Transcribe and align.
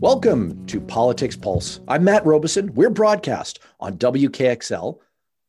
Welcome 0.00 0.66
to 0.66 0.78
Politics 0.78 1.36
Pulse. 1.36 1.80
I'm 1.88 2.04
Matt 2.04 2.26
Robison. 2.26 2.74
We're 2.74 2.90
broadcast 2.90 3.60
on 3.80 3.96
WKXL 3.96 4.98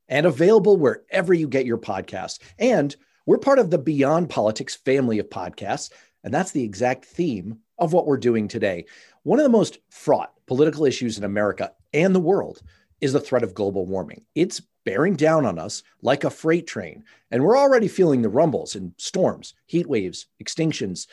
and 0.08 0.26
available 0.26 0.78
wherever 0.78 1.34
you 1.34 1.50
get 1.50 1.66
your 1.66 1.78
podcasts. 1.78 2.40
And 2.58 2.96
we're 3.26 3.40
part 3.40 3.60
of 3.60 3.72
the 3.72 3.78
Beyond 3.78 4.30
Politics 4.30 4.74
family 4.74 5.20
of 5.20 5.30
podcasts. 5.30 5.92
And 6.24 6.34
that's 6.34 6.52
the 6.52 6.64
exact 6.64 7.04
theme 7.04 7.60
of 7.78 7.92
what 7.92 8.08
we're 8.08 8.16
doing 8.16 8.48
today. 8.48 8.86
One 9.24 9.38
of 9.38 9.44
the 9.44 9.50
most 9.50 9.80
fraught 9.90 10.32
political 10.46 10.86
issues 10.86 11.18
in 11.18 11.26
America 11.26 11.74
and 11.92 12.16
the 12.16 12.22
world 12.22 12.62
is 13.02 13.12
the 13.12 13.20
threat 13.20 13.44
of 13.44 13.54
global 13.54 13.86
warming. 13.86 14.24
It's 14.34 14.62
bearing 14.86 15.18
down 15.18 15.46
on 15.46 15.60
us 15.60 15.84
like 16.02 16.24
a 16.24 16.30
freight 16.30 16.68
train. 16.68 17.04
And 17.32 17.44
we're 17.44 17.58
already 17.58 17.90
feeling 17.90 18.22
the 18.22 18.30
rumbles 18.30 18.78
in 18.78 18.94
storms, 18.98 19.56
heat 19.66 19.90
waves, 19.90 20.28
extinctions. 20.42 21.06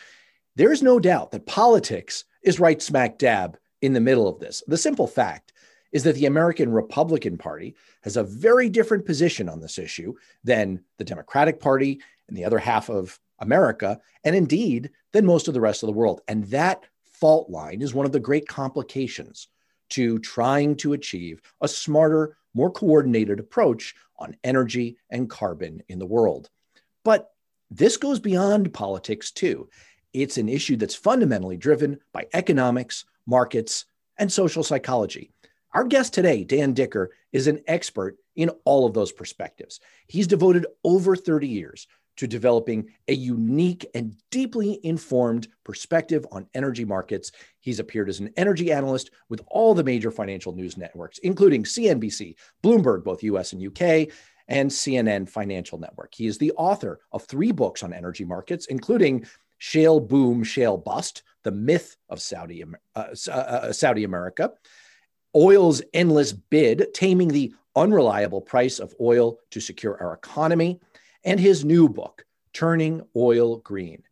There's 0.54 0.84
no 0.84 1.00
doubt 1.00 1.32
that 1.32 1.46
politics 1.46 2.24
is 2.44 2.60
right 2.60 2.80
smack 2.80 3.18
dab 3.18 3.58
in 3.82 3.92
the 3.92 4.00
middle 4.00 4.28
of 4.28 4.38
this. 4.38 4.62
The 4.66 4.76
simple 4.76 5.06
fact 5.06 5.52
is 5.92 6.02
that 6.04 6.16
the 6.16 6.26
American 6.26 6.72
Republican 6.72 7.38
Party 7.38 7.74
has 8.02 8.16
a 8.16 8.24
very 8.24 8.68
different 8.68 9.06
position 9.06 9.48
on 9.48 9.60
this 9.60 9.78
issue 9.78 10.14
than 10.42 10.82
the 10.98 11.04
Democratic 11.04 11.60
Party 11.60 12.00
and 12.28 12.36
the 12.36 12.44
other 12.44 12.58
half 12.58 12.88
of 12.88 13.18
America, 13.38 14.00
and 14.24 14.34
indeed 14.34 14.90
than 15.12 15.26
most 15.26 15.48
of 15.48 15.54
the 15.54 15.60
rest 15.60 15.82
of 15.82 15.86
the 15.86 15.92
world. 15.92 16.20
And 16.28 16.44
that 16.46 16.84
fault 17.02 17.48
line 17.48 17.82
is 17.82 17.94
one 17.94 18.06
of 18.06 18.12
the 18.12 18.20
great 18.20 18.48
complications 18.48 19.48
to 19.90 20.18
trying 20.18 20.76
to 20.76 20.94
achieve 20.94 21.40
a 21.60 21.68
smarter, 21.68 22.36
more 22.54 22.70
coordinated 22.70 23.38
approach 23.38 23.94
on 24.18 24.36
energy 24.42 24.96
and 25.10 25.30
carbon 25.30 25.82
in 25.88 25.98
the 25.98 26.06
world. 26.06 26.50
But 27.04 27.30
this 27.70 27.96
goes 27.96 28.18
beyond 28.18 28.72
politics 28.72 29.30
too. 29.30 29.68
It's 30.14 30.38
an 30.38 30.48
issue 30.48 30.76
that's 30.76 30.94
fundamentally 30.94 31.56
driven 31.56 31.98
by 32.12 32.28
economics, 32.32 33.04
markets, 33.26 33.84
and 34.16 34.32
social 34.32 34.62
psychology. 34.62 35.32
Our 35.74 35.84
guest 35.84 36.14
today, 36.14 36.44
Dan 36.44 36.72
Dicker, 36.72 37.10
is 37.32 37.48
an 37.48 37.60
expert 37.66 38.16
in 38.36 38.50
all 38.64 38.86
of 38.86 38.94
those 38.94 39.10
perspectives. 39.10 39.80
He's 40.06 40.28
devoted 40.28 40.66
over 40.84 41.16
30 41.16 41.48
years 41.48 41.88
to 42.16 42.28
developing 42.28 42.90
a 43.08 43.12
unique 43.12 43.84
and 43.92 44.14
deeply 44.30 44.78
informed 44.84 45.48
perspective 45.64 46.24
on 46.30 46.46
energy 46.54 46.84
markets. 46.84 47.32
He's 47.60 47.80
appeared 47.80 48.08
as 48.08 48.20
an 48.20 48.32
energy 48.36 48.70
analyst 48.70 49.10
with 49.28 49.42
all 49.48 49.74
the 49.74 49.82
major 49.82 50.12
financial 50.12 50.54
news 50.54 50.76
networks, 50.76 51.18
including 51.18 51.64
CNBC, 51.64 52.36
Bloomberg, 52.62 53.02
both 53.02 53.24
US 53.24 53.52
and 53.52 53.66
UK, 53.66 54.14
and 54.46 54.70
CNN 54.70 55.28
Financial 55.28 55.78
Network. 55.78 56.14
He 56.14 56.26
is 56.26 56.38
the 56.38 56.52
author 56.52 57.00
of 57.12 57.24
three 57.24 57.50
books 57.50 57.82
on 57.82 57.92
energy 57.92 58.24
markets, 58.24 58.66
including 58.66 59.26
Shale 59.66 59.98
Boom, 59.98 60.44
Shale 60.44 60.76
Bust, 60.76 61.22
the 61.42 61.50
myth 61.50 61.96
of 62.10 62.20
Saudi, 62.20 62.62
uh, 62.62 62.66
uh, 62.94 63.30
uh, 63.30 63.72
Saudi 63.72 64.04
America, 64.04 64.52
oil's 65.34 65.80
endless 65.94 66.34
bid, 66.34 66.88
taming 66.92 67.28
the 67.28 67.54
unreliable 67.74 68.42
price 68.42 68.78
of 68.78 68.94
oil 69.00 69.38
to 69.52 69.60
secure 69.60 69.98
our 70.02 70.12
economy, 70.12 70.80
and 71.24 71.40
his 71.40 71.64
new 71.64 71.88
book, 71.88 72.26
Turning 72.52 73.00
Oil 73.16 73.56
Green. 73.56 74.02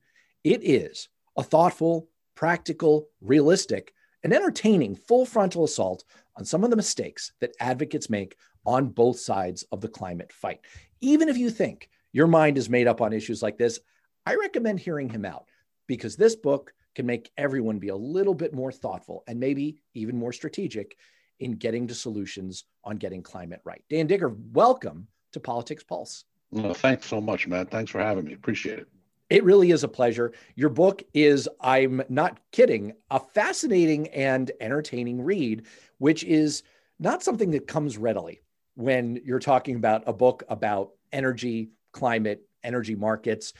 It 0.42 0.64
is 0.64 1.10
a 1.36 1.42
thoughtful, 1.42 2.08
practical, 2.34 3.10
realistic, 3.20 3.92
and 4.24 4.32
entertaining 4.32 4.96
full 4.96 5.26
frontal 5.26 5.64
assault 5.64 6.02
on 6.34 6.46
some 6.46 6.64
of 6.64 6.70
the 6.70 6.76
mistakes 6.76 7.32
that 7.40 7.54
advocates 7.60 8.08
make 8.08 8.36
on 8.64 8.88
both 8.88 9.20
sides 9.20 9.64
of 9.70 9.82
the 9.82 9.88
climate 9.88 10.32
fight. 10.32 10.60
Even 11.02 11.28
if 11.28 11.36
you 11.36 11.50
think 11.50 11.90
your 12.10 12.26
mind 12.26 12.56
is 12.56 12.70
made 12.70 12.86
up 12.86 13.02
on 13.02 13.12
issues 13.12 13.42
like 13.42 13.58
this, 13.58 13.80
I 14.24 14.36
recommend 14.36 14.78
hearing 14.78 15.08
him 15.08 15.24
out 15.24 15.48
because 15.88 16.14
this 16.16 16.36
book 16.36 16.72
can 16.94 17.06
make 17.06 17.32
everyone 17.36 17.78
be 17.78 17.88
a 17.88 17.96
little 17.96 18.34
bit 18.34 18.54
more 18.54 18.70
thoughtful 18.70 19.24
and 19.26 19.40
maybe 19.40 19.82
even 19.94 20.16
more 20.16 20.32
strategic 20.32 20.96
in 21.40 21.52
getting 21.52 21.88
to 21.88 21.94
solutions 21.94 22.64
on 22.84 22.98
getting 22.98 23.22
climate 23.22 23.60
right. 23.64 23.82
Dan 23.90 24.06
Dicker, 24.06 24.36
welcome 24.52 25.08
to 25.32 25.40
Politics 25.40 25.82
Pulse. 25.82 26.24
Well, 26.52 26.74
thanks 26.74 27.06
so 27.06 27.20
much, 27.20 27.48
Matt. 27.48 27.70
Thanks 27.70 27.90
for 27.90 28.00
having 28.00 28.26
me. 28.26 28.34
Appreciate 28.34 28.78
it. 28.78 28.88
It 29.28 29.42
really 29.42 29.70
is 29.70 29.82
a 29.82 29.88
pleasure. 29.88 30.32
Your 30.54 30.68
book 30.68 31.02
is, 31.14 31.48
I'm 31.60 32.02
not 32.08 32.38
kidding, 32.52 32.92
a 33.10 33.18
fascinating 33.18 34.08
and 34.08 34.52
entertaining 34.60 35.22
read, 35.22 35.66
which 35.98 36.22
is 36.22 36.62
not 37.00 37.24
something 37.24 37.50
that 37.52 37.66
comes 37.66 37.98
readily 37.98 38.42
when 38.74 39.20
you're 39.24 39.38
talking 39.40 39.76
about 39.76 40.04
a 40.06 40.12
book 40.12 40.44
about 40.48 40.90
energy, 41.12 41.70
climate, 41.92 42.46
energy 42.62 42.94
markets. 42.94 43.54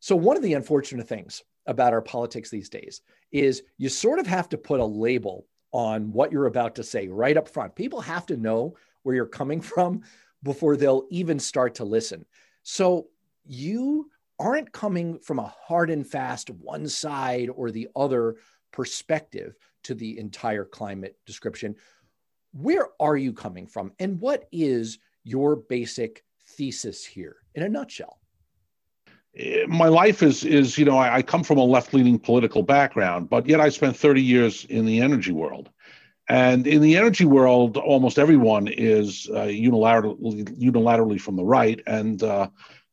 So, 0.00 0.16
one 0.16 0.36
of 0.36 0.42
the 0.42 0.54
unfortunate 0.54 1.08
things 1.08 1.42
about 1.66 1.92
our 1.92 2.02
politics 2.02 2.50
these 2.50 2.68
days 2.68 3.02
is 3.32 3.62
you 3.76 3.88
sort 3.88 4.18
of 4.18 4.26
have 4.26 4.48
to 4.50 4.58
put 4.58 4.80
a 4.80 4.84
label 4.84 5.46
on 5.72 6.12
what 6.12 6.32
you're 6.32 6.46
about 6.46 6.74
to 6.76 6.82
say 6.82 7.08
right 7.08 7.36
up 7.36 7.48
front. 7.48 7.74
People 7.74 8.00
have 8.00 8.26
to 8.26 8.36
know 8.36 8.74
where 9.02 9.14
you're 9.14 9.26
coming 9.26 9.60
from 9.60 10.02
before 10.42 10.76
they'll 10.76 11.06
even 11.10 11.38
start 11.38 11.74
to 11.76 11.84
listen. 11.84 12.24
So, 12.62 13.08
you 13.44 14.10
aren't 14.38 14.72
coming 14.72 15.18
from 15.18 15.38
a 15.40 15.54
hard 15.66 15.90
and 15.90 16.06
fast 16.06 16.50
one 16.50 16.88
side 16.88 17.50
or 17.54 17.70
the 17.70 17.88
other 17.96 18.36
perspective 18.72 19.56
to 19.82 19.94
the 19.94 20.18
entire 20.18 20.64
climate 20.64 21.16
description. 21.26 21.74
Where 22.52 22.88
are 23.00 23.16
you 23.16 23.32
coming 23.32 23.66
from? 23.66 23.92
And 23.98 24.20
what 24.20 24.48
is 24.52 24.98
your 25.24 25.56
basic 25.56 26.24
thesis 26.56 27.04
here 27.04 27.36
in 27.54 27.62
a 27.62 27.68
nutshell? 27.68 28.20
My 29.68 29.88
life 29.88 30.22
is 30.22 30.44
is 30.44 30.78
you 30.78 30.84
know 30.84 30.98
I, 30.98 31.16
I 31.16 31.22
come 31.22 31.44
from 31.44 31.58
a 31.58 31.64
left 31.64 31.94
leaning 31.94 32.18
political 32.18 32.62
background, 32.62 33.28
but 33.30 33.46
yet 33.46 33.60
I 33.60 33.68
spent 33.68 33.96
30 33.96 34.22
years 34.22 34.64
in 34.64 34.84
the 34.84 35.00
energy 35.00 35.32
world. 35.32 35.70
And 36.30 36.66
in 36.66 36.82
the 36.82 36.96
energy 36.96 37.24
world, 37.24 37.78
almost 37.78 38.18
everyone 38.18 38.68
is 38.68 39.30
uh, 39.32 39.46
unilaterally, 39.46 40.44
unilaterally 40.60 41.18
from 41.18 41.36
the 41.36 41.44
right, 41.44 41.80
and 41.86 42.22
uh, 42.22 42.48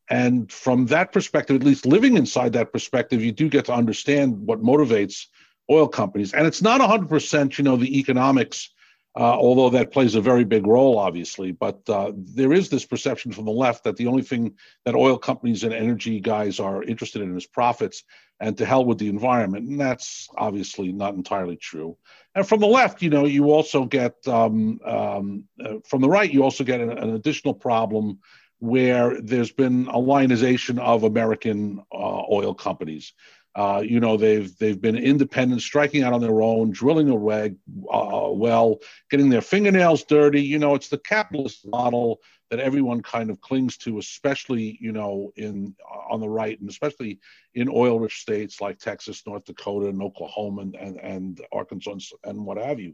and 0.10 0.52
from 0.52 0.86
that 0.88 1.12
perspective, 1.12 1.56
at 1.56 1.64
least 1.64 1.86
living 1.86 2.16
inside 2.16 2.54
that 2.54 2.72
perspective, 2.72 3.24
you 3.24 3.32
do 3.32 3.50
get 3.50 3.66
to 3.66 3.74
understand 3.74 4.38
what 4.38 4.62
motivates 4.62 5.26
oil 5.70 5.88
companies. 5.88 6.34
And 6.34 6.46
it's 6.46 6.62
not 6.62 6.80
100%, 6.80 7.58
you 7.58 7.64
know, 7.64 7.76
the 7.76 7.98
economics 8.00 8.70
uh, 9.18 9.38
although 9.38 9.70
that 9.70 9.94
plays 9.94 10.16
a 10.16 10.22
very 10.22 10.44
big 10.44 10.68
role, 10.68 11.00
obviously. 11.00 11.52
But 11.54 11.88
uh, 11.90 12.12
there 12.16 12.52
is 12.52 12.70
this 12.70 12.86
perception 12.86 13.32
from 13.32 13.46
the 13.46 13.52
left 13.52 13.86
that 13.86 13.96
the 13.96 14.08
only 14.08 14.24
thing 14.24 14.56
that 14.84 14.96
oil 14.96 15.18
companies 15.18 15.64
and 15.64 15.74
energy 15.74 16.20
guys 16.20 16.60
are 16.60 16.84
interested 16.84 17.22
in 17.22 17.36
is 17.38 17.46
profits 17.46 18.04
and 18.42 18.58
to 18.58 18.66
hell 18.66 18.84
with 18.84 18.98
the 18.98 19.08
environment. 19.08 19.70
And 19.70 19.80
that's 19.80 20.28
obviously 20.38 20.92
not 20.92 21.16
entirely 21.16 21.56
true. 21.56 21.98
And 22.34 22.46
from 22.46 22.60
the 22.60 22.68
left, 22.68 23.02
you 23.02 23.10
know, 23.10 23.26
you 23.26 23.52
also 23.52 23.86
get, 23.86 24.16
um, 24.28 24.80
um, 24.86 25.46
uh, 25.64 25.76
from 25.88 26.02
the 26.02 26.10
right, 26.10 26.32
you 26.32 26.44
also 26.44 26.66
get 26.66 26.82
an, 26.82 26.92
an, 26.92 27.12
additional 27.12 27.54
problem 27.54 28.20
where 28.60 29.22
there's 29.22 29.54
been 29.54 29.88
a 29.88 29.98
lionization 29.98 30.80
of 30.80 31.04
American 31.04 31.82
uh, 31.94 32.24
oil 32.30 32.54
companies. 32.54 33.14
Uh, 33.56 33.82
you 33.86 34.02
know, 34.02 34.18
they've 34.18 34.58
they've 34.58 34.82
been 34.82 34.98
independent, 34.98 35.62
striking 35.62 36.04
out 36.04 36.12
on 36.12 36.20
their 36.20 36.42
own, 36.42 36.72
drilling 36.72 37.10
a 37.10 37.18
reg, 37.18 37.56
uh, 37.90 38.28
well, 38.30 38.80
getting 39.10 39.30
their 39.30 39.42
fingernails 39.42 40.04
dirty. 40.04 40.42
You 40.42 40.60
know, 40.60 40.76
it's 40.76 40.90
the 40.90 40.98
capitalist 40.98 41.66
model 41.66 42.20
that 42.50 42.60
everyone 42.60 43.02
kind 43.02 43.30
of 43.30 43.40
clings 43.40 43.78
to, 43.78 43.98
especially 43.98 44.78
you 44.82 44.92
know 44.92 45.32
in 45.38 45.74
on 46.10 46.20
the 46.20 46.28
right, 46.28 46.60
and 46.60 46.70
especially 46.70 47.20
in 47.54 47.70
oil-rich 47.70 48.20
states 48.20 48.60
like 48.60 48.78
Texas, 48.78 49.24
North 49.26 49.46
Dakota, 49.46 49.88
and 49.88 50.02
Oklahoma, 50.02 50.64
and 50.64 50.76
and, 50.76 51.00
and 51.00 51.42
Arkansas, 51.54 52.16
and 52.26 52.46
what 52.46 52.58
have 52.58 52.82
you. 52.82 52.94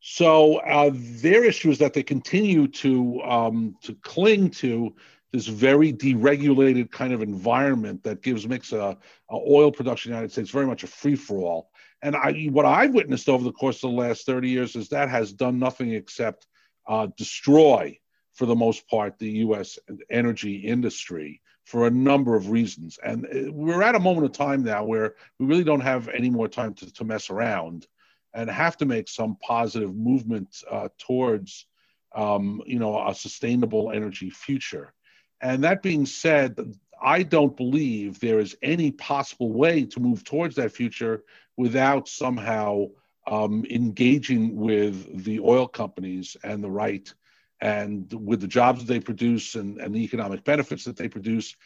So 0.00 0.56
uh, 0.58 0.90
their 0.92 1.44
issue 1.44 1.70
is 1.70 1.78
that 1.78 1.92
they 1.92 2.02
continue 2.02 2.68
to 2.68 3.22
um, 3.22 3.76
to 3.82 3.94
cling 3.96 4.50
to 4.50 4.94
this 5.34 5.48
very 5.48 5.92
deregulated 5.92 6.92
kind 6.92 7.12
of 7.12 7.20
environment 7.20 8.04
that 8.04 8.22
gives 8.22 8.46
makes 8.46 8.70
a, 8.70 8.96
a 9.30 9.34
oil 9.34 9.72
production 9.72 10.12
in 10.12 10.12
the 10.12 10.18
United 10.18 10.30
States 10.30 10.50
very 10.50 10.64
much 10.64 10.84
a 10.84 10.86
free 10.86 11.16
for 11.16 11.38
all. 11.38 11.70
And 12.02 12.14
I, 12.14 12.44
what 12.52 12.64
I've 12.64 12.94
witnessed 12.94 13.28
over 13.28 13.42
the 13.42 13.50
course 13.50 13.82
of 13.82 13.90
the 13.90 13.96
last 13.96 14.26
30 14.26 14.48
years 14.48 14.76
is 14.76 14.90
that 14.90 15.08
has 15.08 15.32
done 15.32 15.58
nothing 15.58 15.92
except 15.92 16.46
uh, 16.86 17.08
destroy, 17.16 17.98
for 18.34 18.46
the 18.46 18.54
most 18.54 18.88
part, 18.88 19.18
the 19.18 19.28
U.S. 19.28 19.76
energy 20.08 20.54
industry 20.54 21.42
for 21.64 21.88
a 21.88 21.90
number 21.90 22.36
of 22.36 22.50
reasons. 22.50 23.00
And 23.02 23.26
uh, 23.26 23.50
we're 23.50 23.82
at 23.82 23.96
a 23.96 24.00
moment 24.00 24.26
of 24.26 24.32
time 24.32 24.62
now 24.62 24.84
where 24.84 25.16
we 25.40 25.46
really 25.46 25.64
don't 25.64 25.80
have 25.80 26.06
any 26.06 26.30
more 26.30 26.46
time 26.46 26.74
to, 26.74 26.92
to 26.92 27.04
mess 27.04 27.28
around 27.28 27.88
and 28.34 28.48
have 28.48 28.76
to 28.76 28.86
make 28.86 29.08
some 29.08 29.36
positive 29.42 29.96
movement 29.96 30.62
uh, 30.70 30.90
towards, 30.96 31.66
um, 32.14 32.62
you 32.66 32.78
know, 32.78 33.04
a 33.04 33.12
sustainable 33.12 33.90
energy 33.90 34.30
future. 34.30 34.94
And 35.40 35.64
that 35.64 35.82
being 35.82 36.06
said, 36.06 36.58
I 37.02 37.22
don't 37.22 37.56
believe 37.56 38.20
there 38.20 38.38
is 38.40 38.56
any 38.62 38.90
possible 38.92 39.52
way 39.52 39.84
to 39.86 40.00
move 40.00 40.24
towards 40.24 40.56
that 40.56 40.72
future 40.72 41.24
without 41.56 42.08
somehow 42.08 42.86
um, 43.26 43.64
engaging 43.70 44.56
with 44.56 45.24
the 45.24 45.40
oil 45.40 45.66
companies 45.68 46.36
and 46.42 46.62
the 46.62 46.70
right 46.70 47.12
and 47.60 48.12
with 48.12 48.40
the 48.40 48.48
jobs 48.48 48.80
that 48.80 48.92
they 48.92 49.00
produce 49.00 49.54
and, 49.54 49.78
and 49.78 49.94
the 49.94 50.02
economic 50.04 50.44
benefits 50.44 50.84
that 50.84 50.96
they 50.96 51.08
produce. 51.08 51.56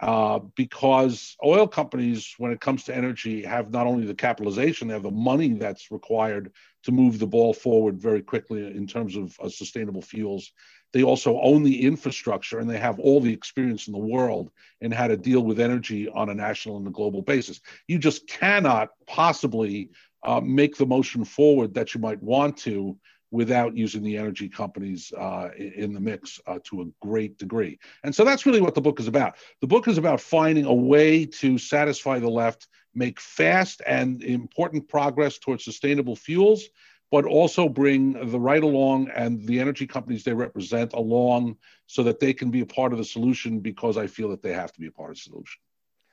uh, 0.00 0.38
because 0.54 1.36
oil 1.44 1.66
companies, 1.66 2.34
when 2.38 2.52
it 2.52 2.60
comes 2.60 2.84
to 2.84 2.94
energy, 2.96 3.42
have 3.42 3.70
not 3.72 3.86
only 3.86 4.06
the 4.06 4.14
capitalization, 4.14 4.86
they 4.88 4.94
have 4.94 5.02
the 5.02 5.10
money 5.10 5.54
that's 5.54 5.90
required 5.90 6.52
to 6.84 6.92
move 6.92 7.18
the 7.18 7.26
ball 7.26 7.52
forward 7.52 8.00
very 8.00 8.22
quickly 8.22 8.64
in 8.76 8.86
terms 8.86 9.16
of 9.16 9.36
uh, 9.40 9.48
sustainable 9.48 10.02
fuels. 10.02 10.52
They 10.92 11.02
also 11.02 11.40
own 11.40 11.62
the 11.62 11.84
infrastructure 11.84 12.58
and 12.58 12.68
they 12.68 12.78
have 12.78 12.98
all 12.98 13.20
the 13.20 13.32
experience 13.32 13.86
in 13.86 13.92
the 13.92 13.98
world 13.98 14.50
in 14.80 14.90
how 14.90 15.08
to 15.08 15.16
deal 15.16 15.40
with 15.40 15.60
energy 15.60 16.08
on 16.08 16.30
a 16.30 16.34
national 16.34 16.78
and 16.78 16.86
a 16.86 16.90
global 16.90 17.22
basis. 17.22 17.60
You 17.86 17.98
just 17.98 18.26
cannot 18.26 18.90
possibly 19.06 19.90
uh, 20.22 20.40
make 20.40 20.76
the 20.76 20.86
motion 20.86 21.24
forward 21.24 21.74
that 21.74 21.94
you 21.94 22.00
might 22.00 22.22
want 22.22 22.56
to 22.58 22.96
without 23.30 23.76
using 23.76 24.02
the 24.02 24.16
energy 24.16 24.48
companies 24.48 25.12
uh, 25.18 25.50
in 25.58 25.92
the 25.92 26.00
mix 26.00 26.40
uh, 26.46 26.58
to 26.64 26.82
a 26.82 27.06
great 27.06 27.36
degree. 27.38 27.78
And 28.02 28.14
so 28.14 28.24
that's 28.24 28.46
really 28.46 28.60
what 28.60 28.74
the 28.74 28.80
book 28.80 29.00
is 29.00 29.06
about. 29.06 29.36
The 29.60 29.66
book 29.66 29.86
is 29.86 29.98
about 29.98 30.20
finding 30.20 30.64
a 30.64 30.72
way 30.72 31.26
to 31.26 31.58
satisfy 31.58 32.18
the 32.18 32.30
left, 32.30 32.68
make 32.94 33.20
fast 33.20 33.82
and 33.86 34.22
important 34.22 34.88
progress 34.88 35.38
towards 35.38 35.64
sustainable 35.64 36.16
fuels, 36.16 36.64
but 37.10 37.24
also 37.24 37.68
bring 37.68 38.12
the 38.30 38.38
right 38.38 38.62
along 38.62 39.08
and 39.14 39.46
the 39.46 39.58
energy 39.58 39.86
companies 39.86 40.24
they 40.24 40.32
represent 40.32 40.92
along 40.92 41.56
so 41.86 42.02
that 42.02 42.20
they 42.20 42.32
can 42.32 42.50
be 42.50 42.60
a 42.60 42.66
part 42.66 42.92
of 42.92 42.98
the 42.98 43.04
solution 43.04 43.60
because 43.60 43.96
I 43.96 44.06
feel 44.06 44.28
that 44.30 44.42
they 44.42 44.52
have 44.52 44.72
to 44.72 44.80
be 44.80 44.88
a 44.88 44.92
part 44.92 45.10
of 45.10 45.16
the 45.16 45.22
solution. 45.22 45.60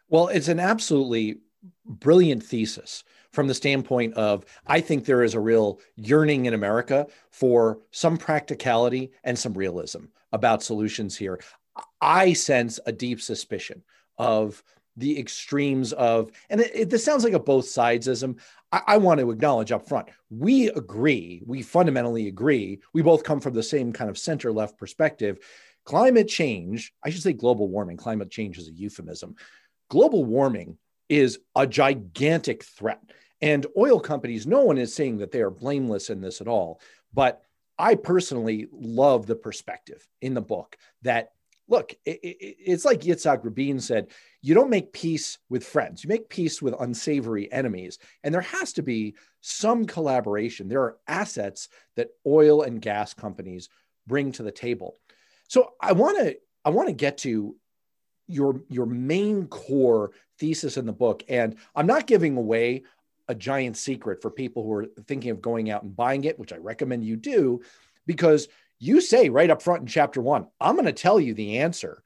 Well, 0.07 0.27
it's 0.27 0.47
an 0.47 0.59
absolutely 0.59 1.39
brilliant 1.86 2.44
thesis 2.44 3.03
from 3.31 3.47
the 3.47 3.53
standpoint 3.53 4.13
of 4.13 4.45
I 4.68 4.80
think 4.81 5.03
there 5.06 5.24
is 5.24 5.33
a 5.33 5.39
real 5.39 5.80
yearning 5.95 6.45
in 6.45 6.53
America 6.53 7.07
for 7.31 7.80
some 7.92 8.18
practicality 8.18 9.12
and 9.24 9.38
some 9.38 9.53
realism 9.53 10.06
about 10.31 10.63
solutions 10.63 11.18
here. 11.18 11.39
I 12.00 12.33
sense 12.33 12.80
a 12.86 12.92
deep 12.92 13.19
suspicion 13.21 13.83
of 14.18 14.63
the 14.97 15.19
extremes 15.19 15.94
of, 15.94 16.31
and 16.50 16.62
it, 16.62 16.71
it, 16.74 16.89
this 16.89 17.03
sounds 17.03 17.24
like 17.24 17.33
a 17.33 17.39
both 17.39 17.65
sidesism. 17.65 18.39
I, 18.71 18.81
I 18.88 18.97
want 18.97 19.19
to 19.19 19.31
acknowledge 19.31 19.71
up 19.71 19.88
front, 19.88 20.07
we 20.30 20.69
agree, 20.69 21.42
we 21.45 21.62
fundamentally 21.62 22.27
agree. 22.27 22.80
We 22.94 23.01
both 23.01 23.24
come 23.24 23.39
from 23.39 23.53
the 23.53 23.63
same 23.63 23.92
kind 23.92 24.09
of 24.09 24.18
center 24.18 24.51
left 24.51 24.77
perspective. 24.77 25.39
Climate 25.83 26.27
change, 26.27 26.94
I 27.03 27.09
should 27.09 27.21
say 27.21 27.33
global 27.33 27.68
warming, 27.68 27.97
climate 27.97 28.31
change 28.31 28.57
is 28.57 28.68
a 28.68 28.74
euphemism. 28.74 29.36
Global 29.89 30.25
warming 30.25 30.77
is 31.09 31.39
a 31.56 31.68
gigantic 31.68 32.63
threat. 32.63 33.01
And 33.42 33.68
oil 33.77 34.00
companies, 34.00 34.47
no 34.47 34.62
one 34.62 34.77
is 34.77 34.95
saying 34.95 35.18
that 35.18 35.31
they 35.31 35.42
are 35.42 35.51
blameless 35.51 36.09
in 36.09 36.21
this 36.21 36.42
at 36.42 36.47
all. 36.47 36.80
But 37.13 37.44
I 37.77 37.95
personally 37.95 38.68
love 38.71 39.27
the 39.27 39.36
perspective 39.36 40.07
in 40.21 40.33
the 40.33 40.42
book 40.42 40.77
that, 41.03 41.31
look, 41.68 41.94
it, 42.06 42.20
it, 42.22 42.56
it's 42.60 42.86
like 42.86 43.02
Yitzhak 43.02 43.44
Rabin 43.44 43.80
said 43.80 44.08
you 44.42 44.54
don't 44.54 44.70
make 44.70 44.94
peace 44.94 45.40
with 45.50 45.66
friends, 45.66 46.04
you 46.04 46.08
make 46.08 46.30
peace 46.30 46.62
with 46.62 46.76
unsavory 46.80 47.52
enemies. 47.52 48.00
And 48.24 48.34
there 48.34 48.42
has 48.42 48.74
to 48.74 48.84
be 48.84 49.16
some 49.42 49.86
collaboration. 49.86 50.68
There 50.68 50.82
are 50.82 50.98
assets 51.08 51.70
that 51.96 52.10
oil 52.26 52.64
and 52.64 52.82
gas 52.82 53.14
companies 53.14 53.70
bring 54.08 54.32
to 54.34 54.44
the 54.44 54.52
table. 54.52 54.98
So 55.48 55.74
I 55.82 55.92
want 55.94 56.18
to 56.20 56.38
I 56.64 56.70
want 56.70 56.88
to 56.88 56.94
get 56.94 57.20
to 57.20 57.56
your 58.28 58.62
your 58.70 58.86
main 58.86 59.48
core 59.48 60.12
thesis 60.40 60.78
in 60.78 60.86
the 60.86 60.94
book 60.94 61.24
and 61.30 61.56
i'm 61.76 61.86
not 61.86 62.08
giving 62.08 62.36
away 62.38 62.84
a 63.28 63.36
giant 63.36 63.78
secret 63.78 64.22
for 64.22 64.32
people 64.32 64.64
who 64.64 64.74
are 64.74 64.86
thinking 65.06 65.32
of 65.32 65.42
going 65.42 65.70
out 65.70 65.84
and 65.84 65.96
buying 65.96 66.24
it 66.24 66.40
which 66.40 66.54
i 66.54 66.58
recommend 66.58 67.04
you 67.04 67.16
do 67.16 67.62
because 68.08 68.48
you 68.80 69.01
say 69.01 69.30
right 69.30 69.50
up 69.50 69.62
front 69.62 69.81
in 69.81 69.88
chapter 69.88 70.22
1 70.22 70.48
i'm 70.60 70.75
going 70.75 70.86
to 70.86 70.94
tell 70.94 71.19
you 71.19 71.33
the 71.33 71.60
answer 71.60 72.04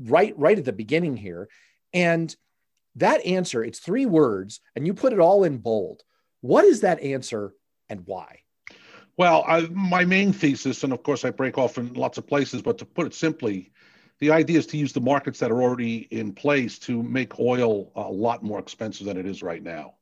right 0.00 0.36
right 0.38 0.58
at 0.58 0.64
the 0.64 0.72
beginning 0.72 1.16
here 1.16 1.48
and 1.92 2.34
that 2.96 3.24
answer 3.24 3.62
it's 3.62 3.78
three 3.78 4.06
words 4.06 4.60
and 4.74 4.86
you 4.86 4.94
put 4.94 5.12
it 5.12 5.20
all 5.20 5.44
in 5.44 5.58
bold 5.58 6.02
what 6.40 6.64
is 6.64 6.80
that 6.80 7.00
answer 7.00 7.52
and 7.88 8.02
why 8.06 8.40
well 9.16 9.44
I, 9.46 9.62
my 9.72 10.04
main 10.04 10.32
thesis 10.32 10.84
and 10.84 10.92
of 10.92 11.02
course 11.02 11.24
i 11.24 11.30
break 11.30 11.58
off 11.58 11.78
in 11.78 11.92
lots 11.94 12.18
of 12.18 12.26
places 12.26 12.62
but 12.62 12.78
to 12.78 12.84
put 12.84 13.06
it 13.06 13.14
simply 13.14 13.72
the 14.20 14.32
idea 14.32 14.58
is 14.58 14.66
to 14.68 14.76
use 14.76 14.92
the 14.92 15.00
markets 15.00 15.38
that 15.38 15.50
are 15.50 15.62
already 15.62 16.08
in 16.10 16.32
place 16.32 16.78
to 16.80 17.02
make 17.02 17.38
oil 17.38 17.92
a 17.94 18.10
lot 18.10 18.42
more 18.42 18.58
expensive 18.58 19.06
than 19.06 19.16
it 19.16 19.26
is 19.26 19.42
right 19.42 19.62
now. 19.62 19.94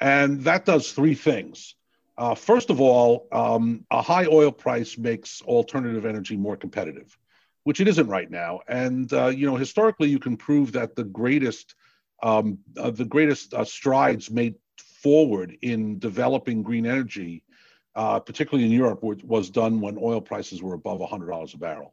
And 0.00 0.40
that 0.42 0.64
does 0.64 0.92
three 0.92 1.14
things. 1.14 1.74
Uh, 2.22 2.36
first 2.36 2.70
of 2.70 2.80
all, 2.80 3.26
um, 3.32 3.84
a 3.90 4.00
high 4.00 4.26
oil 4.26 4.52
price 4.52 4.96
makes 4.96 5.42
alternative 5.42 6.06
energy 6.06 6.36
more 6.36 6.56
competitive, 6.56 7.18
which 7.64 7.80
it 7.80 7.88
isn't 7.88 8.06
right 8.06 8.30
now. 8.30 8.60
And 8.68 9.12
uh, 9.12 9.26
you 9.26 9.44
know, 9.44 9.56
historically, 9.56 10.08
you 10.08 10.20
can 10.20 10.36
prove 10.36 10.70
that 10.70 10.94
the 10.94 11.02
greatest 11.02 11.74
um, 12.22 12.58
uh, 12.76 12.92
the 12.92 13.04
greatest 13.04 13.54
uh, 13.54 13.64
strides 13.64 14.30
made 14.30 14.54
forward 15.02 15.58
in 15.62 15.98
developing 15.98 16.62
green 16.62 16.86
energy, 16.86 17.42
uh, 17.96 18.20
particularly 18.20 18.66
in 18.66 18.70
Europe, 18.70 19.02
was 19.02 19.50
done 19.50 19.80
when 19.80 19.98
oil 20.00 20.20
prices 20.20 20.62
were 20.62 20.74
above 20.74 21.00
$100 21.00 21.54
a 21.54 21.58
barrel. 21.58 21.92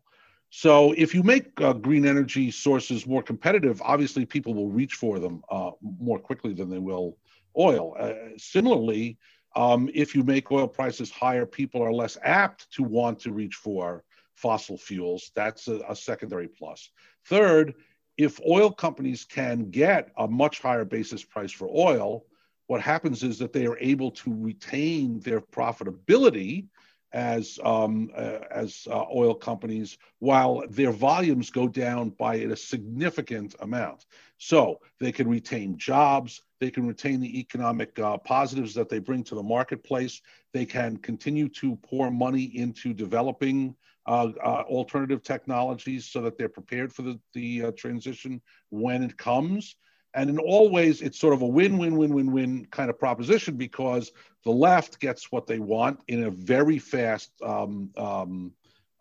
So 0.52 0.92
if 0.92 1.16
you 1.16 1.24
make 1.24 1.60
uh, 1.60 1.74
green 1.74 2.06
energy 2.06 2.52
sources 2.52 3.08
more 3.08 3.24
competitive, 3.24 3.82
obviously 3.82 4.28
people 4.28 4.54
will 4.54 4.70
reach 4.70 4.94
for 4.94 5.18
them 5.18 5.42
more 5.82 6.20
quickly 6.20 6.54
than 6.54 6.70
they 6.70 6.78
will 6.78 7.18
oil. 7.58 7.96
Similarly, 8.38 9.18
um, 9.56 9.90
if 9.94 10.16
you 10.16 10.24
make 10.24 10.52
oil 10.52 10.68
prices 10.68 11.12
higher, 11.12 11.46
people 11.46 11.82
are 11.82 11.94
less 11.94 12.18
apt 12.24 12.72
to 12.74 12.84
want 12.84 13.20
to 13.20 13.32
reach 13.32 13.56
for 13.56 14.04
fossil 14.36 14.78
fuels. 14.78 15.32
That's 15.36 15.68
a, 15.68 15.82
a 15.90 15.96
secondary 15.96 16.48
plus. 16.48 16.92
Third, 17.26 17.76
if 18.18 18.40
oil 18.48 18.72
companies 18.72 19.26
can 19.26 19.70
get 19.70 20.12
a 20.18 20.28
much 20.28 20.60
higher 20.60 20.86
basis 20.86 21.24
price 21.24 21.52
for 21.52 21.70
oil, 21.70 22.26
what 22.68 22.82
happens 22.82 23.24
is 23.24 23.40
that 23.40 23.54
they 23.54 23.66
are 23.66 23.78
able 23.80 24.12
to 24.12 24.34
retain 24.34 25.20
their 25.22 25.42
profitability 25.42 26.68
as 27.12 27.60
um, 27.64 28.12
uh, 28.16 28.40
as 28.52 28.88
uh, 28.92 29.06
oil 29.14 29.34
companies 29.34 29.98
while 30.20 30.64
their 30.70 30.92
volumes 30.92 31.50
go 31.50 31.68
down 31.68 32.10
by 32.12 32.36
a 32.36 32.56
significant 32.56 33.56
amount. 33.62 34.06
So 34.38 34.82
they 35.00 35.12
can 35.12 35.28
retain 35.28 35.78
jobs, 35.78 36.44
they 36.60 36.70
can 36.70 36.88
retain 36.88 37.20
the 37.20 37.40
economic 37.40 37.98
uh, 38.00 38.18
positives 38.18 38.74
that 38.74 38.90
they 38.90 39.00
bring 39.00 39.24
to 39.26 39.36
the 39.36 39.44
marketplace. 39.44 40.22
They 40.54 40.66
can 40.66 40.98
continue 40.98 41.50
to 41.50 41.76
pour 41.78 42.12
money 42.12 42.44
into 42.44 42.94
developing 42.94 43.76
uh, 44.06 44.32
uh, 44.44 44.64
alternative 44.68 45.24
technologies 45.24 46.06
so 46.06 46.22
that 46.22 46.38
they're 46.38 46.50
prepared 46.50 46.92
for 46.92 47.04
the, 47.04 47.20
the 47.34 47.66
uh, 47.66 47.72
transition 47.78 48.42
when 48.70 49.04
it 49.04 49.18
comes. 49.18 49.76
And 50.16 50.30
in 50.30 50.40
all 50.40 50.72
ways, 50.72 51.02
it's 51.02 51.20
sort 51.20 51.36
of 51.36 51.44
a 51.44 51.48
win 51.48 51.78
win 51.78 51.96
win 51.96 52.14
win 52.14 52.32
win 52.32 52.66
kind 52.72 52.90
of 52.90 52.98
proposition 52.98 53.56
because 53.56 54.12
the 54.44 54.52
left 54.52 55.00
gets 55.00 55.32
what 55.32 55.46
they 55.46 55.60
want 55.60 56.00
in 56.08 56.24
a 56.24 56.32
very 56.32 56.80
fast 56.80 57.32
um, 57.44 57.92
um, 57.96 58.52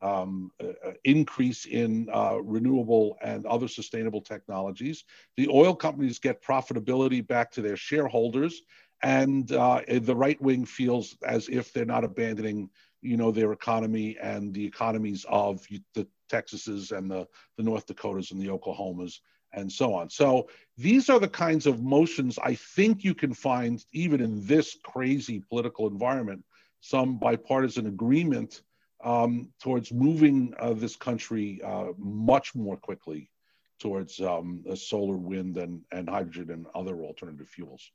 um, 0.00 0.50
uh, 0.62 0.92
increase 1.04 1.66
in 1.66 2.08
uh, 2.12 2.38
renewable 2.42 3.16
and 3.22 3.46
other 3.46 3.68
sustainable 3.68 4.20
technologies. 4.20 5.04
The 5.36 5.48
oil 5.48 5.74
companies 5.74 6.18
get 6.18 6.42
profitability 6.42 7.26
back 7.26 7.50
to 7.52 7.62
their 7.62 7.76
shareholders, 7.76 8.62
and 9.02 9.50
uh, 9.52 9.82
the 9.88 10.16
right 10.16 10.40
wing 10.40 10.64
feels 10.64 11.16
as 11.26 11.48
if 11.48 11.72
they're 11.72 11.84
not 11.84 12.04
abandoning, 12.04 12.70
you 13.00 13.16
know, 13.16 13.30
their 13.30 13.52
economy 13.52 14.16
and 14.20 14.52
the 14.52 14.64
economies 14.64 15.24
of 15.28 15.66
the 15.94 16.06
Texases 16.30 16.96
and 16.96 17.10
the, 17.10 17.26
the 17.56 17.62
North 17.62 17.86
Dakotas 17.86 18.32
and 18.32 18.40
the 18.40 18.48
Oklahomas 18.48 19.20
and 19.52 19.70
so 19.70 19.94
on. 19.94 20.10
So 20.10 20.48
these 20.76 21.08
are 21.08 21.18
the 21.18 21.28
kinds 21.28 21.66
of 21.66 21.82
motions 21.82 22.38
I 22.38 22.54
think 22.54 23.02
you 23.02 23.14
can 23.14 23.32
find 23.32 23.82
even 23.92 24.20
in 24.20 24.44
this 24.46 24.76
crazy 24.84 25.42
political 25.48 25.86
environment, 25.86 26.44
some 26.80 27.18
bipartisan 27.18 27.86
agreement 27.86 28.62
um, 29.02 29.50
towards 29.62 29.92
moving 29.92 30.54
uh, 30.58 30.72
this 30.72 30.96
country 30.96 31.60
uh, 31.64 31.88
much 31.98 32.54
more 32.54 32.76
quickly 32.76 33.30
towards 33.78 34.20
um, 34.20 34.64
solar, 34.74 35.16
wind, 35.16 35.56
and, 35.56 35.82
and 35.92 36.08
hydrogen 36.08 36.50
and 36.50 36.66
other 36.74 37.02
alternative 37.02 37.48
fuels. 37.48 37.90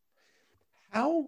How 0.92 1.28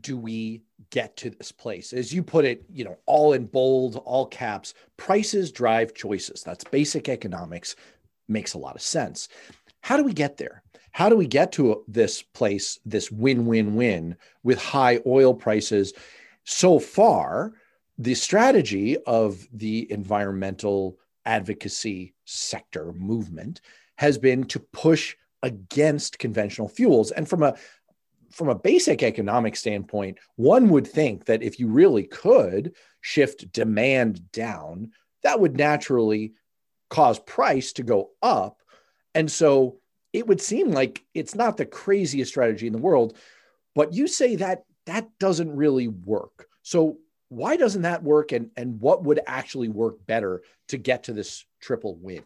do 0.00 0.16
we 0.16 0.62
get 0.90 1.16
to 1.18 1.30
this 1.30 1.52
place? 1.52 1.92
As 1.92 2.12
you 2.12 2.22
put 2.22 2.44
it, 2.44 2.64
you 2.70 2.84
know, 2.84 2.98
all 3.06 3.32
in 3.32 3.46
bold, 3.46 3.96
all 4.04 4.26
caps, 4.26 4.74
prices 4.96 5.52
drive 5.52 5.94
choices. 5.94 6.42
That's 6.42 6.64
basic 6.64 7.08
economics 7.08 7.76
makes 8.28 8.54
a 8.54 8.58
lot 8.58 8.74
of 8.74 8.82
sense. 8.82 9.28
How 9.80 9.96
do 9.96 10.04
we 10.04 10.12
get 10.12 10.36
there? 10.36 10.62
How 10.92 11.08
do 11.08 11.16
we 11.16 11.26
get 11.26 11.52
to 11.52 11.84
this 11.88 12.22
place, 12.22 12.78
this 12.84 13.10
win 13.10 13.46
win 13.46 13.74
win 13.74 14.16
with 14.42 14.60
high 14.60 15.00
oil 15.06 15.34
prices? 15.34 15.94
So 16.44 16.78
far, 16.78 17.52
the 17.98 18.14
strategy 18.14 18.96
of 19.06 19.46
the 19.52 19.90
environmental 19.92 20.98
advocacy 21.24 22.14
sector 22.24 22.92
movement 22.92 23.60
has 23.96 24.18
been 24.18 24.44
to 24.44 24.58
push 24.60 25.16
against 25.42 26.18
conventional 26.18 26.68
fuels. 26.68 27.10
And 27.10 27.28
from 27.28 27.42
a 27.42 27.54
from 28.30 28.48
a 28.48 28.54
basic 28.54 29.02
economic 29.02 29.56
standpoint, 29.56 30.18
one 30.36 30.70
would 30.70 30.86
think 30.86 31.26
that 31.26 31.42
if 31.42 31.60
you 31.60 31.68
really 31.68 32.04
could 32.04 32.74
shift 33.02 33.52
demand 33.52 34.32
down, 34.32 34.92
that 35.22 35.38
would 35.38 35.56
naturally 35.56 36.32
cause 36.88 37.18
price 37.18 37.74
to 37.74 37.82
go 37.82 38.10
up 38.22 38.62
And 39.14 39.30
so 39.30 39.78
it 40.12 40.26
would 40.26 40.40
seem 40.40 40.70
like 40.70 41.04
it's 41.14 41.34
not 41.34 41.56
the 41.56 41.66
craziest 41.66 42.30
strategy 42.30 42.66
in 42.66 42.72
the 42.72 42.78
world, 42.78 43.16
but 43.74 43.92
you 43.92 44.06
say 44.06 44.36
that 44.36 44.64
that 44.86 45.08
doesn't 45.18 45.54
really 45.54 45.88
work. 45.88 46.48
So 46.62 46.98
why 47.32 47.56
doesn't 47.56 47.82
that 47.82 48.02
work 48.02 48.32
and 48.32 48.50
and 48.56 48.78
what 48.80 49.04
would 49.04 49.20
actually 49.26 49.68
work 49.68 50.06
better 50.06 50.42
to 50.68 50.76
get 50.76 51.04
to 51.04 51.14
this 51.14 51.46
triple 51.60 51.96
win? 51.96 52.24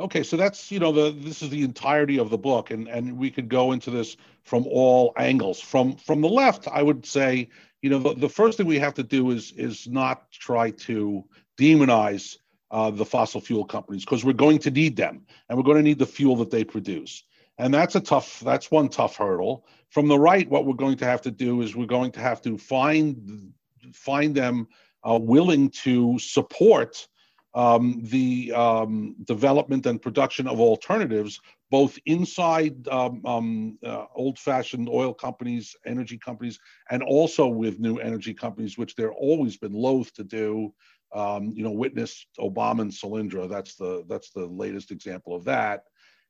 Okay, 0.00 0.22
so 0.22 0.36
that's 0.36 0.70
you 0.70 0.78
know 0.78 0.92
the 0.92 1.10
this 1.10 1.42
is 1.42 1.50
the 1.50 1.64
entirety 1.64 2.18
of 2.18 2.30
the 2.30 2.38
book, 2.38 2.70
and 2.70 2.86
and 2.86 3.18
we 3.18 3.32
could 3.32 3.48
go 3.48 3.72
into 3.72 3.90
this 3.90 4.16
from 4.44 4.64
all 4.68 5.12
angles. 5.16 5.60
From 5.60 5.96
from 5.96 6.20
the 6.20 6.28
left, 6.28 6.68
I 6.68 6.84
would 6.84 7.04
say 7.04 7.48
you 7.82 7.90
know 7.90 7.98
the, 7.98 8.14
the 8.14 8.28
first 8.28 8.56
thing 8.56 8.66
we 8.66 8.78
have 8.78 8.94
to 8.94 9.02
do 9.02 9.30
is 9.32 9.52
is 9.56 9.88
not 9.88 10.30
try 10.30 10.70
to 10.70 11.24
demonize 11.58 12.36
uh, 12.70 12.92
the 12.92 13.04
fossil 13.04 13.40
fuel 13.40 13.64
companies 13.64 14.04
because 14.04 14.24
we're 14.24 14.34
going 14.34 14.60
to 14.60 14.70
need 14.70 14.94
them, 14.94 15.26
and 15.48 15.58
we're 15.58 15.64
going 15.64 15.78
to 15.78 15.82
need 15.82 15.98
the 15.98 16.06
fuel 16.06 16.36
that 16.36 16.50
they 16.52 16.62
produce, 16.62 17.24
and 17.58 17.74
that's 17.74 17.96
a 17.96 18.00
tough 18.00 18.38
that's 18.38 18.70
one 18.70 18.88
tough 18.88 19.16
hurdle. 19.16 19.66
From 19.90 20.06
the 20.06 20.18
right, 20.18 20.48
what 20.48 20.64
we're 20.64 20.74
going 20.74 20.98
to 20.98 21.06
have 21.06 21.22
to 21.22 21.32
do 21.32 21.62
is 21.62 21.74
we're 21.74 21.86
going 21.86 22.12
to 22.12 22.20
have 22.20 22.40
to 22.42 22.56
find 22.56 23.52
find 23.94 24.34
them 24.34 24.68
uh, 25.08 25.18
willing 25.20 25.70
to 25.70 26.18
support 26.18 27.08
um, 27.54 28.00
the 28.04 28.52
um, 28.52 29.16
development 29.24 29.86
and 29.86 30.00
production 30.00 30.46
of 30.46 30.60
alternatives, 30.60 31.40
both 31.70 31.98
inside 32.06 32.86
um, 32.88 33.24
um, 33.24 33.78
uh, 33.84 34.04
old-fashioned 34.14 34.88
oil 34.88 35.14
companies, 35.14 35.74
energy 35.86 36.18
companies, 36.18 36.58
and 36.90 37.02
also 37.02 37.46
with 37.46 37.80
new 37.80 37.96
energy 37.98 38.34
companies, 38.34 38.76
which 38.78 38.94
they're 38.94 39.12
always 39.12 39.56
been 39.56 39.72
loath 39.72 40.12
to 40.14 40.24
do. 40.24 40.72
Um, 41.14 41.52
you 41.54 41.64
know, 41.64 41.70
witness 41.70 42.26
Obama 42.38 42.82
and 42.82 42.90
Solyndra. 42.90 43.48
That's 43.48 43.76
the 43.76 44.04
that's 44.10 44.30
the 44.30 44.44
latest 44.44 44.90
example 44.90 45.34
of 45.34 45.42
that. 45.44 45.84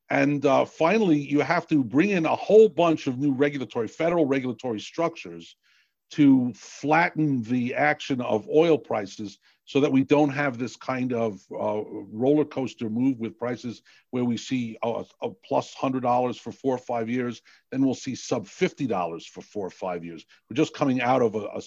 And 0.09 0.47
uh, 0.47 0.65
finally, 0.65 1.19
you 1.19 1.41
have 1.41 1.67
to 1.67 1.83
bring 1.83 2.11
in 2.11 2.27
a 2.27 2.37
whole 2.37 2.69
bunch 2.69 3.09
of 3.09 3.19
new 3.19 3.33
regulatory, 3.33 3.89
federal 3.89 4.25
regulatory 4.25 4.79
structures 4.79 5.57
to 6.11 6.53
flatten 6.55 7.43
the 7.43 7.75
action 7.75 8.21
of 8.21 8.49
oil 8.49 8.79
prices 8.79 9.39
so 9.69 9.81
that 9.81 9.93
we 9.93 10.03
don't 10.03 10.31
have 10.31 10.57
this 10.57 10.77
kind 10.77 11.13
of 11.13 11.43
uh, 11.53 11.83
roller 12.11 12.47
coaster 12.47 12.89
move 12.89 13.19
with 13.19 13.37
prices 13.37 13.83
where 14.11 14.25
we 14.25 14.35
see 14.35 14.79
a, 14.83 15.05
a 15.21 15.31
plus 15.45 15.75
$100 15.75 16.39
for 16.41 16.53
four 16.53 16.75
or 16.75 16.79
five 16.79 17.11
years, 17.11 17.43
then 17.71 17.85
we'll 17.85 17.95
see 17.95 18.15
sub 18.15 18.47
$50 18.47 19.27
for 19.27 19.43
four 19.43 19.67
or 19.67 19.71
five 19.71 20.07
years. 20.07 20.25
We're 20.49 20.55
just 20.57 20.73
coming 20.73 21.03
out 21.03 21.21
of 21.21 21.35
a, 21.35 21.61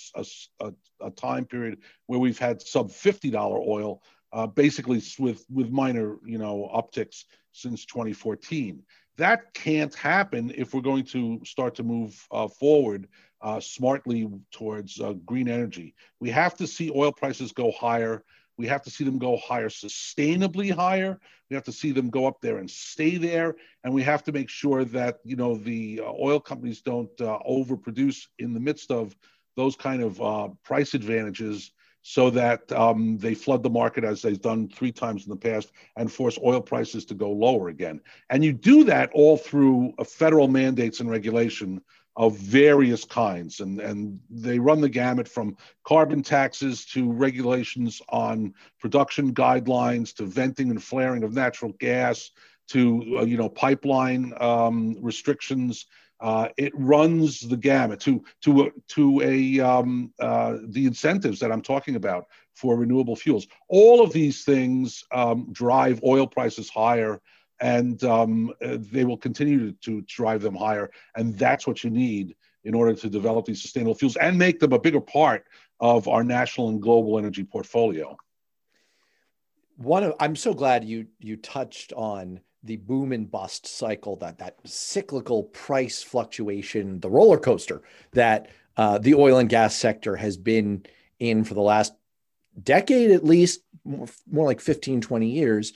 a, 0.59 0.73
a, 0.99 1.11
time 1.11 1.45
period 1.45 1.77
where 2.07 2.19
we've 2.19 2.39
had 2.39 2.59
sub 2.59 2.89
$50 2.89 3.35
oil, 3.67 4.01
uh, 4.33 4.47
basically 4.47 5.03
with, 5.19 5.45
with 5.51 5.69
minor 5.69 6.17
you 6.25 6.39
know, 6.39 6.71
upticks 6.73 7.25
since 7.51 7.85
2014. 7.85 8.81
That 9.17 9.53
can't 9.53 9.93
happen 9.93 10.51
if 10.55 10.73
we're 10.73 10.81
going 10.81 11.05
to 11.05 11.39
start 11.45 11.75
to 11.75 11.83
move 11.83 12.25
uh, 12.31 12.47
forward 12.47 13.07
uh, 13.41 13.59
smartly 13.59 14.29
towards 14.51 14.99
uh, 14.99 15.13
green 15.25 15.47
energy. 15.47 15.95
We 16.19 16.29
have 16.29 16.55
to 16.57 16.67
see 16.67 16.91
oil 16.93 17.11
prices 17.11 17.51
go 17.51 17.71
higher. 17.71 18.23
We 18.57 18.67
have 18.67 18.83
to 18.83 18.89
see 18.89 19.03
them 19.03 19.17
go 19.17 19.37
higher, 19.37 19.69
sustainably 19.69 20.71
higher. 20.71 21.19
We 21.49 21.55
have 21.55 21.63
to 21.63 21.71
see 21.71 21.91
them 21.91 22.09
go 22.09 22.27
up 22.27 22.41
there 22.41 22.57
and 22.57 22.69
stay 22.69 23.17
there. 23.17 23.55
And 23.83 23.93
we 23.93 24.03
have 24.03 24.23
to 24.25 24.31
make 24.31 24.49
sure 24.49 24.85
that 24.85 25.19
you 25.23 25.35
know 25.35 25.55
the 25.55 26.01
uh, 26.03 26.11
oil 26.11 26.39
companies 26.39 26.81
don't 26.81 27.09
uh, 27.19 27.39
overproduce 27.49 28.27
in 28.39 28.53
the 28.53 28.59
midst 28.59 28.91
of 28.91 29.15
those 29.55 29.75
kind 29.75 30.01
of 30.01 30.21
uh, 30.21 30.49
price 30.63 30.93
advantages, 30.93 31.71
so 32.03 32.29
that 32.29 32.71
um, 32.71 33.17
they 33.17 33.33
flood 33.33 33.63
the 33.63 33.69
market 33.69 34.03
as 34.03 34.21
they've 34.21 34.41
done 34.41 34.67
three 34.67 34.91
times 34.91 35.25
in 35.25 35.29
the 35.29 35.35
past 35.35 35.71
and 35.97 36.11
force 36.11 36.37
oil 36.43 36.61
prices 36.61 37.05
to 37.05 37.13
go 37.13 37.29
lower 37.31 37.69
again. 37.69 38.01
And 38.29 38.43
you 38.43 38.53
do 38.53 38.83
that 38.85 39.11
all 39.13 39.37
through 39.37 39.93
federal 40.05 40.47
mandates 40.47 40.99
and 40.99 41.09
regulation 41.09 41.81
of 42.15 42.37
various 42.37 43.05
kinds. 43.05 43.61
And, 43.61 43.79
and 43.79 44.19
they 44.29 44.59
run 44.59 44.81
the 44.81 44.89
gamut 44.89 45.27
from 45.27 45.55
carbon 45.85 46.21
taxes 46.23 46.85
to 46.87 47.11
regulations 47.11 48.01
on 48.09 48.53
production 48.79 49.33
guidelines 49.33 50.13
to 50.15 50.25
venting 50.25 50.69
and 50.69 50.83
flaring 50.83 51.23
of 51.23 51.33
natural 51.33 51.71
gas 51.79 52.31
to 52.69 53.17
uh, 53.19 53.23
you 53.23 53.37
know 53.37 53.49
pipeline 53.49 54.33
um, 54.39 54.97
restrictions. 55.01 55.87
Uh, 56.19 56.49
it 56.57 56.71
runs 56.75 57.39
the 57.39 57.57
gamut 57.57 57.99
to 57.99 58.23
to 58.41 58.71
to 58.87 59.21
a 59.21 59.59
um, 59.59 60.13
uh, 60.19 60.57
the 60.69 60.85
incentives 60.85 61.39
that 61.39 61.51
I'm 61.51 61.61
talking 61.61 61.95
about 61.95 62.25
for 62.53 62.77
renewable 62.77 63.15
fuels. 63.15 63.47
All 63.67 64.01
of 64.01 64.13
these 64.13 64.43
things 64.43 65.03
um, 65.11 65.47
drive 65.51 66.01
oil 66.03 66.27
prices 66.27 66.69
higher 66.69 67.21
and 67.61 68.03
um, 68.03 68.51
they 68.59 69.05
will 69.05 69.17
continue 69.17 69.71
to, 69.71 69.77
to, 69.81 70.01
drive 70.01 70.41
them 70.41 70.55
higher. 70.55 70.89
And 71.15 71.37
that's 71.37 71.67
what 71.67 71.83
you 71.83 71.91
need 71.91 72.35
in 72.63 72.73
order 72.73 72.93
to 72.93 73.09
develop 73.09 73.45
these 73.45 73.61
sustainable 73.61 73.95
fuels 73.95 74.17
and 74.17 74.37
make 74.37 74.59
them 74.59 74.73
a 74.73 74.79
bigger 74.79 74.99
part 74.99 75.45
of 75.79 76.07
our 76.07 76.23
national 76.23 76.69
and 76.69 76.81
global 76.81 77.17
energy 77.17 77.43
portfolio. 77.43 78.17
One 79.77 80.03
of, 80.03 80.15
I'm 80.19 80.35
so 80.35 80.53
glad 80.53 80.83
you 80.83 81.07
you 81.19 81.37
touched 81.37 81.93
on 81.93 82.41
the 82.63 82.77
boom 82.77 83.11
and 83.11 83.29
bust 83.29 83.65
cycle 83.65 84.15
that 84.17 84.37
that 84.39 84.57
cyclical 84.65 85.43
price 85.45 86.03
fluctuation, 86.03 86.99
the 86.99 87.09
roller 87.09 87.39
coaster 87.39 87.81
that 88.13 88.49
uh, 88.77 88.99
the 88.99 89.15
oil 89.15 89.37
and 89.37 89.49
gas 89.49 89.75
sector 89.75 90.15
has 90.15 90.37
been 90.37 90.85
in 91.19 91.43
for 91.43 91.55
the 91.55 91.61
last 91.61 91.93
decade 92.61 93.11
at 93.11 93.23
least, 93.23 93.61
more, 93.83 94.07
more 94.29 94.45
like 94.45 94.61
15, 94.61 95.01
20 95.01 95.29
years 95.29 95.73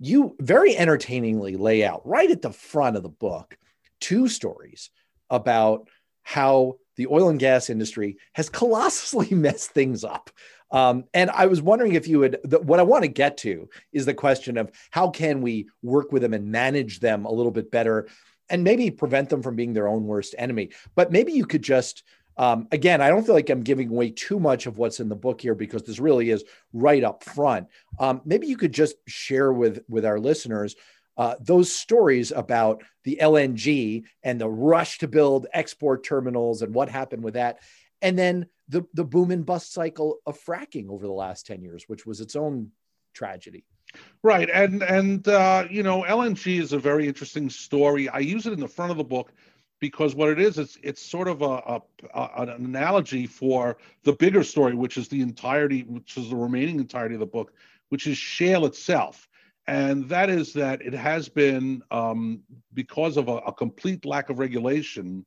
you 0.00 0.34
very 0.40 0.76
entertainingly 0.76 1.56
lay 1.56 1.84
out 1.84 2.06
right 2.06 2.30
at 2.30 2.42
the 2.42 2.52
front 2.52 2.96
of 2.96 3.02
the 3.02 3.08
book 3.08 3.56
two 4.00 4.28
stories 4.28 4.90
about 5.28 5.88
how 6.22 6.76
the 6.96 7.06
oil 7.06 7.28
and 7.28 7.38
gas 7.38 7.70
industry 7.70 8.16
has 8.32 8.48
colossally 8.48 9.30
messed 9.30 9.70
things 9.70 10.02
up. 10.02 10.30
Um, 10.70 11.04
and 11.12 11.30
I 11.30 11.46
was 11.46 11.60
wondering 11.60 11.94
if 11.94 12.06
you 12.08 12.20
would, 12.20 12.38
the, 12.44 12.60
what 12.60 12.78
I 12.78 12.84
want 12.84 13.02
to 13.02 13.08
get 13.08 13.36
to 13.38 13.68
is 13.92 14.06
the 14.06 14.14
question 14.14 14.56
of 14.56 14.70
how 14.90 15.10
can 15.10 15.42
we 15.42 15.68
work 15.82 16.12
with 16.12 16.22
them 16.22 16.32
and 16.32 16.50
manage 16.50 17.00
them 17.00 17.24
a 17.24 17.32
little 17.32 17.52
bit 17.52 17.70
better 17.70 18.08
and 18.48 18.64
maybe 18.64 18.90
prevent 18.90 19.28
them 19.28 19.42
from 19.42 19.56
being 19.56 19.72
their 19.72 19.88
own 19.88 20.06
worst 20.06 20.34
enemy. 20.38 20.70
But 20.94 21.12
maybe 21.12 21.32
you 21.32 21.46
could 21.46 21.62
just 21.62 22.04
um, 22.36 22.68
again, 22.72 23.00
I 23.00 23.08
don't 23.08 23.24
feel 23.24 23.34
like 23.34 23.50
I'm 23.50 23.62
giving 23.62 23.90
away 23.90 24.10
too 24.10 24.40
much 24.40 24.66
of 24.66 24.78
what's 24.78 25.00
in 25.00 25.08
the 25.08 25.16
book 25.16 25.40
here 25.40 25.54
because 25.54 25.82
this 25.82 25.98
really 25.98 26.30
is 26.30 26.44
right 26.72 27.02
up 27.04 27.22
front. 27.22 27.68
Um, 27.98 28.22
maybe 28.24 28.46
you 28.46 28.56
could 28.56 28.72
just 28.72 28.96
share 29.06 29.52
with 29.52 29.82
with 29.88 30.04
our 30.04 30.18
listeners 30.18 30.76
uh, 31.16 31.34
those 31.40 31.72
stories 31.72 32.32
about 32.32 32.82
the 33.04 33.18
LNG 33.20 34.04
and 34.22 34.40
the 34.40 34.48
rush 34.48 34.98
to 34.98 35.08
build 35.08 35.46
export 35.52 36.04
terminals 36.04 36.62
and 36.62 36.74
what 36.74 36.88
happened 36.88 37.22
with 37.22 37.34
that, 37.34 37.58
and 38.00 38.18
then 38.18 38.46
the 38.68 38.86
the 38.94 39.04
boom 39.04 39.30
and 39.30 39.44
bust 39.44 39.72
cycle 39.72 40.18
of 40.26 40.38
fracking 40.42 40.88
over 40.88 41.06
the 41.06 41.12
last 41.12 41.46
ten 41.46 41.62
years, 41.62 41.84
which 41.88 42.06
was 42.06 42.20
its 42.20 42.36
own 42.36 42.70
tragedy. 43.12 43.64
Right, 44.22 44.48
and 44.48 44.82
and 44.82 45.26
uh, 45.26 45.66
you 45.70 45.82
know 45.82 46.04
LNG 46.04 46.60
is 46.60 46.72
a 46.72 46.78
very 46.78 47.06
interesting 47.06 47.50
story. 47.50 48.08
I 48.08 48.20
use 48.20 48.46
it 48.46 48.52
in 48.52 48.60
the 48.60 48.68
front 48.68 48.90
of 48.90 48.96
the 48.96 49.04
book 49.04 49.32
because 49.80 50.14
what 50.14 50.28
it 50.28 50.38
is, 50.38 50.58
it's 50.58 50.78
it's 50.82 51.02
sort 51.02 51.26
of 51.26 51.42
a, 51.42 51.44
a, 51.44 51.82
a, 52.14 52.30
an 52.42 52.48
analogy 52.50 53.26
for 53.26 53.78
the 54.04 54.12
bigger 54.12 54.44
story, 54.44 54.74
which 54.74 54.96
is 54.96 55.08
the 55.08 55.20
entirety, 55.22 55.82
which 55.82 56.16
is 56.16 56.30
the 56.30 56.36
remaining 56.36 56.78
entirety 56.78 57.14
of 57.14 57.20
the 57.20 57.26
book, 57.26 57.52
which 57.88 58.06
is 58.06 58.16
shale 58.16 58.66
itself, 58.66 59.28
and 59.66 60.08
that 60.08 60.30
is 60.30 60.52
that 60.52 60.82
it 60.82 60.92
has 60.92 61.28
been 61.28 61.82
um, 61.90 62.42
because 62.74 63.16
of 63.16 63.28
a, 63.28 63.38
a, 63.38 63.52
complete 63.52 64.04
lack 64.04 64.28
of 64.28 64.38
regulation 64.38 65.24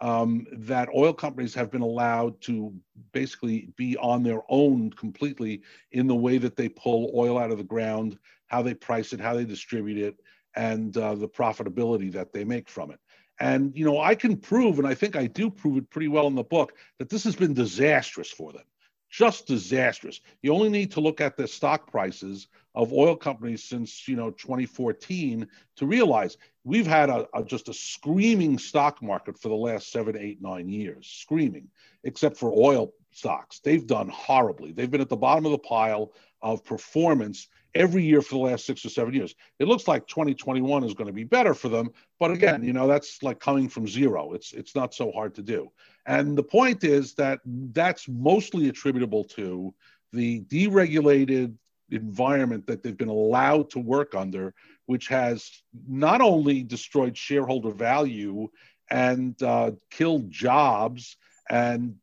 um, 0.00 0.46
that 0.52 0.88
oil 0.94 1.12
companies 1.12 1.54
have 1.54 1.70
been 1.70 1.82
allowed 1.82 2.40
to 2.40 2.74
basically 3.12 3.68
be 3.76 3.96
on 3.98 4.22
their 4.22 4.40
own 4.48 4.90
completely 4.90 5.62
in 5.92 6.06
the 6.08 6.14
way 6.14 6.38
that 6.38 6.56
they 6.56 6.68
pull 6.68 7.12
oil 7.14 7.38
out 7.38 7.52
of 7.52 7.58
the 7.58 7.64
ground, 7.64 8.18
how 8.48 8.62
they 8.62 8.74
price 8.74 9.12
it, 9.12 9.20
how 9.20 9.34
they 9.34 9.44
distribute 9.44 9.98
it, 9.98 10.20
and 10.56 10.96
uh, 10.96 11.14
the 11.14 11.28
profitability 11.28 12.10
that 12.12 12.32
they 12.32 12.44
make 12.44 12.68
from 12.68 12.90
it. 12.90 12.98
And, 13.40 13.76
you 13.76 13.84
know, 13.84 14.00
I 14.00 14.14
can 14.14 14.36
prove, 14.36 14.78
and 14.78 14.86
I 14.86 14.94
think 14.94 15.16
I 15.16 15.26
do 15.26 15.50
prove 15.50 15.78
it 15.78 15.90
pretty 15.90 16.08
well 16.08 16.26
in 16.26 16.34
the 16.34 16.44
book, 16.44 16.74
that 16.98 17.08
this 17.08 17.24
has 17.24 17.34
been 17.34 17.54
disastrous 17.54 18.30
for 18.30 18.52
them. 18.52 18.62
Just 19.10 19.46
disastrous. 19.46 20.20
You 20.42 20.54
only 20.54 20.70
need 20.70 20.92
to 20.92 21.00
look 21.00 21.20
at 21.20 21.36
the 21.36 21.46
stock 21.46 21.90
prices 21.90 22.48
of 22.74 22.92
oil 22.92 23.14
companies 23.14 23.64
since, 23.64 24.08
you 24.08 24.16
know, 24.16 24.30
2014 24.30 25.46
to 25.76 25.86
realize 25.86 26.38
we've 26.64 26.86
had 26.86 27.10
a, 27.10 27.26
a 27.34 27.44
just 27.44 27.68
a 27.68 27.74
screaming 27.74 28.58
stock 28.58 29.02
market 29.02 29.38
for 29.38 29.48
the 29.48 29.54
last 29.54 29.90
seven, 29.90 30.16
eight, 30.16 30.40
nine 30.40 30.68
years, 30.68 31.06
screaming, 31.06 31.68
except 32.04 32.38
for 32.38 32.52
oil 32.56 32.92
stocks. 33.10 33.58
They've 33.58 33.86
done 33.86 34.08
horribly. 34.08 34.72
They've 34.72 34.90
been 34.90 35.02
at 35.02 35.10
the 35.10 35.16
bottom 35.16 35.44
of 35.44 35.52
the 35.52 35.58
pile 35.58 36.12
of 36.40 36.64
performance 36.64 37.48
every 37.74 38.02
year 38.02 38.20
for 38.22 38.34
the 38.34 38.40
last 38.40 38.66
six 38.66 38.84
or 38.84 38.90
seven 38.90 39.14
years. 39.14 39.34
It 39.58 39.66
looks 39.66 39.88
like 39.88 40.06
2021 40.06 40.84
is 40.84 40.94
going 40.94 41.06
to 41.06 41.12
be 41.12 41.24
better 41.24 41.54
for 41.54 41.68
them, 41.68 41.90
but 42.20 42.30
again, 42.30 42.62
you 42.62 42.72
know, 42.72 42.86
that's 42.86 43.22
like 43.22 43.40
coming 43.40 43.68
from 43.68 43.88
zero. 43.88 44.32
It's 44.32 44.52
it's 44.52 44.74
not 44.74 44.94
so 44.94 45.10
hard 45.12 45.34
to 45.36 45.42
do. 45.42 45.70
And 46.06 46.36
the 46.36 46.42
point 46.42 46.84
is 46.84 47.14
that 47.14 47.40
that's 47.44 48.08
mostly 48.08 48.68
attributable 48.68 49.24
to 49.24 49.74
the 50.12 50.40
deregulated 50.42 51.54
environment 51.90 52.66
that 52.66 52.82
they've 52.82 52.96
been 52.96 53.08
allowed 53.08 53.70
to 53.70 53.78
work 53.78 54.14
under 54.14 54.54
which 54.86 55.08
has 55.08 55.62
not 55.88 56.20
only 56.20 56.62
destroyed 56.62 57.16
shareholder 57.16 57.70
value 57.70 58.48
and 58.90 59.40
uh, 59.42 59.70
killed 59.90 60.30
jobs, 60.30 61.16
and 61.48 61.96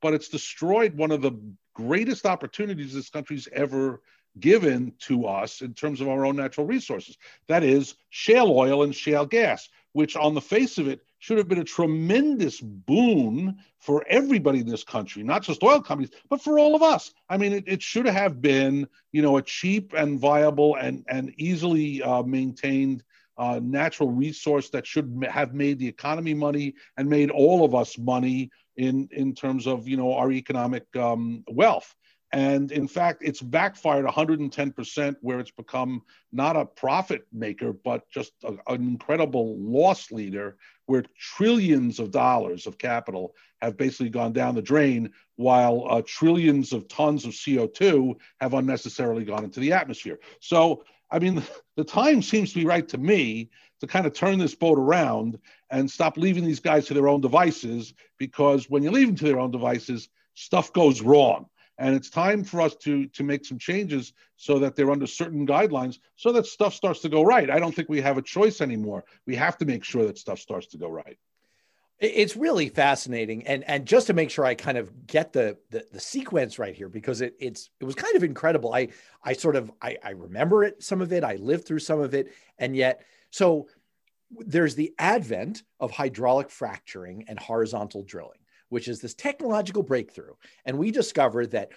but 0.00 0.14
it's 0.14 0.28
destroyed 0.28 0.94
one 0.94 1.10
of 1.10 1.22
the 1.22 1.32
greatest 1.74 2.24
opportunities 2.24 2.94
this 2.94 3.10
country's 3.10 3.48
ever 3.52 4.00
given 4.38 4.92
to 4.98 5.26
us 5.26 5.62
in 5.62 5.74
terms 5.74 6.00
of 6.00 6.08
our 6.08 6.26
own 6.26 6.36
natural 6.36 6.66
resources. 6.66 7.16
That 7.48 7.62
is 7.62 7.94
shale 8.10 8.50
oil 8.50 8.82
and 8.82 8.94
shale 8.94 9.26
gas, 9.26 9.68
which 9.92 10.16
on 10.16 10.34
the 10.34 10.40
face 10.40 10.78
of 10.78 10.88
it 10.88 11.00
should 11.18 11.38
have 11.38 11.48
been 11.48 11.58
a 11.58 11.64
tremendous 11.64 12.60
boon 12.60 13.56
for 13.78 14.04
everybody 14.08 14.60
in 14.60 14.66
this 14.66 14.84
country, 14.84 15.22
not 15.22 15.42
just 15.42 15.62
oil 15.62 15.80
companies, 15.80 16.10
but 16.28 16.42
for 16.42 16.58
all 16.58 16.74
of 16.74 16.82
us. 16.82 17.12
I 17.28 17.36
mean, 17.36 17.52
it, 17.52 17.64
it 17.66 17.82
should 17.82 18.06
have 18.06 18.42
been, 18.42 18.86
you 19.12 19.22
know, 19.22 19.38
a 19.38 19.42
cheap 19.42 19.94
and 19.94 20.20
viable 20.20 20.76
and, 20.76 21.04
and 21.08 21.32
easily 21.38 22.02
uh, 22.02 22.22
maintained 22.22 23.02
uh, 23.38 23.60
natural 23.62 24.10
resource 24.10 24.70
that 24.70 24.86
should 24.86 25.24
have 25.28 25.54
made 25.54 25.78
the 25.78 25.88
economy 25.88 26.34
money 26.34 26.74
and 26.96 27.08
made 27.08 27.30
all 27.30 27.64
of 27.64 27.74
us 27.74 27.98
money 27.98 28.50
in, 28.76 29.08
in 29.12 29.34
terms 29.34 29.66
of, 29.66 29.88
you 29.88 29.96
know, 29.96 30.14
our 30.14 30.30
economic 30.30 30.84
um, 30.96 31.44
wealth. 31.48 31.94
And 32.36 32.70
in 32.70 32.86
fact, 32.86 33.22
it's 33.24 33.40
backfired 33.40 34.04
110%, 34.04 35.16
where 35.22 35.40
it's 35.40 35.50
become 35.50 36.02
not 36.32 36.54
a 36.54 36.66
profit 36.66 37.26
maker, 37.32 37.72
but 37.72 38.10
just 38.10 38.32
a, 38.44 38.52
an 38.70 38.86
incredible 38.86 39.56
loss 39.58 40.12
leader, 40.12 40.58
where 40.84 41.04
trillions 41.18 41.98
of 41.98 42.10
dollars 42.10 42.66
of 42.66 42.76
capital 42.76 43.34
have 43.62 43.78
basically 43.78 44.10
gone 44.10 44.34
down 44.34 44.54
the 44.54 44.60
drain, 44.60 45.14
while 45.36 45.86
uh, 45.88 46.02
trillions 46.04 46.74
of 46.74 46.86
tons 46.88 47.24
of 47.24 47.32
CO2 47.32 48.14
have 48.42 48.52
unnecessarily 48.52 49.24
gone 49.24 49.44
into 49.44 49.58
the 49.58 49.72
atmosphere. 49.72 50.18
So, 50.40 50.84
I 51.10 51.18
mean, 51.20 51.42
the 51.76 51.84
time 51.84 52.20
seems 52.20 52.52
to 52.52 52.58
be 52.58 52.66
right 52.66 52.86
to 52.88 52.98
me 52.98 53.48
to 53.80 53.86
kind 53.86 54.04
of 54.04 54.12
turn 54.12 54.38
this 54.38 54.54
boat 54.54 54.78
around 54.78 55.38
and 55.70 55.90
stop 55.90 56.18
leaving 56.18 56.44
these 56.44 56.60
guys 56.60 56.84
to 56.88 56.92
their 56.92 57.08
own 57.08 57.22
devices, 57.22 57.94
because 58.18 58.68
when 58.68 58.82
you 58.82 58.90
leave 58.90 59.06
them 59.06 59.16
to 59.16 59.24
their 59.24 59.40
own 59.40 59.52
devices, 59.52 60.10
stuff 60.34 60.70
goes 60.74 61.00
wrong 61.00 61.46
and 61.78 61.94
it's 61.94 62.10
time 62.10 62.44
for 62.44 62.60
us 62.60 62.74
to 62.76 63.06
to 63.08 63.22
make 63.22 63.44
some 63.44 63.58
changes 63.58 64.12
so 64.36 64.58
that 64.58 64.76
they're 64.76 64.90
under 64.90 65.06
certain 65.06 65.46
guidelines 65.46 65.98
so 66.16 66.32
that 66.32 66.46
stuff 66.46 66.74
starts 66.74 67.00
to 67.00 67.08
go 67.08 67.22
right. 67.22 67.50
I 67.50 67.58
don't 67.58 67.74
think 67.74 67.88
we 67.88 68.00
have 68.00 68.18
a 68.18 68.22
choice 68.22 68.60
anymore. 68.60 69.04
We 69.26 69.36
have 69.36 69.58
to 69.58 69.64
make 69.64 69.84
sure 69.84 70.06
that 70.06 70.18
stuff 70.18 70.38
starts 70.38 70.66
to 70.68 70.78
go 70.78 70.88
right. 70.88 71.18
It's 71.98 72.36
really 72.36 72.68
fascinating. 72.68 73.46
And 73.46 73.64
and 73.64 73.86
just 73.86 74.08
to 74.08 74.12
make 74.12 74.30
sure 74.30 74.44
i 74.44 74.54
kind 74.54 74.76
of 74.78 75.06
get 75.06 75.32
the 75.32 75.56
the, 75.70 75.86
the 75.92 76.00
sequence 76.00 76.58
right 76.58 76.74
here 76.74 76.88
because 76.88 77.20
it 77.20 77.34
it's 77.38 77.70
it 77.80 77.84
was 77.84 77.94
kind 77.94 78.16
of 78.16 78.22
incredible. 78.22 78.74
I 78.74 78.88
i 79.22 79.32
sort 79.32 79.56
of 79.56 79.72
I, 79.80 79.96
I 80.02 80.10
remember 80.10 80.64
it 80.64 80.82
some 80.82 81.00
of 81.00 81.12
it. 81.12 81.24
I 81.24 81.36
lived 81.36 81.66
through 81.66 81.80
some 81.80 82.00
of 82.00 82.14
it. 82.14 82.32
And 82.58 82.76
yet 82.76 83.04
so 83.30 83.68
there's 84.30 84.74
the 84.74 84.92
advent 84.98 85.62
of 85.80 85.90
hydraulic 85.90 86.50
fracturing 86.50 87.24
and 87.28 87.38
horizontal 87.38 88.02
drilling 88.02 88.38
which 88.68 88.88
is 88.88 89.00
this 89.00 89.14
technological 89.14 89.82
breakthrough. 89.82 90.34
And 90.64 90.78
we 90.78 90.90
discovered 90.90 91.52
that, 91.52 91.70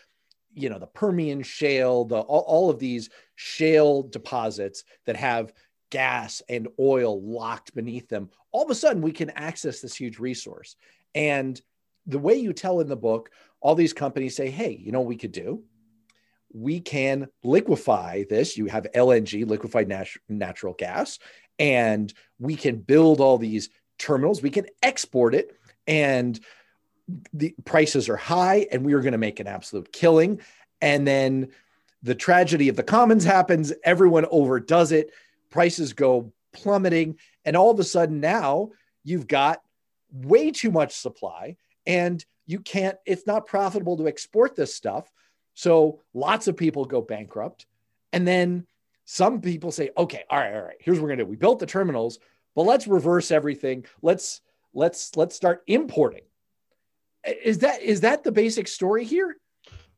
you 0.53 0.69
know, 0.69 0.79
the 0.79 0.87
Permian 0.87 1.43
shale, 1.43 2.05
the 2.05 2.19
all, 2.19 2.41
all 2.41 2.69
of 2.69 2.79
these 2.79 3.09
shale 3.35 4.03
deposits 4.03 4.83
that 5.05 5.15
have 5.15 5.53
gas 5.89 6.41
and 6.49 6.67
oil 6.79 7.21
locked 7.21 7.73
beneath 7.73 8.09
them, 8.09 8.29
all 8.51 8.63
of 8.63 8.69
a 8.69 8.75
sudden 8.75 9.01
we 9.01 9.11
can 9.11 9.29
access 9.31 9.81
this 9.81 9.95
huge 9.95 10.19
resource. 10.19 10.75
And 11.15 11.59
the 12.05 12.19
way 12.19 12.35
you 12.35 12.53
tell 12.53 12.79
in 12.79 12.87
the 12.87 12.95
book, 12.95 13.31
all 13.61 13.75
these 13.75 13.93
companies 13.93 14.35
say, 14.35 14.49
hey, 14.49 14.71
you 14.71 14.91
know 14.91 14.99
what 14.99 15.09
we 15.09 15.17
could 15.17 15.31
do? 15.31 15.63
We 16.51 16.79
can 16.79 17.27
liquefy 17.43 18.23
this. 18.29 18.57
You 18.57 18.65
have 18.67 18.87
LNG, 18.95 19.47
liquefied 19.47 19.87
nat- 19.87 20.07
natural 20.27 20.73
gas, 20.73 21.19
and 21.59 22.11
we 22.39 22.55
can 22.55 22.77
build 22.77 23.19
all 23.19 23.37
these 23.37 23.69
terminals. 23.99 24.41
We 24.41 24.49
can 24.49 24.65
export 24.81 25.35
it. 25.35 25.55
And 25.85 26.39
the 27.33 27.55
prices 27.65 28.09
are 28.09 28.17
high 28.17 28.67
and 28.71 28.85
we 28.85 28.93
are 28.93 29.01
going 29.01 29.13
to 29.13 29.17
make 29.17 29.39
an 29.39 29.47
absolute 29.47 29.91
killing. 29.91 30.41
And 30.81 31.07
then 31.07 31.49
the 32.03 32.15
tragedy 32.15 32.69
of 32.69 32.75
the 32.75 32.83
commons 32.83 33.23
happens, 33.23 33.73
everyone 33.83 34.25
overdoes 34.31 34.91
it, 34.91 35.11
prices 35.49 35.93
go 35.93 36.31
plummeting. 36.53 37.17
And 37.45 37.55
all 37.55 37.71
of 37.71 37.79
a 37.79 37.83
sudden 37.83 38.19
now 38.19 38.71
you've 39.03 39.27
got 39.27 39.61
way 40.11 40.51
too 40.51 40.71
much 40.71 40.95
supply 40.95 41.57
and 41.85 42.23
you 42.45 42.59
can't, 42.59 42.97
it's 43.05 43.27
not 43.27 43.45
profitable 43.45 43.97
to 43.97 44.07
export 44.07 44.55
this 44.55 44.73
stuff. 44.73 45.11
So 45.53 46.01
lots 46.13 46.47
of 46.47 46.57
people 46.57 46.85
go 46.85 47.01
bankrupt. 47.01 47.65
And 48.11 48.27
then 48.27 48.65
some 49.05 49.41
people 49.41 49.71
say, 49.71 49.89
okay, 49.97 50.23
all 50.29 50.39
right, 50.39 50.53
all 50.53 50.61
right, 50.61 50.77
here's 50.79 50.97
what 50.97 51.03
we're 51.03 51.09
gonna 51.09 51.23
do. 51.23 51.29
We 51.29 51.35
built 51.35 51.59
the 51.59 51.65
terminals, 51.65 52.19
but 52.55 52.63
let's 52.63 52.87
reverse 52.87 53.31
everything. 53.31 53.85
Let's 54.01 54.41
let's 54.73 55.15
let's 55.15 55.35
start 55.35 55.63
importing 55.67 56.21
is 57.25 57.59
that 57.59 57.81
is 57.81 58.01
that 58.01 58.23
the 58.23 58.31
basic 58.31 58.67
story 58.67 59.05
here? 59.05 59.35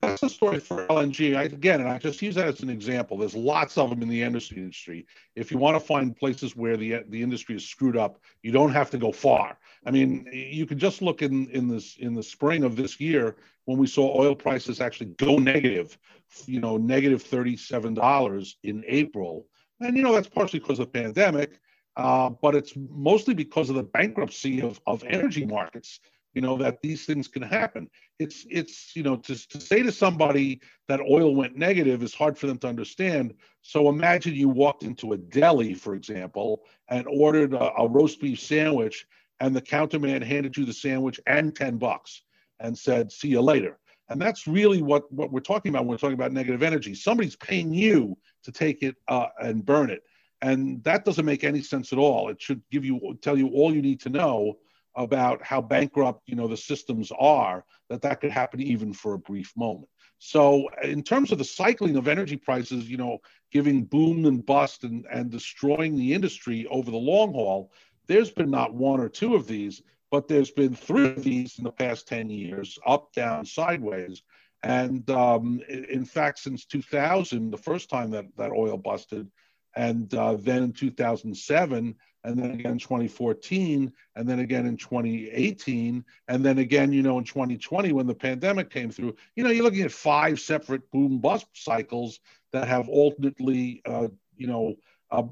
That's 0.02 0.22
the 0.22 0.30
story 0.30 0.60
for 0.60 0.88
LNG. 0.88 1.36
I, 1.36 1.44
again, 1.44 1.80
and 1.80 1.90
I 1.90 2.00
just 2.00 2.24
use 2.24 2.34
that 2.34 2.48
as 2.48 2.62
an 2.62 2.72
example. 2.72 3.18
There's 3.18 3.36
lots 3.36 3.78
of 3.78 3.92
them 3.92 4.02
in 4.02 4.10
the 4.10 4.24
industry. 4.24 5.06
If 5.36 5.52
you 5.52 5.60
want 5.60 5.76
to 5.76 5.80
find 5.80 6.16
places 6.16 6.56
where 6.56 6.76
the 6.76 7.04
the 7.10 7.22
industry 7.22 7.56
is 7.56 7.68
screwed 7.68 7.98
up, 7.98 8.20
you 8.42 8.52
don't 8.52 8.72
have 8.72 8.90
to 8.92 8.98
go 8.98 9.12
far. 9.12 9.60
I 9.86 9.92
mean, 9.92 10.28
you 10.34 10.66
can 10.66 10.80
just 10.80 11.04
look 11.04 11.22
in 11.22 11.48
in 11.52 11.68
this 11.68 11.98
in 11.98 12.16
the 12.16 12.24
spring 12.24 12.64
of 12.64 12.76
this 12.76 13.00
year 13.00 13.38
when 13.66 13.78
we 13.78 13.86
saw 13.86 14.20
oil 14.20 14.36
prices 14.36 14.82
actually 14.82 15.12
go 15.18 15.38
negative. 15.38 15.98
You 16.46 16.62
know, 16.62 16.78
negative 16.78 17.22
thirty 17.22 17.56
seven 17.56 17.94
dollars 17.94 18.58
in 18.64 18.84
April, 18.88 19.46
and 19.80 19.96
you 19.96 20.02
know 20.02 20.14
that's 20.14 20.30
partially 20.30 20.60
because 20.60 20.80
of 20.80 20.92
the 20.92 21.00
pandemic. 21.00 21.60
Uh, 21.98 22.30
but 22.30 22.56
it's 22.56 22.74
mostly 22.90 23.34
because 23.34 23.70
of 23.70 23.76
the 23.76 23.84
bankruptcy 23.84 24.62
of, 24.62 24.80
of 24.88 25.04
energy 25.04 25.46
markets 25.46 26.00
you 26.34 26.42
know 26.42 26.58
that 26.58 26.82
these 26.82 27.06
things 27.06 27.28
can 27.28 27.42
happen. 27.42 27.90
It's 28.20 28.46
it's 28.50 28.96
you 28.96 29.04
know 29.04 29.18
to, 29.18 29.50
to 29.50 29.60
say 29.60 29.84
to 29.84 29.92
somebody 29.92 30.62
that 30.88 31.02
oil 31.02 31.36
went 31.36 31.58
negative 31.58 32.04
is 32.04 32.14
hard 32.14 32.38
for 32.38 32.48
them 32.48 32.58
to 32.60 32.68
understand. 32.68 33.34
So 33.62 33.90
imagine 33.90 34.34
you 34.34 34.50
walked 34.50 34.84
into 34.84 35.14
a 35.14 35.18
deli 35.18 35.74
for 35.74 35.96
example 35.96 36.64
and 36.88 37.06
ordered 37.08 37.54
a, 37.54 37.74
a 37.78 37.88
roast 37.88 38.22
beef 38.22 38.40
sandwich 38.40 39.06
and 39.40 39.56
the 39.56 39.62
counterman 39.62 40.24
handed 40.24 40.56
you 40.56 40.66
the 40.66 40.74
sandwich 40.74 41.20
and 41.26 41.56
10 41.56 41.78
bucks 41.78 42.22
and 42.60 42.78
said 42.78 43.12
see 43.12 43.30
you 43.30 43.42
later. 43.42 43.78
And 44.10 44.22
that's 44.22 44.48
really 44.48 44.82
what 44.82 45.12
what 45.12 45.32
we're 45.32 45.40
talking 45.40 45.70
about 45.70 45.84
when 45.84 45.92
we're 45.92 45.98
talking 45.98 46.14
about 46.14 46.32
negative 46.32 46.64
energy. 46.64 46.94
Somebody's 46.96 47.36
paying 47.36 47.74
you 47.74 48.18
to 48.44 48.52
take 48.52 48.84
it 48.84 48.96
uh, 49.08 49.28
and 49.42 49.66
burn 49.66 49.90
it. 49.90 50.04
And 50.42 50.84
that 50.84 51.06
doesn't 51.06 51.26
make 51.26 51.44
any 51.44 51.62
sense 51.62 51.94
at 51.94 52.00
all. 52.00 52.30
It 52.30 52.42
should 52.42 52.62
give 52.72 52.84
you 52.84 53.18
tell 53.22 53.38
you 53.38 53.48
all 53.50 53.74
you 53.74 53.82
need 53.82 54.02
to 54.02 54.10
know 54.10 54.58
about 54.96 55.44
how 55.44 55.62
bankrupt 55.62 56.22
you 56.28 56.36
know 56.36 56.48
the 56.48 56.58
systems 56.58 57.12
are 57.18 57.64
that 57.90 58.02
that 58.02 58.22
could 58.22 58.32
happen 58.32 58.62
even 58.62 58.94
for 58.94 59.14
a 59.14 59.20
brief 59.20 59.54
moment. 59.56 59.88
So 60.20 60.70
in 60.84 61.02
terms 61.02 61.32
of 61.32 61.38
the 61.38 61.44
cycling 61.44 61.96
of 61.96 62.08
energy 62.08 62.38
prices 62.38 62.90
you 62.90 62.98
know 62.98 63.20
giving 63.52 63.84
boom 63.84 64.26
and 64.26 64.46
bust 64.46 64.84
and, 64.84 65.06
and 65.12 65.30
destroying 65.30 65.96
the 65.96 66.14
industry 66.14 66.68
over 66.68 66.92
the 66.92 66.98
long 66.98 67.34
haul 67.34 67.72
there's 68.08 68.32
been 68.32 68.52
not 68.52 68.74
one 68.74 69.00
or 69.00 69.10
two 69.10 69.36
of 69.36 69.48
these 69.48 69.82
but 70.12 70.28
there's 70.28 70.52
been 70.52 70.76
three 70.76 71.10
of 71.10 71.24
these 71.24 71.58
in 71.58 71.64
the 71.64 71.72
past 71.72 72.08
10 72.08 72.30
years 72.30 72.78
up 72.86 73.14
down 73.14 73.46
sideways. 73.46 74.22
And 74.62 75.10
um, 75.10 75.62
in 75.70 76.06
fact 76.06 76.40
since 76.40 76.66
2000 76.66 77.50
the 77.50 77.58
first 77.58 77.90
time 77.90 78.12
that, 78.12 78.26
that 78.38 78.52
oil 78.52 78.78
busted 78.78 79.32
and 79.76 80.14
uh, 80.14 80.36
then 80.38 80.64
in 80.64 80.74
2007 80.74 81.96
and 82.24 82.38
then 82.38 82.52
again 82.52 82.74
in 82.74 82.80
2014 82.80 83.92
and 84.16 84.30
then 84.30 84.40
again 84.40 84.66
in 84.66 84.78
2018 84.78 86.06
and 86.28 86.46
then 86.46 86.60
again 86.60 86.94
you 86.94 87.02
know 87.02 87.18
in 87.18 87.24
2020 87.24 87.92
when 87.94 88.08
the 88.08 88.16
pandemic 88.16 88.70
came 88.70 88.92
through. 88.92 89.16
You 89.36 89.44
know 89.44 89.50
you're 89.50 89.64
looking 89.64 89.82
at 89.82 89.92
five 89.92 90.40
separate 90.40 90.90
boom 90.92 91.20
bust 91.20 91.48
cycles 91.54 92.20
that 92.52 92.68
have 92.68 92.90
alternately 92.90 93.82
uh, 93.86 94.10
you 94.36 94.48
know 94.48 94.76
uh, 95.10 95.24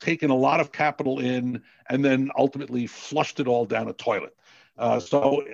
taken 0.00 0.30
a 0.30 0.36
lot 0.36 0.60
of 0.60 0.72
capital 0.72 1.20
in 1.20 1.62
and 1.88 2.04
then 2.04 2.30
ultimately 2.36 2.86
flushed 2.86 3.40
it 3.40 3.46
all 3.46 3.64
down 3.64 3.88
a 3.88 3.92
toilet. 3.92 4.36
Uh, 4.76 4.98
so 5.00 5.44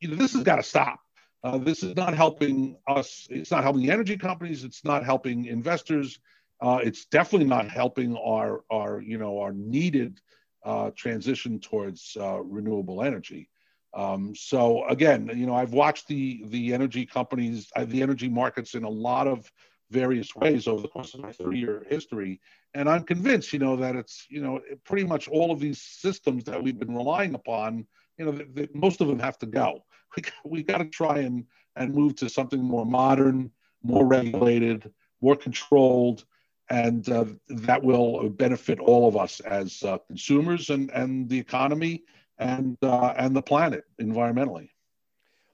you 0.00 0.08
know 0.08 0.16
this 0.16 0.32
has 0.32 0.42
got 0.42 0.56
to 0.56 0.62
stop. 0.62 1.00
Uh, 1.44 1.56
this 1.56 1.84
is 1.84 1.94
not 1.94 2.14
helping 2.14 2.76
us 2.88 3.28
it's 3.30 3.52
not 3.52 3.62
helping 3.62 3.82
the 3.82 3.92
energy 3.92 4.16
companies 4.16 4.64
it's 4.64 4.84
not 4.84 5.04
helping 5.04 5.44
investors 5.44 6.18
uh, 6.60 6.80
it's 6.82 7.06
definitely 7.06 7.46
not 7.46 7.68
helping 7.68 8.16
our 8.16 8.64
our 8.70 9.00
you 9.00 9.18
know 9.18 9.40
our 9.40 9.52
needed 9.52 10.20
uh, 10.64 10.90
transition 10.96 11.60
towards 11.60 12.16
uh, 12.20 12.40
renewable 12.42 13.02
energy. 13.02 13.48
Um, 13.94 14.34
so 14.34 14.86
again, 14.88 15.30
you 15.34 15.46
know, 15.46 15.54
I've 15.54 15.72
watched 15.72 16.08
the 16.08 16.42
the 16.46 16.74
energy 16.74 17.06
companies, 17.06 17.70
uh, 17.76 17.84
the 17.84 18.02
energy 18.02 18.28
markets 18.28 18.74
in 18.74 18.84
a 18.84 18.88
lot 18.88 19.26
of 19.26 19.50
various 19.90 20.34
ways 20.36 20.68
over 20.68 20.82
the 20.82 20.88
course 20.88 21.14
of 21.14 21.20
my 21.20 21.32
30 21.32 21.58
year 21.58 21.86
history, 21.88 22.40
and 22.74 22.88
I'm 22.88 23.04
convinced, 23.04 23.52
you 23.52 23.58
know, 23.58 23.76
that 23.76 23.96
it's 23.96 24.26
you 24.28 24.42
know 24.42 24.60
pretty 24.84 25.04
much 25.04 25.28
all 25.28 25.50
of 25.50 25.60
these 25.60 25.80
systems 25.80 26.44
that 26.44 26.62
we've 26.62 26.78
been 26.78 26.94
relying 26.94 27.34
upon, 27.34 27.86
you 28.18 28.26
know, 28.26 28.32
that, 28.32 28.54
that 28.56 28.74
most 28.74 29.00
of 29.00 29.08
them 29.08 29.18
have 29.20 29.38
to 29.38 29.46
go. 29.46 29.84
We 30.16 30.22
we 30.44 30.62
got 30.62 30.78
to 30.78 30.86
try 30.86 31.20
and 31.20 31.46
and 31.76 31.94
move 31.94 32.16
to 32.16 32.28
something 32.28 32.62
more 32.62 32.84
modern, 32.84 33.52
more 33.82 34.04
regulated, 34.04 34.92
more 35.20 35.36
controlled 35.36 36.24
and 36.70 37.08
uh, 37.08 37.24
that 37.48 37.82
will 37.82 38.28
benefit 38.28 38.78
all 38.80 39.08
of 39.08 39.16
us 39.16 39.40
as 39.40 39.82
uh, 39.82 39.98
consumers 40.06 40.70
and, 40.70 40.90
and 40.90 41.28
the 41.28 41.38
economy 41.38 42.04
and 42.38 42.76
uh, 42.82 43.14
and 43.16 43.34
the 43.34 43.42
planet 43.42 43.84
environmentally. 44.00 44.70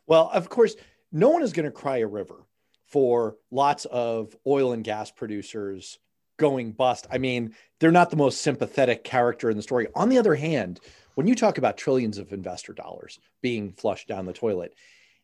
Well, 0.07 0.31
of 0.33 0.49
course, 0.49 0.77
no 1.13 1.31
one 1.31 1.43
is 1.43 1.53
going 1.53 1.65
to 1.65 1.71
cry 1.71 1.99
a 1.99 2.07
river 2.07 2.45
for 2.87 3.37
lots 3.51 3.87
of 3.87 4.37
oil 4.47 4.73
and 4.73 4.85
gas 4.85 5.11
producers 5.11 5.99
going 6.37 6.73
bust. 6.73 7.07
I 7.11 7.19
mean, 7.19 7.55
they're 7.79 7.93
not 7.93 8.11
the 8.11 8.17
most 8.17 8.43
sympathetic 8.43 9.05
character 9.05 9.51
in 9.51 9.57
the 9.57 9.63
story. 9.63 9.89
On 9.95 10.09
the 10.09 10.19
other 10.19 10.35
hand, 10.35 10.81
when 11.15 11.27
you 11.27 11.35
talk 11.35 11.59
about 11.59 11.77
trillions 11.77 12.19
of 12.19 12.33
investor 12.33 12.73
dollars 12.73 13.19
being 13.41 13.73
flushed 13.73 14.09
down 14.09 14.27
the 14.27 14.33
toilet, 14.33 14.75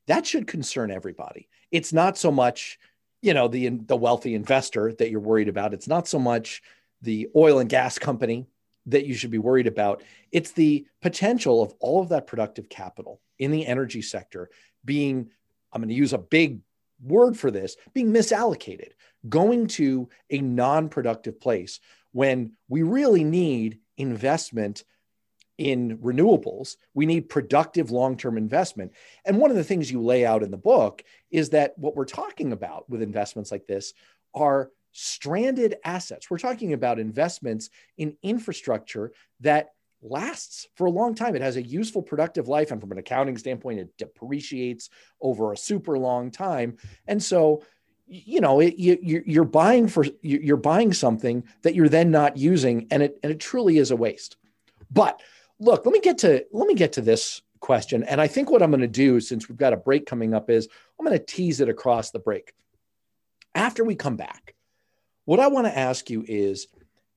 that 0.07 0.27
should 0.27 0.47
concern 0.47 0.91
everybody. 0.91 1.49
It's 1.71 1.93
not 1.93 2.17
so 2.17 2.31
much, 2.31 2.79
you 3.23 3.35
know, 3.35 3.49
the 3.49 3.69
the 3.69 3.97
wealthy 3.97 4.35
investor 4.35 4.93
that 4.95 5.11
you're 5.11 5.21
worried 5.21 5.49
about. 5.49 5.75
It's 5.75 5.89
not 5.89 6.09
so 6.09 6.19
much 6.19 6.63
the 7.03 7.29
oil 7.35 7.59
and 7.59 7.69
gas 7.69 7.99
company 7.99 8.47
that 8.87 9.07
you 9.07 9.15
should 9.15 9.31
be 9.31 9.39
worried 9.39 9.67
about. 9.67 10.03
It's 10.33 10.53
the 10.53 10.87
potential 11.03 11.63
of 11.63 11.75
all 11.81 12.03
of 12.03 12.09
that 12.11 12.27
productive 12.27 12.69
capital 12.69 13.21
in 13.39 13.51
the 13.51 13.67
energy 13.67 14.03
sector 14.03 14.51
being, 14.85 15.31
I'm 15.73 15.81
going 15.81 15.89
to 15.89 15.95
use 15.95 16.13
a 16.13 16.19
big 16.19 16.61
word 17.03 17.39
for 17.39 17.51
this, 17.51 17.77
being 17.95 18.13
misallocated, 18.13 18.91
going 19.29 19.67
to 19.69 20.09
a 20.31 20.39
non 20.39 20.89
productive 20.89 21.41
place 21.41 21.81
when 22.13 22.53
we 22.69 22.83
really 22.83 23.25
need 23.25 23.79
investment 23.97 24.85
in 25.61 25.99
renewables. 25.99 26.77
We 26.95 27.05
need 27.05 27.29
productive 27.29 27.91
long 27.91 28.17
term 28.17 28.39
investment. 28.39 28.93
And 29.27 29.37
one 29.37 29.51
of 29.51 29.59
the 29.59 29.65
things 29.65 29.93
you 29.93 30.01
lay 30.01 30.25
out 30.25 30.43
in 30.43 30.51
the 30.51 30.57
book 30.57 31.05
is 31.31 31.51
that 31.51 31.77
what 31.77 31.95
we're 31.95 32.07
talking 32.07 32.53
about 32.53 32.89
with 32.89 33.03
investments 33.03 33.53
like 33.53 33.67
this 33.67 33.93
are 34.35 34.71
stranded 34.93 35.77
assets. 35.85 36.31
We're 36.31 36.39
talking 36.39 36.73
about 36.73 36.99
investments 36.99 37.69
in 37.99 38.17
infrastructure 38.23 39.13
that 39.41 39.75
lasts 40.01 40.67
for 40.77 40.87
a 40.87 40.91
long 40.91 41.15
time. 41.15 41.37
It 41.37 41.43
has 41.43 41.57
a 41.57 41.63
useful, 41.63 42.01
productive 42.01 42.49
life. 42.49 42.71
And 42.71 42.81
from 42.81 42.93
an 42.93 42.99
accounting 42.99 43.37
standpoint, 43.37 43.81
it 43.81 43.99
depreciates 43.99 44.89
over 45.21 45.53
a 45.53 45.59
super 45.59 45.99
long 45.99 46.31
time. 46.31 46.79
And 47.07 47.23
so, 47.23 47.63
you 48.07 48.41
know, 48.41 48.61
it, 48.61 48.77
you, 48.77 49.23
you're 49.27 49.45
buying 49.45 49.89
for 49.89 50.07
you're 50.23 50.57
buying 50.57 50.95
something 50.95 51.45
that 51.63 51.75
you're 51.75 51.91
then 51.91 52.11
not 52.11 52.39
using, 52.39 52.87
and 52.91 53.03
it 53.03 53.21
and 53.23 53.31
it 53.31 53.41
truly 53.41 53.77
is 53.77 53.91
a 53.91 53.97
waste. 53.97 54.39
But 54.91 55.23
look, 55.61 55.87
let 55.87 55.93
me 55.93 56.01
get 56.01 56.19
to 56.19 56.45
let 56.53 56.67
me 56.67 56.75
get 56.75 56.95
to 56.95 57.01
this 57.01 57.43
question. 57.61 58.03
And 58.03 58.21
I 58.21 58.27
think 58.27 58.51
what 58.51 58.63
I'm 58.63 58.71
going 58.71 58.81
to 58.81 58.89
do, 58.89 59.21
since 59.21 59.49
we've 59.49 59.59
got 59.59 59.73
a 59.73 59.77
break 59.77 60.07
coming 60.07 60.35
up, 60.35 60.51
is 60.51 60.69
I'm 60.99 61.07
going 61.07 61.17
to 61.17 61.25
tease 61.25 61.61
it 61.61 61.69
across 61.69 62.11
the 62.11 62.19
break. 62.19 62.53
After 63.55 63.85
we 63.85 63.95
come 63.95 64.17
back, 64.17 64.55
what 65.27 65.41
I 65.41 65.49
want 65.49 65.67
to 65.67 65.79
ask 65.79 66.11
you 66.11 66.25
is 66.27 66.67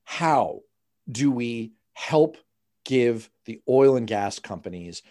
how 0.03 0.61
do 1.09 1.31
we 1.31 1.71
help 1.93 2.37
give 2.85 3.29
the 3.45 3.61
oil 3.67 3.95
and 3.95 4.07
gas 4.07 4.39
companies 4.39 5.01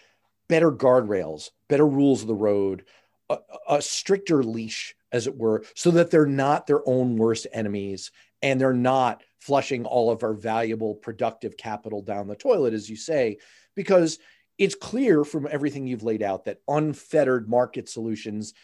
better 0.48 0.70
guardrails, 0.70 1.50
better 1.68 1.86
rules 1.86 2.22
of 2.22 2.28
the 2.28 2.34
road, 2.34 2.84
a, 3.30 3.38
a, 3.68 3.82
stricter 3.82 4.42
leash, 4.42 4.94
as 5.10 5.26
it 5.26 5.36
were, 5.36 5.64
so 5.74 5.90
that 5.92 6.10
they're 6.10 6.26
not 6.26 6.66
their 6.66 6.86
own 6.86 7.16
worst 7.16 7.46
enemies 7.52 8.10
and 8.42 8.60
they're 8.60 8.74
not 8.74 9.22
flushing 9.42 9.84
all 9.84 10.08
of 10.08 10.22
our 10.22 10.34
valuable 10.34 10.94
productive 10.94 11.56
capital 11.56 12.00
down 12.00 12.28
the 12.28 12.36
toilet, 12.36 12.72
as 12.72 12.88
you 12.88 12.94
say, 12.94 13.38
because 13.74 14.20
it's 14.56 14.76
clear 14.76 15.24
from 15.24 15.48
everything 15.50 15.84
you've 15.84 16.04
laid 16.04 16.22
out 16.22 16.44
that 16.44 16.60
unfettered 16.68 17.48
market 17.48 17.88
solutions 17.88 18.54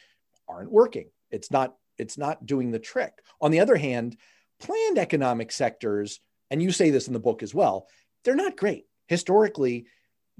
aren't 0.49 0.71
working. 0.71 1.11
It's 1.33 1.51
not 1.51 1.75
it's 1.99 2.17
not 2.17 2.47
doing 2.47 2.71
the 2.71 2.79
trick. 2.79 3.13
On 3.41 3.51
the 3.51 3.59
other 3.59 3.75
hand, 3.75 4.17
planned 4.61 4.99
economic 4.99 5.51
sectors, 5.51 6.21
and 6.49 6.63
you 6.63 6.71
say 6.71 6.91
this 6.91 7.09
in 7.09 7.13
the 7.13 7.19
book 7.19 7.43
as 7.43 7.53
well, 7.53 7.89
they're 8.23 8.37
not 8.37 8.57
great. 8.57 8.87
Historically, 9.09 9.87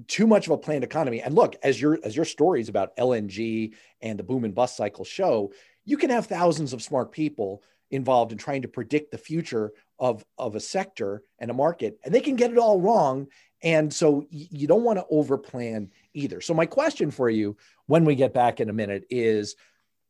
too 0.07 0.25
much 0.25 0.47
of 0.47 0.53
a 0.53 0.57
planned 0.57 0.85
economy. 0.85 1.21
And 1.21 1.35
look, 1.35 1.57
as 1.63 1.81
your 1.81 1.99
as 2.01 2.15
your 2.15 2.23
stories 2.23 2.69
about 2.69 2.95
LNG 2.95 3.73
and 3.99 4.17
the 4.17 4.23
boom 4.23 4.45
and 4.45 4.55
bust 4.55 4.77
cycle 4.77 5.03
show, 5.03 5.51
you 5.83 5.97
can 5.97 6.11
have 6.11 6.27
thousands 6.27 6.71
of 6.71 6.81
smart 6.81 7.11
people 7.11 7.61
involved 7.91 8.31
in 8.31 8.37
trying 8.37 8.61
to 8.61 8.69
predict 8.69 9.11
the 9.11 9.17
future 9.17 9.73
of, 9.99 10.23
of 10.37 10.55
a 10.55 10.59
sector 10.59 11.23
and 11.39 11.51
a 11.51 11.53
market, 11.53 11.99
and 12.03 12.13
they 12.13 12.21
can 12.21 12.35
get 12.35 12.51
it 12.51 12.57
all 12.57 12.79
wrong. 12.79 13.27
And 13.61 13.93
so 13.93 14.25
you 14.29 14.67
don't 14.67 14.83
want 14.83 14.99
to 14.99 15.05
overplan 15.11 15.89
either. 16.13 16.39
So 16.39 16.53
my 16.53 16.65
question 16.65 17.11
for 17.11 17.29
you 17.29 17.57
when 17.87 18.05
we 18.05 18.15
get 18.15 18.33
back 18.33 18.61
in 18.61 18.69
a 18.69 18.73
minute 18.73 19.05
is 19.09 19.55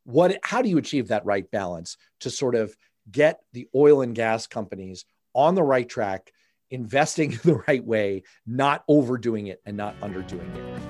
what 0.04 0.38
how 0.42 0.62
do 0.62 0.68
you 0.68 0.78
achieve 0.78 1.08
that 1.08 1.24
right 1.24 1.50
balance 1.50 1.96
to 2.20 2.30
sort 2.30 2.54
of 2.54 2.76
get 3.10 3.40
the 3.52 3.68
oil 3.74 4.02
and 4.02 4.14
gas 4.14 4.46
companies 4.46 5.04
on 5.34 5.54
the 5.54 5.62
right 5.62 5.88
track 5.88 6.32
investing 6.70 7.30
the 7.44 7.62
right 7.68 7.84
way 7.84 8.22
not 8.46 8.84
overdoing 8.88 9.48
it 9.48 9.60
and 9.66 9.76
not 9.76 9.98
underdoing 10.00 10.54
it 10.56 10.80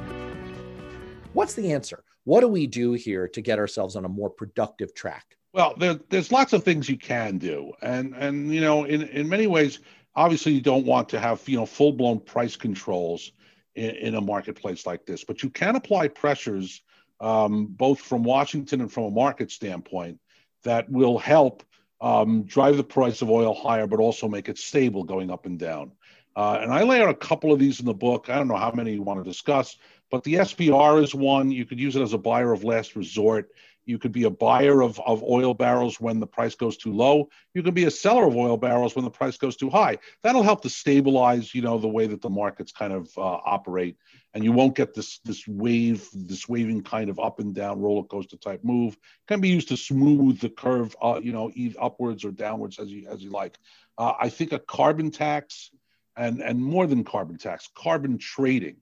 what's 1.33 1.55
the 1.55 1.73
answer 1.73 2.05
what 2.25 2.41
do 2.41 2.49
we 2.49 2.67
do 2.67 2.93
here 2.93 3.27
to 3.29 3.41
get 3.41 3.59
ourselves 3.59 3.97
on 3.97 4.05
a 4.05 4.09
more 4.09 4.31
productive 4.31 4.95
track 4.95 5.37
well 5.53 5.75
there, 5.79 5.99
there's 6.09 6.33
lots 6.33 6.53
of 6.53 6.63
things 6.65 6.89
you 6.89 6.97
can 6.97 7.39
do 7.39 7.73
and 7.83 8.15
and 8.15 8.53
you 8.53 8.61
know 8.61 8.85
in 8.85 9.03
in 9.03 9.29
many 9.29 9.47
ways 9.47 9.81
obviously 10.15 10.53
you 10.53 10.61
don't 10.61 10.87
want 10.87 11.09
to 11.09 11.19
have 11.19 11.47
you 11.49 11.57
know 11.57 11.67
full-blown 11.67 12.21
price 12.21 12.57
controls 12.57 13.33
in, 13.75 13.91
in 13.97 14.15
a 14.15 14.21
marketplace 14.21 14.87
like 14.87 15.07
this 15.07 15.25
but 15.25 15.43
you 15.43 15.51
can 15.51 15.77
apply 15.77 16.09
pressures 16.09 16.83
um, 17.21 17.67
both 17.67 18.01
from 18.01 18.23
Washington 18.23 18.81
and 18.81 18.93
from 18.93 19.05
a 19.05 19.11
market 19.11 19.51
standpoint, 19.51 20.19
that 20.65 20.91
will 20.91 21.19
help 21.19 21.63
um, 22.01 22.45
drive 22.45 22.77
the 22.77 22.85
price 22.85 23.23
of 23.23 23.31
oil 23.31 23.55
higher, 23.55 23.87
but 23.87 24.01
also 24.01 24.29
make 24.29 24.49
it 24.49 24.59
stable 24.59 25.05
going 25.05 25.31
up 25.31 25.47
and 25.47 25.59
down. 25.59 25.93
Uh, 26.35 26.59
and 26.63 26.73
I 26.73 26.83
lay 26.83 27.03
out 27.03 27.11
a 27.11 27.15
couple 27.15 27.53
of 27.53 27.59
these 27.59 27.81
in 27.81 27.87
the 27.87 27.95
book. 27.95 28.31
I 28.31 28.37
don't 28.37 28.49
know 28.49 28.57
how 28.57 28.73
many 28.73 28.93
you 28.93 29.03
want 29.03 29.23
to 29.23 29.29
discuss, 29.29 29.77
but 30.11 30.25
the 30.25 30.35
SPR 30.35 31.03
is 31.03 31.15
one. 31.15 31.51
You 31.51 31.67
could 31.67 31.81
use 31.81 31.97
it 31.97 32.03
as 32.03 32.13
a 32.13 32.19
buyer 32.19 32.53
of 32.53 32.65
last 32.65 32.97
resort. 32.97 33.51
You 33.85 33.99
could 33.99 34.13
be 34.13 34.25
a 34.25 34.31
buyer 34.31 34.83
of, 34.83 35.01
of 35.01 35.23
oil 35.23 35.55
barrels 35.55 36.01
when 36.01 36.21
the 36.21 36.27
price 36.27 36.55
goes 36.55 36.77
too 36.77 36.93
low. 36.93 37.29
You 37.55 37.63
can 37.63 37.75
be 37.75 37.85
a 37.85 37.91
seller 37.91 38.27
of 38.27 38.37
oil 38.37 38.57
barrels 38.57 38.95
when 38.95 39.05
the 39.05 39.11
price 39.11 39.37
goes 39.37 39.57
too 39.57 39.71
high. 39.71 39.99
That'll 40.23 40.43
help 40.43 40.63
to 40.63 40.71
stabilize, 40.71 41.55
you 41.55 41.63
know, 41.63 41.79
the 41.79 41.89
way 41.89 42.07
that 42.07 42.21
the 42.21 42.31
markets 42.31 42.73
kind 42.73 42.93
of 42.93 43.11
uh, 43.17 43.21
operate, 43.21 43.97
and 44.35 44.45
you 44.45 44.53
won't 44.53 44.77
get 44.77 44.95
this 44.95 45.19
this 45.25 45.47
wave, 45.49 46.09
this 46.13 46.49
waving 46.49 46.83
kind 46.83 47.11
of 47.11 47.19
up 47.19 47.41
and 47.41 47.55
down 47.55 47.81
roller 47.81 48.05
coaster 48.05 48.37
type 48.37 48.63
move. 48.63 48.97
Can 49.27 49.41
be 49.41 49.49
used 49.49 49.69
to 49.69 49.77
smooth 49.77 50.41
the 50.41 50.51
curve, 50.51 50.95
uh, 51.03 51.21
you 51.23 51.33
know, 51.33 51.51
either 51.55 51.83
upwards 51.83 52.25
or 52.25 52.31
downwards 52.31 52.79
as 52.79 52.91
you 52.91 53.09
as 53.09 53.23
you 53.23 53.31
like. 53.31 53.59
Uh, 53.99 54.13
I 54.19 54.29
think 54.29 54.53
a 54.53 54.59
carbon 54.59 55.11
tax, 55.11 55.71
and 56.17 56.41
and 56.41 56.59
more 56.61 56.87
than 56.87 57.05
carbon 57.05 57.39
tax, 57.39 57.69
carbon 57.75 58.19
trading 58.19 58.77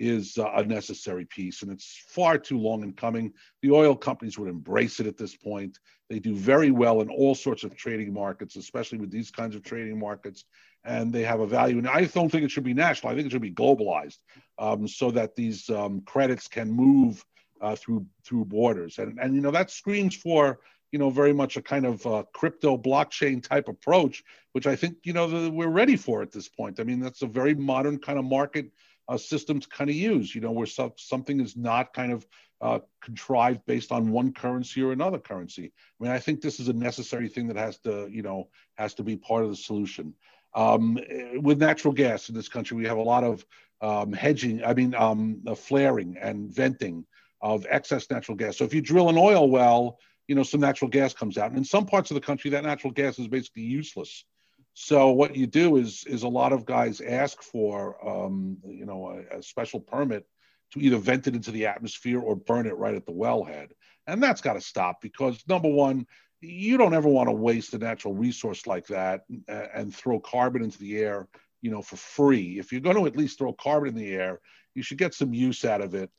is 0.00 0.38
uh, 0.38 0.50
a 0.56 0.64
necessary 0.64 1.26
piece, 1.26 1.62
and 1.62 1.70
it's 1.70 2.02
far 2.08 2.38
too 2.38 2.58
long 2.58 2.82
in 2.82 2.92
coming. 2.94 3.32
The 3.60 3.70
oil 3.70 3.94
companies 3.94 4.38
would 4.38 4.48
embrace 4.48 4.98
it 4.98 5.06
at 5.06 5.18
this 5.18 5.36
point. 5.36 5.78
They 6.08 6.18
do 6.18 6.34
very 6.34 6.70
well 6.70 7.02
in 7.02 7.10
all 7.10 7.34
sorts 7.34 7.64
of 7.64 7.76
trading 7.76 8.12
markets, 8.12 8.56
especially 8.56 8.98
with 8.98 9.10
these 9.10 9.30
kinds 9.30 9.54
of 9.54 9.62
trading 9.62 9.98
markets, 9.98 10.46
and 10.84 11.12
they 11.12 11.22
have 11.22 11.40
a 11.40 11.46
value. 11.46 11.76
And 11.76 11.86
I 11.86 12.06
don't 12.06 12.30
think 12.30 12.44
it 12.44 12.50
should 12.50 12.64
be 12.64 12.72
national. 12.72 13.12
I 13.12 13.14
think 13.14 13.26
it 13.26 13.32
should 13.32 13.42
be 13.42 13.52
globalized, 13.52 14.18
um, 14.58 14.88
so 14.88 15.10
that 15.10 15.36
these 15.36 15.68
um, 15.68 16.00
credits 16.00 16.48
can 16.48 16.70
move 16.70 17.22
uh, 17.60 17.76
through 17.76 18.06
through 18.24 18.46
borders. 18.46 18.98
And 18.98 19.18
and 19.20 19.34
you 19.34 19.42
know 19.42 19.50
that 19.50 19.70
screams 19.70 20.16
for 20.16 20.60
you 20.92 20.98
know 20.98 21.10
very 21.10 21.34
much 21.34 21.58
a 21.58 21.62
kind 21.62 21.84
of 21.84 22.06
uh, 22.06 22.24
crypto 22.32 22.78
blockchain 22.78 23.46
type 23.46 23.68
approach, 23.68 24.24
which 24.52 24.66
I 24.66 24.76
think 24.76 24.96
you 25.04 25.12
know 25.12 25.28
the, 25.28 25.50
we're 25.50 25.68
ready 25.68 25.96
for 25.96 26.22
at 26.22 26.32
this 26.32 26.48
point. 26.48 26.80
I 26.80 26.84
mean 26.84 27.00
that's 27.00 27.20
a 27.20 27.26
very 27.26 27.54
modern 27.54 27.98
kind 27.98 28.18
of 28.18 28.24
market 28.24 28.70
uh, 29.10 29.18
system 29.18 29.58
to 29.60 29.68
kind 29.68 29.90
of 29.90 29.96
use, 29.96 30.34
you 30.34 30.40
know, 30.40 30.52
where 30.52 30.66
so, 30.66 30.94
something 30.96 31.40
is 31.40 31.56
not 31.56 31.92
kind 31.92 32.12
of 32.12 32.26
uh, 32.60 32.78
contrived 33.02 33.60
based 33.66 33.90
on 33.90 34.12
one 34.12 34.32
currency 34.32 34.82
or 34.82 34.92
another 34.92 35.18
currency. 35.18 35.72
I 36.00 36.04
mean, 36.04 36.12
I 36.12 36.18
think 36.18 36.40
this 36.40 36.60
is 36.60 36.68
a 36.68 36.72
necessary 36.72 37.28
thing 37.28 37.48
that 37.48 37.56
has 37.56 37.78
to, 37.80 38.08
you 38.10 38.22
know, 38.22 38.48
has 38.76 38.94
to 38.94 39.02
be 39.02 39.16
part 39.16 39.44
of 39.44 39.50
the 39.50 39.56
solution. 39.56 40.14
Um, 40.54 40.98
with 41.36 41.58
natural 41.58 41.92
gas 41.92 42.28
in 42.28 42.34
this 42.34 42.48
country, 42.48 42.76
we 42.76 42.86
have 42.86 42.98
a 42.98 43.02
lot 43.02 43.24
of 43.24 43.44
um, 43.80 44.12
hedging, 44.12 44.64
I 44.64 44.74
mean, 44.74 44.94
um, 44.94 45.42
flaring 45.56 46.16
and 46.20 46.54
venting 46.54 47.04
of 47.40 47.66
excess 47.68 48.10
natural 48.10 48.36
gas. 48.36 48.58
So 48.58 48.64
if 48.64 48.74
you 48.74 48.80
drill 48.80 49.08
an 49.08 49.18
oil 49.18 49.50
well, 49.50 49.98
you 50.28 50.36
know, 50.36 50.44
some 50.44 50.60
natural 50.60 50.90
gas 50.90 51.12
comes 51.12 51.36
out. 51.36 51.48
And 51.48 51.58
in 51.58 51.64
some 51.64 51.86
parts 51.86 52.10
of 52.12 52.14
the 52.14 52.20
country, 52.20 52.50
that 52.50 52.62
natural 52.62 52.92
gas 52.92 53.18
is 53.18 53.26
basically 53.26 53.62
useless. 53.62 54.24
So 54.74 55.10
what 55.10 55.36
you 55.36 55.46
do 55.46 55.76
is 55.76 56.04
is 56.06 56.22
a 56.22 56.28
lot 56.28 56.52
of 56.52 56.64
guys 56.64 57.00
ask 57.00 57.42
for 57.42 57.96
um, 58.06 58.58
you 58.64 58.86
know 58.86 59.22
a, 59.30 59.38
a, 59.38 59.42
special 59.42 59.80
permit 59.80 60.26
to 60.72 60.80
either 60.80 60.96
vent 60.96 61.26
it 61.26 61.34
into 61.34 61.50
the 61.50 61.66
atmosphere 61.66 62.20
or 62.20 62.36
burn 62.36 62.66
it 62.66 62.76
right 62.76 62.94
at 62.94 63.04
the 63.04 63.12
wellhead, 63.12 63.70
and 64.06 64.22
that's 64.22 64.40
got 64.40 64.54
to 64.54 64.60
stop 64.60 65.00
because 65.02 65.42
number 65.48 65.68
one, 65.68 66.06
you 66.40 66.76
don't 66.76 66.94
ever 66.94 67.08
want 67.08 67.28
to 67.28 67.34
waste 67.34 67.74
a 67.74 67.78
natural 67.78 68.14
resource 68.14 68.66
like 68.66 68.86
that 68.86 69.24
and, 69.28 69.68
and 69.74 69.94
throw 69.94 70.20
carbon 70.20 70.62
into 70.62 70.78
the 70.78 70.98
air, 70.98 71.28
you 71.60 71.70
know, 71.70 71.82
for 71.82 71.96
free. 71.96 72.58
If 72.58 72.72
you're 72.72 72.80
going 72.80 72.96
to 72.96 73.06
at 73.06 73.16
least 73.16 73.38
throw 73.38 73.52
carbon 73.52 73.90
in 73.90 73.94
the 73.96 74.14
air, 74.14 74.40
you 74.74 74.82
should 74.82 74.98
get 74.98 75.14
some 75.14 75.34
use 75.34 75.64
out 75.64 75.80
of 75.80 75.94
it. 75.94 76.10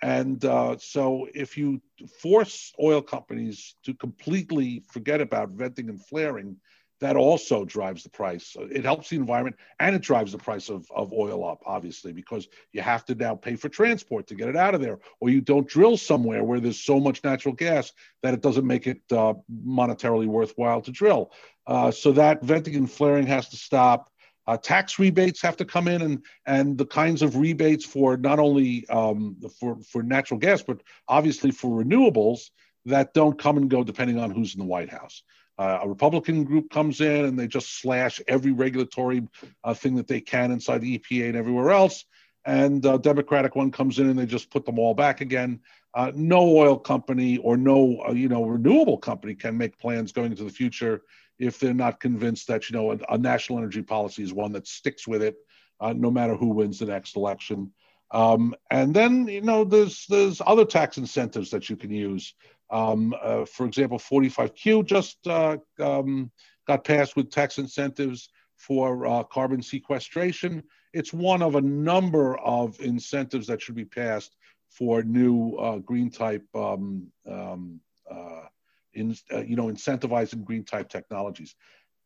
And 0.00 0.44
uh, 0.44 0.76
so, 0.78 1.26
if 1.34 1.58
you 1.58 1.82
force 2.22 2.72
oil 2.80 3.02
companies 3.02 3.74
to 3.84 3.94
completely 3.94 4.84
forget 4.92 5.20
about 5.20 5.50
venting 5.50 5.88
and 5.88 6.04
flaring, 6.04 6.56
that 7.00 7.16
also 7.16 7.64
drives 7.64 8.02
the 8.02 8.10
price. 8.10 8.56
It 8.58 8.84
helps 8.84 9.08
the 9.08 9.16
environment 9.16 9.56
and 9.78 9.94
it 9.94 10.02
drives 10.02 10.32
the 10.32 10.38
price 10.38 10.68
of, 10.68 10.90
of 10.90 11.12
oil 11.12 11.48
up, 11.48 11.62
obviously, 11.64 12.12
because 12.12 12.48
you 12.72 12.80
have 12.80 13.04
to 13.06 13.14
now 13.14 13.34
pay 13.34 13.54
for 13.56 13.68
transport 13.68 14.26
to 14.28 14.34
get 14.34 14.48
it 14.48 14.56
out 14.56 14.74
of 14.74 14.80
there, 14.80 14.98
or 15.20 15.30
you 15.30 15.40
don't 15.40 15.68
drill 15.68 15.96
somewhere 15.96 16.42
where 16.42 16.60
there's 16.60 16.80
so 16.80 16.98
much 16.98 17.22
natural 17.22 17.54
gas 17.54 17.92
that 18.22 18.34
it 18.34 18.40
doesn't 18.40 18.66
make 18.66 18.86
it 18.86 19.00
uh, 19.12 19.34
monetarily 19.66 20.26
worthwhile 20.26 20.80
to 20.80 20.90
drill. 20.90 21.32
Uh, 21.66 21.90
so 21.90 22.12
that 22.12 22.42
venting 22.42 22.74
and 22.74 22.90
flaring 22.90 23.26
has 23.26 23.48
to 23.50 23.56
stop. 23.56 24.10
Uh, 24.46 24.56
tax 24.56 24.98
rebates 24.98 25.42
have 25.42 25.58
to 25.58 25.64
come 25.64 25.86
in, 25.88 26.00
and 26.00 26.24
and 26.46 26.78
the 26.78 26.86
kinds 26.86 27.20
of 27.20 27.36
rebates 27.36 27.84
for 27.84 28.16
not 28.16 28.38
only 28.38 28.88
um, 28.88 29.36
for 29.60 29.76
for 29.82 30.02
natural 30.02 30.40
gas, 30.40 30.62
but 30.62 30.80
obviously 31.06 31.50
for 31.50 31.84
renewables 31.84 32.48
that 32.86 33.12
don't 33.12 33.38
come 33.38 33.58
and 33.58 33.68
go 33.68 33.84
depending 33.84 34.18
on 34.18 34.30
who's 34.30 34.54
in 34.54 34.60
the 34.60 34.64
White 34.64 34.88
House. 34.88 35.22
Uh, 35.58 35.80
a 35.82 35.88
Republican 35.88 36.44
group 36.44 36.70
comes 36.70 37.00
in 37.00 37.24
and 37.24 37.38
they 37.38 37.48
just 37.48 37.80
slash 37.80 38.20
every 38.28 38.52
regulatory 38.52 39.26
uh, 39.64 39.74
thing 39.74 39.96
that 39.96 40.06
they 40.06 40.20
can 40.20 40.52
inside 40.52 40.80
the 40.80 40.98
EPA 40.98 41.28
and 41.28 41.36
everywhere 41.36 41.70
else. 41.70 42.04
And 42.44 42.84
a 42.86 42.98
Democratic 42.98 43.56
one 43.56 43.72
comes 43.72 43.98
in 43.98 44.08
and 44.08 44.18
they 44.18 44.26
just 44.26 44.50
put 44.50 44.64
them 44.64 44.78
all 44.78 44.94
back 44.94 45.20
again. 45.20 45.60
Uh, 45.94 46.12
no 46.14 46.56
oil 46.56 46.78
company 46.78 47.38
or 47.38 47.56
no 47.56 48.00
uh, 48.08 48.12
you 48.12 48.28
know 48.28 48.44
renewable 48.44 48.98
company 48.98 49.34
can 49.34 49.56
make 49.56 49.78
plans 49.78 50.12
going 50.12 50.30
into 50.30 50.44
the 50.44 50.50
future 50.50 51.02
if 51.38 51.58
they're 51.58 51.74
not 51.74 51.98
convinced 51.98 52.46
that 52.48 52.68
you 52.68 52.76
know 52.76 52.92
a, 52.92 52.98
a 53.08 53.18
national 53.18 53.58
energy 53.58 53.82
policy 53.82 54.22
is 54.22 54.32
one 54.32 54.52
that 54.52 54.66
sticks 54.66 55.08
with 55.08 55.22
it, 55.22 55.36
uh, 55.80 55.92
no 55.96 56.10
matter 56.10 56.36
who 56.36 56.48
wins 56.48 56.78
the 56.78 56.86
next 56.86 57.16
election. 57.16 57.72
Um, 58.10 58.54
and 58.70 58.94
then 58.94 59.26
you 59.28 59.40
know 59.40 59.64
there's 59.64 60.06
there's 60.06 60.40
other 60.44 60.64
tax 60.64 60.98
incentives 60.98 61.50
that 61.50 61.68
you 61.68 61.76
can 61.76 61.90
use. 61.90 62.34
Um, 62.70 63.14
uh, 63.20 63.44
for 63.44 63.66
example, 63.66 63.98
45Q 63.98 64.84
just 64.84 65.26
uh, 65.26 65.56
um, 65.80 66.30
got 66.66 66.84
passed 66.84 67.16
with 67.16 67.30
tax 67.30 67.58
incentives 67.58 68.28
for 68.56 69.06
uh, 69.06 69.22
carbon 69.24 69.62
sequestration. 69.62 70.62
It's 70.92 71.12
one 71.12 71.42
of 71.42 71.54
a 71.54 71.60
number 71.60 72.36
of 72.38 72.80
incentives 72.80 73.46
that 73.46 73.62
should 73.62 73.74
be 73.74 73.84
passed 73.84 74.36
for 74.70 75.02
new 75.02 75.54
uh, 75.54 75.78
green 75.78 76.10
type, 76.10 76.44
um, 76.54 77.10
um 77.26 77.80
uh, 78.10 78.46
in, 78.94 79.16
uh, 79.32 79.40
you 79.40 79.54
know, 79.56 79.66
incentivizing 79.66 80.44
green 80.44 80.64
type 80.64 80.88
technologies. 80.88 81.54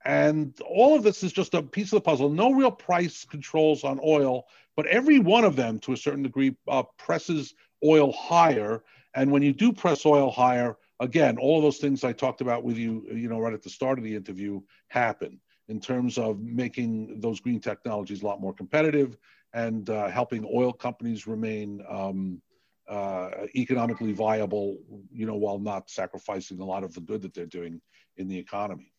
And 0.04 0.58
all 0.66 0.96
of 0.96 1.04
this 1.04 1.22
is 1.22 1.32
just 1.32 1.54
a 1.54 1.62
piece 1.62 1.92
of 1.92 1.98
the 1.98 2.00
puzzle. 2.00 2.28
No 2.28 2.52
real 2.52 2.72
price 2.72 3.24
controls 3.24 3.84
on 3.84 4.00
oil, 4.04 4.44
but 4.76 4.86
every 4.86 5.20
one 5.20 5.44
of 5.44 5.54
them, 5.54 5.78
to 5.80 5.92
a 5.92 5.96
certain 5.96 6.24
degree, 6.24 6.56
presses 6.98 7.54
oil 7.84 8.12
higher 8.12 8.82
and 9.14 9.30
when 9.30 9.42
you 9.42 9.52
do 9.52 9.72
press 9.72 10.06
oil 10.06 10.30
higher, 10.30 10.76
again, 11.00 11.36
all 11.38 11.60
those 11.60 11.78
things 11.78 12.04
I 12.04 12.12
talked 12.12 12.40
about 12.40 12.64
with 12.64 12.76
you, 12.76 13.06
you 13.12 13.28
know, 13.28 13.38
right 13.38 13.52
at 13.52 13.62
the 13.62 13.70
start 13.70 13.98
of 13.98 14.04
the 14.04 14.14
interview 14.14 14.60
happen 14.88 15.40
in 15.68 15.80
terms 15.80 16.18
of 16.18 16.40
making 16.40 17.20
those 17.20 17.40
green 17.40 17.60
technologies 17.60 18.22
a 18.22 18.26
lot 18.26 18.40
more 18.40 18.52
competitive 18.54 19.16
and 19.54 19.90
uh, 19.90 20.08
helping 20.08 20.48
oil 20.52 20.72
companies 20.72 21.26
remain 21.26 21.82
um, 21.88 22.40
uh, 22.88 23.30
economically 23.54 24.12
viable, 24.12 24.78
you 25.10 25.26
know, 25.26 25.36
while 25.36 25.58
not 25.58 25.90
sacrificing 25.90 26.60
a 26.60 26.64
lot 26.64 26.82
of 26.82 26.94
the 26.94 27.00
good 27.00 27.22
that 27.22 27.34
they're 27.34 27.46
doing 27.46 27.80
in 28.16 28.28
the 28.28 28.38
economy. 28.38 28.92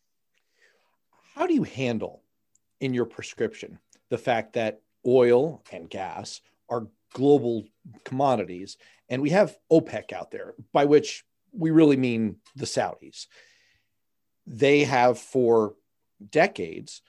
How 1.34 1.46
do 1.46 1.54
you 1.54 1.64
handle 1.64 2.22
in 2.80 2.94
your 2.94 3.04
prescription 3.04 3.78
the 4.10 4.18
fact 4.18 4.52
that 4.52 4.80
oil 5.06 5.62
and 5.72 5.90
gas 5.90 6.40
are 6.68 6.86
global 7.12 7.64
commodities. 8.04 8.76
And 9.08 9.22
we 9.22 9.30
have 9.30 9.56
OPEC 9.70 10.12
out 10.12 10.30
there, 10.30 10.54
by 10.72 10.84
which 10.84 11.24
we 11.52 11.70
really 11.70 11.96
mean 11.96 12.36
the 12.56 12.66
Saudis. 12.66 13.26
They 14.46 14.84
have 14.84 15.18
for 15.18 15.74
decades 16.30 17.02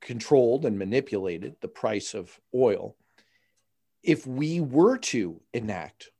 controlled 0.00 0.64
and 0.64 0.78
manipulated 0.78 1.56
the 1.60 1.68
price 1.68 2.14
of 2.14 2.38
oil. 2.54 2.96
If 4.02 4.26
we 4.26 4.60
were 4.60 4.98
to 4.98 5.40
enact 5.52 6.10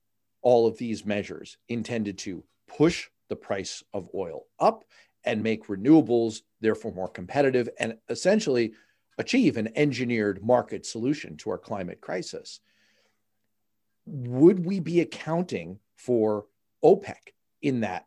all 0.42 0.66
of 0.66 0.78
these 0.78 1.04
measures 1.04 1.56
intended 1.68 2.18
to 2.18 2.44
push 2.66 3.08
the 3.28 3.36
price 3.36 3.82
of 3.92 4.08
oil 4.14 4.46
up 4.58 4.84
and 5.24 5.42
make 5.42 5.66
renewables 5.66 6.42
therefore 6.60 6.92
more 6.92 7.08
competitive 7.08 7.68
and 7.78 7.96
essentially 8.08 8.72
achieve 9.18 9.56
an 9.56 9.70
engineered 9.76 10.42
market 10.42 10.86
solution 10.86 11.36
to 11.36 11.50
our 11.50 11.58
climate 11.58 12.00
crisis, 12.00 12.60
would 14.08 14.64
we 14.64 14.80
be 14.80 15.00
accounting 15.00 15.78
for 15.96 16.46
OPEC 16.84 17.34
in 17.62 17.80
that 17.80 18.06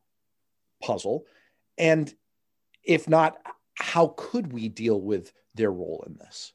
puzzle? 0.81 1.25
And 1.77 2.13
if 2.83 3.07
not, 3.07 3.37
how 3.75 4.13
could 4.17 4.51
we 4.51 4.69
deal 4.69 4.99
with 4.99 5.31
their 5.55 5.71
role 5.71 6.03
in 6.07 6.15
this? 6.15 6.53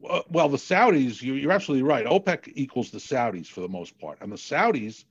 Well, 0.00 0.48
the 0.48 0.56
Saudis, 0.56 1.22
you, 1.22 1.48
are 1.48 1.52
absolutely 1.52 1.82
right. 1.82 2.06
OPEC 2.06 2.52
equals 2.54 2.90
the 2.90 2.98
Saudis 2.98 3.48
for 3.48 3.60
the 3.60 3.68
most 3.68 3.98
part. 3.98 4.18
And 4.20 4.30
the 4.30 4.36
Saudis 4.36 5.04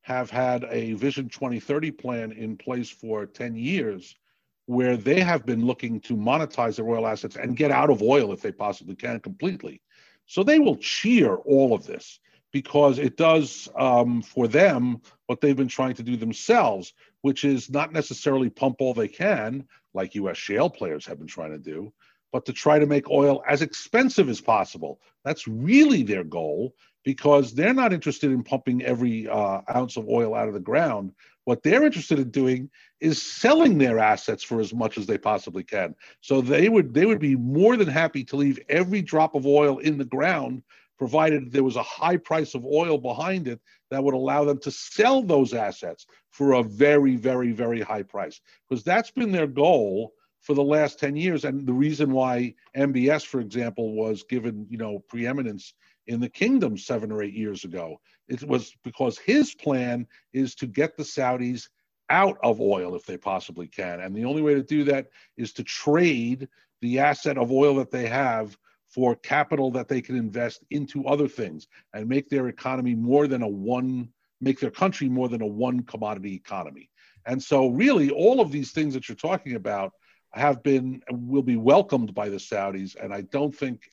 have 0.00 0.30
had 0.30 0.64
a 0.70 0.94
Vision 0.94 1.28
2030 1.28 1.90
plan 1.90 2.32
in 2.32 2.56
place 2.56 2.88
for 2.88 3.26
10 3.26 3.54
years 3.54 4.16
where 4.64 4.96
they 4.96 5.20
have 5.20 5.44
been 5.44 5.66
looking 5.66 6.00
to 6.00 6.16
monetize 6.16 6.76
their 6.76 6.88
oil 6.88 7.06
assets 7.06 7.36
and 7.36 7.56
get 7.56 7.70
out 7.70 7.90
of 7.90 8.02
oil 8.02 8.32
if 8.32 8.40
they 8.40 8.52
possibly 8.52 8.94
can 8.94 9.20
completely. 9.20 9.82
So 10.26 10.42
they 10.42 10.58
will 10.58 10.76
cheer 10.76 11.36
all 11.36 11.74
of 11.74 11.86
this 11.86 12.20
because 12.52 12.98
it 12.98 13.16
does 13.16 13.68
um, 13.76 14.22
for 14.22 14.48
them 14.48 15.00
what 15.26 15.40
they've 15.40 15.56
been 15.56 15.68
trying 15.68 15.94
to 15.94 16.02
do 16.02 16.16
themselves, 16.16 16.94
which 17.22 17.44
is 17.44 17.70
not 17.70 17.92
necessarily 17.92 18.48
pump 18.48 18.76
all 18.80 18.94
they 18.94 19.08
can, 19.08 19.66
like 19.94 20.14
US 20.14 20.36
shale 20.36 20.70
players 20.70 21.06
have 21.06 21.18
been 21.18 21.26
trying 21.26 21.52
to 21.52 21.58
do, 21.58 21.92
but 22.32 22.46
to 22.46 22.52
try 22.52 22.78
to 22.78 22.86
make 22.86 23.10
oil 23.10 23.42
as 23.46 23.62
expensive 23.62 24.28
as 24.28 24.40
possible. 24.40 25.00
That's 25.24 25.46
really 25.46 26.02
their 26.02 26.24
goal 26.24 26.74
because 27.04 27.54
they're 27.54 27.74
not 27.74 27.92
interested 27.92 28.30
in 28.30 28.42
pumping 28.42 28.82
every 28.82 29.28
uh, 29.28 29.60
ounce 29.74 29.96
of 29.96 30.08
oil 30.08 30.34
out 30.34 30.48
of 30.48 30.54
the 30.54 30.60
ground. 30.60 31.12
What 31.44 31.62
they're 31.62 31.84
interested 31.84 32.18
in 32.18 32.30
doing 32.30 32.70
is 33.00 33.22
selling 33.22 33.78
their 33.78 33.98
assets 33.98 34.44
for 34.44 34.60
as 34.60 34.74
much 34.74 34.98
as 34.98 35.06
they 35.06 35.16
possibly 35.16 35.64
can. 35.64 35.94
So 36.20 36.42
they 36.42 36.68
would 36.68 36.92
they 36.92 37.06
would 37.06 37.20
be 37.20 37.36
more 37.36 37.76
than 37.76 37.88
happy 37.88 38.24
to 38.24 38.36
leave 38.36 38.60
every 38.68 39.00
drop 39.00 39.34
of 39.34 39.46
oil 39.46 39.78
in 39.78 39.96
the 39.96 40.04
ground 40.04 40.62
provided 40.98 41.50
there 41.50 41.64
was 41.64 41.76
a 41.76 41.82
high 41.82 42.16
price 42.16 42.54
of 42.54 42.64
oil 42.64 42.98
behind 42.98 43.48
it 43.48 43.60
that 43.90 44.02
would 44.02 44.14
allow 44.14 44.44
them 44.44 44.58
to 44.58 44.70
sell 44.70 45.22
those 45.22 45.54
assets 45.54 46.06
for 46.30 46.54
a 46.54 46.62
very, 46.62 47.16
very, 47.16 47.52
very 47.52 47.80
high 47.80 48.02
price. 48.02 48.40
Because 48.68 48.84
that's 48.84 49.10
been 49.10 49.32
their 49.32 49.46
goal 49.46 50.12
for 50.40 50.54
the 50.54 50.62
last 50.62 50.98
10 50.98 51.16
years. 51.16 51.44
And 51.44 51.66
the 51.66 51.72
reason 51.72 52.12
why 52.12 52.54
MBS, 52.76 53.24
for 53.24 53.40
example, 53.40 53.94
was 53.94 54.24
given, 54.24 54.66
you 54.68 54.78
know, 54.78 54.98
preeminence 55.08 55.74
in 56.06 56.20
the 56.20 56.28
kingdom 56.28 56.76
seven 56.76 57.12
or 57.12 57.22
eight 57.22 57.34
years 57.34 57.64
ago. 57.64 58.00
It 58.28 58.42
was 58.42 58.74
because 58.82 59.18
his 59.18 59.54
plan 59.54 60.06
is 60.32 60.54
to 60.56 60.66
get 60.66 60.96
the 60.96 61.02
Saudis 61.02 61.68
out 62.10 62.38
of 62.42 62.60
oil 62.60 62.94
if 62.94 63.04
they 63.04 63.16
possibly 63.16 63.68
can. 63.68 64.00
And 64.00 64.14
the 64.14 64.24
only 64.24 64.42
way 64.42 64.54
to 64.54 64.62
do 64.62 64.84
that 64.84 65.08
is 65.36 65.52
to 65.54 65.64
trade 65.64 66.48
the 66.80 66.98
asset 67.00 67.36
of 67.36 67.52
oil 67.52 67.74
that 67.76 67.90
they 67.90 68.06
have 68.06 68.56
for 68.88 69.14
capital 69.16 69.70
that 69.72 69.88
they 69.88 70.00
can 70.00 70.16
invest 70.16 70.64
into 70.70 71.06
other 71.06 71.28
things 71.28 71.66
and 71.92 72.08
make 72.08 72.28
their 72.28 72.48
economy 72.48 72.94
more 72.94 73.26
than 73.26 73.42
a 73.42 73.48
one 73.48 74.08
make 74.40 74.60
their 74.60 74.70
country 74.70 75.08
more 75.08 75.28
than 75.28 75.42
a 75.42 75.46
one 75.46 75.82
commodity 75.82 76.34
economy. 76.34 76.88
And 77.26 77.42
so 77.42 77.68
really 77.68 78.10
all 78.10 78.40
of 78.40 78.52
these 78.52 78.70
things 78.70 78.94
that 78.94 79.08
you're 79.08 79.16
talking 79.16 79.56
about 79.56 79.92
have 80.32 80.62
been 80.62 81.02
will 81.10 81.42
be 81.42 81.56
welcomed 81.56 82.14
by 82.14 82.28
the 82.28 82.36
saudis 82.36 82.96
and 83.02 83.14
i 83.14 83.22
don't 83.22 83.54
think 83.54 83.90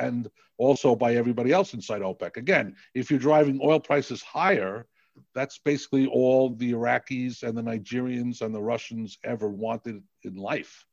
and 0.00 0.28
also 0.58 0.96
by 0.96 1.14
everybody 1.14 1.52
else 1.52 1.74
inside 1.74 2.02
opec. 2.02 2.36
Again 2.36 2.74
if 2.94 3.10
you're 3.10 3.20
driving 3.20 3.60
oil 3.62 3.80
prices 3.80 4.22
higher 4.22 4.86
that's 5.34 5.58
basically 5.58 6.06
all 6.06 6.50
the 6.56 6.72
iraqis 6.72 7.42
and 7.42 7.56
the 7.56 7.62
nigerians 7.62 8.42
and 8.42 8.54
the 8.54 8.60
russians 8.60 9.18
ever 9.24 9.48
wanted 9.48 10.02
in 10.24 10.34
life 10.34 10.84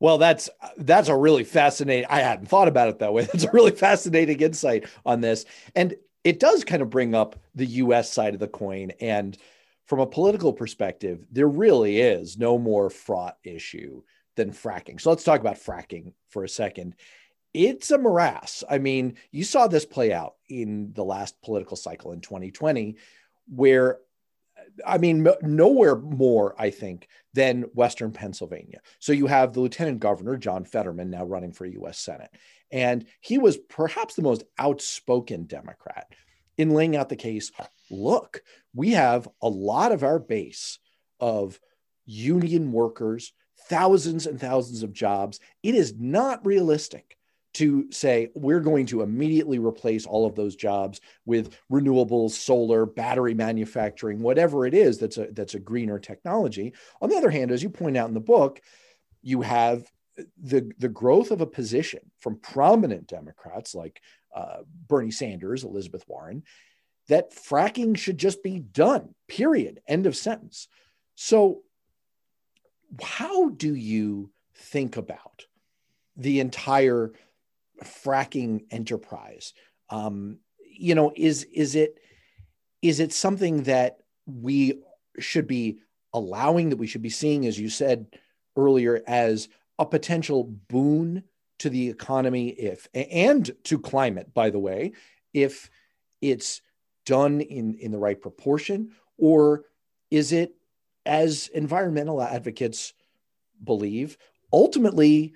well, 0.00 0.18
that's 0.18 0.48
that's 0.76 1.08
a 1.08 1.16
really 1.16 1.44
fascinating. 1.44 2.06
I 2.08 2.20
hadn't 2.20 2.46
thought 2.46 2.68
about 2.68 2.88
it 2.88 2.98
that 3.00 3.12
way. 3.12 3.22
That's 3.32 3.44
a 3.44 3.50
really 3.50 3.72
fascinating 3.72 4.40
insight 4.40 4.88
on 5.04 5.20
this, 5.20 5.44
and 5.74 5.94
it 6.24 6.40
does 6.40 6.64
kind 6.64 6.82
of 6.82 6.90
bring 6.90 7.14
up 7.14 7.36
the 7.54 7.66
U.S. 7.66 8.12
side 8.12 8.34
of 8.34 8.40
the 8.40 8.48
coin. 8.48 8.92
And 9.00 9.36
from 9.86 10.00
a 10.00 10.06
political 10.06 10.52
perspective, 10.52 11.26
there 11.32 11.48
really 11.48 12.00
is 12.00 12.38
no 12.38 12.58
more 12.58 12.90
fraught 12.90 13.38
issue 13.42 14.02
than 14.36 14.52
fracking. 14.52 15.00
So 15.00 15.10
let's 15.10 15.24
talk 15.24 15.40
about 15.40 15.56
fracking 15.56 16.12
for 16.28 16.44
a 16.44 16.48
second. 16.48 16.94
It's 17.54 17.90
a 17.90 17.98
morass. 17.98 18.62
I 18.68 18.78
mean, 18.78 19.16
you 19.32 19.42
saw 19.42 19.66
this 19.66 19.86
play 19.86 20.12
out 20.12 20.34
in 20.48 20.92
the 20.92 21.04
last 21.04 21.40
political 21.42 21.76
cycle 21.76 22.12
in 22.12 22.20
2020, 22.20 22.96
where 23.48 23.98
I 24.86 24.98
mean, 24.98 25.26
nowhere 25.42 25.96
more, 25.96 26.54
I 26.58 26.70
think, 26.70 27.08
than 27.34 27.62
Western 27.74 28.12
Pennsylvania. 28.12 28.80
So 28.98 29.12
you 29.12 29.26
have 29.26 29.52
the 29.52 29.60
Lieutenant 29.60 30.00
Governor, 30.00 30.36
John 30.36 30.64
Fetterman, 30.64 31.10
now 31.10 31.24
running 31.24 31.52
for 31.52 31.66
US 31.66 31.98
Senate. 31.98 32.30
And 32.70 33.06
he 33.20 33.38
was 33.38 33.56
perhaps 33.56 34.14
the 34.14 34.22
most 34.22 34.44
outspoken 34.58 35.44
Democrat 35.44 36.12
in 36.56 36.70
laying 36.70 36.96
out 36.96 37.08
the 37.08 37.16
case 37.16 37.52
look, 37.90 38.42
we 38.74 38.90
have 38.90 39.28
a 39.40 39.48
lot 39.48 39.92
of 39.92 40.02
our 40.02 40.18
base 40.18 40.78
of 41.20 41.58
union 42.04 42.72
workers 42.72 43.32
thousands 43.68 44.26
and 44.26 44.40
thousands 44.40 44.82
of 44.82 44.92
jobs. 44.92 45.40
It 45.62 45.74
is 45.74 45.94
not 45.98 46.46
realistic 46.46 47.17
to 47.54 47.90
say 47.90 48.30
we're 48.34 48.60
going 48.60 48.86
to 48.86 49.02
immediately 49.02 49.58
replace 49.58 50.06
all 50.06 50.26
of 50.26 50.34
those 50.34 50.54
jobs 50.54 51.00
with 51.24 51.56
renewables, 51.72 52.32
solar, 52.32 52.86
battery 52.86 53.34
manufacturing, 53.34 54.20
whatever 54.20 54.66
it 54.66 54.74
is 54.74 54.98
that's 54.98 55.16
a 55.16 55.28
that's 55.32 55.54
a 55.54 55.60
greener 55.60 55.98
technology. 55.98 56.74
On 57.00 57.08
the 57.08 57.16
other 57.16 57.30
hand, 57.30 57.50
as 57.50 57.62
you 57.62 57.70
point 57.70 57.96
out 57.96 58.08
in 58.08 58.14
the 58.14 58.20
book, 58.20 58.60
you 59.22 59.42
have 59.42 59.90
the 60.42 60.70
the 60.78 60.88
growth 60.88 61.30
of 61.30 61.40
a 61.40 61.46
position 61.46 62.00
from 62.20 62.38
prominent 62.38 63.06
Democrats 63.06 63.74
like 63.74 64.00
uh, 64.34 64.58
Bernie 64.86 65.10
Sanders, 65.10 65.64
Elizabeth 65.64 66.04
Warren, 66.06 66.42
that 67.08 67.32
fracking 67.32 67.96
should 67.96 68.18
just 68.18 68.42
be 68.42 68.58
done. 68.60 69.14
Period. 69.26 69.80
End 69.88 70.06
of 70.06 70.16
sentence. 70.16 70.68
So, 71.14 71.62
how 73.02 73.48
do 73.48 73.74
you 73.74 74.30
think 74.54 74.96
about 74.96 75.46
the 76.16 76.40
entire 76.40 77.12
fracking 77.84 78.64
enterprise? 78.70 79.54
Um, 79.90 80.38
you 80.60 80.94
know, 80.94 81.12
is 81.16 81.44
is 81.44 81.74
it 81.74 81.98
is 82.82 83.00
it 83.00 83.12
something 83.12 83.64
that 83.64 83.98
we 84.26 84.80
should 85.18 85.46
be 85.46 85.80
allowing 86.12 86.70
that 86.70 86.76
we 86.76 86.86
should 86.86 87.02
be 87.02 87.10
seeing, 87.10 87.46
as 87.46 87.58
you 87.58 87.68
said 87.68 88.06
earlier, 88.56 89.02
as 89.06 89.48
a 89.78 89.86
potential 89.86 90.44
boon 90.44 91.22
to 91.58 91.70
the 91.70 91.88
economy 91.88 92.48
if 92.50 92.88
and 92.94 93.50
to 93.64 93.78
climate, 93.78 94.32
by 94.32 94.50
the 94.50 94.58
way, 94.58 94.92
if 95.34 95.70
it's 96.20 96.60
done 97.04 97.40
in, 97.40 97.74
in 97.74 97.90
the 97.90 97.98
right 97.98 98.20
proportion, 98.20 98.92
or 99.16 99.64
is 100.10 100.32
it, 100.32 100.54
as 101.06 101.48
environmental 101.48 102.22
advocates 102.22 102.92
believe, 103.64 104.18
ultimately 104.52 105.34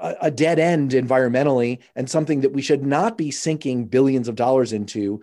a 0.00 0.30
dead 0.30 0.58
end 0.58 0.92
environmentally 0.92 1.78
and 1.94 2.08
something 2.08 2.40
that 2.40 2.52
we 2.52 2.62
should 2.62 2.84
not 2.84 3.16
be 3.16 3.30
sinking 3.30 3.86
billions 3.86 4.28
of 4.28 4.34
dollars 4.34 4.72
into 4.72 5.22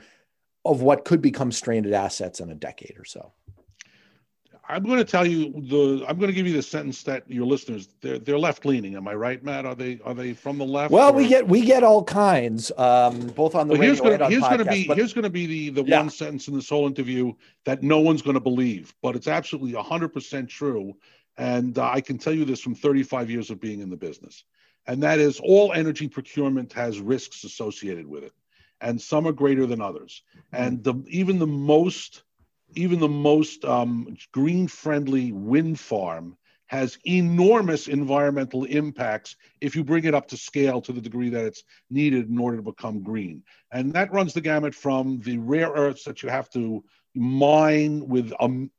of 0.66 0.82
what 0.82 1.06
could 1.06 1.22
become 1.22 1.52
stranded 1.52 1.94
assets 1.94 2.40
in 2.40 2.50
a 2.50 2.56
decade 2.56 2.96
or 2.98 3.06
so? 3.06 3.34
I'm 4.68 4.84
going 4.84 4.98
to 4.98 5.06
tell 5.06 5.28
you 5.28 5.52
the. 5.52 6.06
I'm 6.08 6.18
going 6.18 6.30
to 6.30 6.34
give 6.34 6.48
you 6.48 6.54
the 6.54 6.62
sentence 6.62 7.04
that 7.04 7.30
your 7.30 7.46
listeners 7.46 7.90
they're 8.00 8.18
they're 8.18 8.40
left 8.40 8.66
leaning. 8.66 8.96
Am 8.96 9.08
I 9.10 9.14
right, 9.14 9.44
Matt? 9.44 9.66
Are 9.66 9.76
they 9.76 10.00
are 10.06 10.14
they 10.14 10.34
from 10.34 10.58
the 10.58 10.66
left? 10.66 10.92
Well, 10.92 11.10
or? 11.10 11.14
we 11.14 11.28
get 11.28 11.46
we 11.46 11.66
get 11.66 11.84
all 11.84 12.04
kinds, 12.04 12.72
um, 12.78 13.28
both 13.28 13.56
on 13.56 13.68
the 13.68 13.74
well, 13.74 13.82
here's 13.82 14.00
radio 14.00 14.18
gonna, 14.18 14.24
and 14.24 14.34
here's 14.34 14.44
going 14.44 14.60
to 14.60 14.66
be 14.66 14.88
but, 14.88 14.98
here's 14.98 15.14
going 15.14 15.24
to 15.24 15.30
be 15.30 15.46
the 15.46 15.82
the 15.82 15.84
yeah. 15.84 16.00
one 16.00 16.10
sentence 16.10 16.48
in 16.48 16.56
this 16.56 16.70
whole 16.70 16.88
interview 16.88 17.34
that 17.66 17.84
no 17.84 18.00
one's 18.00 18.22
going 18.22 18.36
to 18.36 18.40
believe, 18.40 18.94
but 19.02 19.18
it's 19.18 19.28
absolutely 19.28 19.76
100 19.76 20.14
percent 20.14 20.50
true, 20.50 20.96
and 21.38 21.78
uh, 21.78 21.90
I 21.90 22.00
can 22.00 22.18
tell 22.18 22.34
you 22.34 22.46
this 22.46 22.62
from 22.62 22.74
35 22.74 23.30
years 23.30 23.50
of 23.50 23.60
being 23.60 23.82
in 23.82 23.90
the 23.90 23.98
business, 23.98 24.46
and 24.88 25.04
that 25.04 25.20
is 25.20 25.40
all 25.40 25.74
energy 25.74 26.08
procurement 26.08 26.74
has 26.74 27.00
risks 27.00 27.44
associated 27.44 28.08
with 28.08 28.24
it, 28.24 28.34
and 28.82 29.02
some 29.02 29.28
are 29.28 29.32
greater 29.32 29.66
than 29.66 29.82
others, 29.82 30.24
and 30.52 30.84
the 30.84 30.96
even 31.08 31.40
the 31.40 31.48
most 31.48 32.24
even 32.76 33.00
the 33.00 33.08
most 33.08 33.64
um, 33.66 34.18
green 34.32 34.68
friendly 34.68 35.32
wind 35.32 35.80
farm 35.80 36.38
has 36.66 36.98
enormous 37.06 37.88
environmental 37.88 38.64
impacts 38.64 39.36
if 39.62 39.76
you 39.76 39.84
bring 39.84 40.06
it 40.06 40.16
up 40.16 40.28
to 40.28 40.38
scale 40.38 40.82
to 40.82 40.92
the 40.92 41.02
degree 41.02 41.30
that 41.30 41.46
it's 41.46 41.64
needed 41.92 42.30
in 42.30 42.40
order 42.40 42.58
to 42.58 42.64
become 42.64 43.04
green. 43.04 43.44
And 43.72 43.94
that 43.94 44.12
runs 44.12 44.34
the 44.34 44.42
gamut 44.42 44.74
from 44.74 45.20
the 45.20 45.38
rare 45.38 45.70
earths 45.70 46.04
that 46.06 46.24
you 46.24 46.30
have 46.30 46.50
to 46.52 46.84
mine 47.14 48.08
with 48.08 48.34
um, 48.40 48.72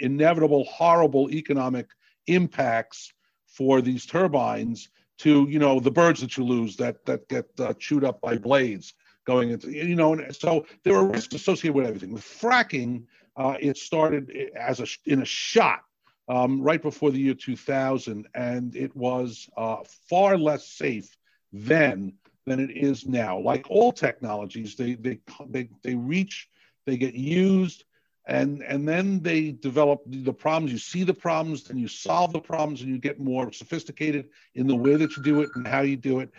inevitable, 0.00 0.64
horrible 0.64 1.30
economic 1.30 1.86
impacts 2.26 3.12
for 3.46 3.82
these 3.82 4.04
turbines 4.04 4.88
to, 5.18 5.46
you 5.48 5.58
know, 5.58 5.80
the 5.80 5.90
birds 5.90 6.20
that 6.20 6.36
you 6.36 6.44
lose 6.44 6.76
that, 6.76 7.04
that 7.06 7.28
get 7.28 7.46
uh, 7.58 7.72
chewed 7.74 8.04
up 8.04 8.20
by 8.20 8.38
blades 8.38 8.94
going 9.24 9.50
into, 9.50 9.70
you 9.70 9.94
know, 9.94 10.14
and 10.14 10.34
so 10.34 10.64
there 10.84 10.96
are 10.96 11.04
risks 11.04 11.34
associated 11.34 11.74
with 11.74 11.86
everything. 11.86 12.12
With 12.12 12.22
fracking, 12.22 13.04
uh, 13.36 13.56
it 13.60 13.76
started 13.76 14.30
as 14.56 14.80
a 14.80 14.86
in 15.04 15.20
a 15.20 15.24
shot 15.24 15.80
um, 16.28 16.60
right 16.60 16.80
before 16.80 17.10
the 17.10 17.18
year 17.18 17.34
2000, 17.34 18.26
and 18.34 18.74
it 18.74 18.94
was 18.96 19.48
uh, 19.56 19.76
far 20.08 20.38
less 20.38 20.66
safe 20.68 21.16
then 21.52 22.14
than 22.46 22.60
it 22.60 22.70
is 22.70 23.06
now. 23.06 23.38
Like 23.38 23.66
all 23.68 23.92
technologies, 23.92 24.76
they 24.76 24.94
they 24.94 25.20
they, 25.48 25.68
they 25.82 25.94
reach, 25.94 26.48
they 26.86 26.96
get 26.96 27.14
used, 27.14 27.84
and 28.28 28.62
and 28.62 28.86
then 28.86 29.20
they 29.20 29.52
develop 29.52 30.02
the 30.06 30.32
problems. 30.32 30.70
You 30.70 30.78
see 30.78 31.02
the 31.02 31.14
problems, 31.14 31.64
then 31.64 31.78
you 31.78 31.88
solve 31.88 32.32
the 32.32 32.40
problems, 32.40 32.82
and 32.82 32.90
you 32.90 32.98
get 32.98 33.18
more 33.18 33.50
sophisticated 33.52 34.28
in 34.54 34.66
the 34.66 34.76
way 34.76 34.96
that 34.96 35.16
you 35.16 35.22
do 35.22 35.40
it 35.40 35.48
and 35.56 35.66
how 35.66 35.80
you 35.80 35.96
do 35.96 36.20
it. 36.20 36.30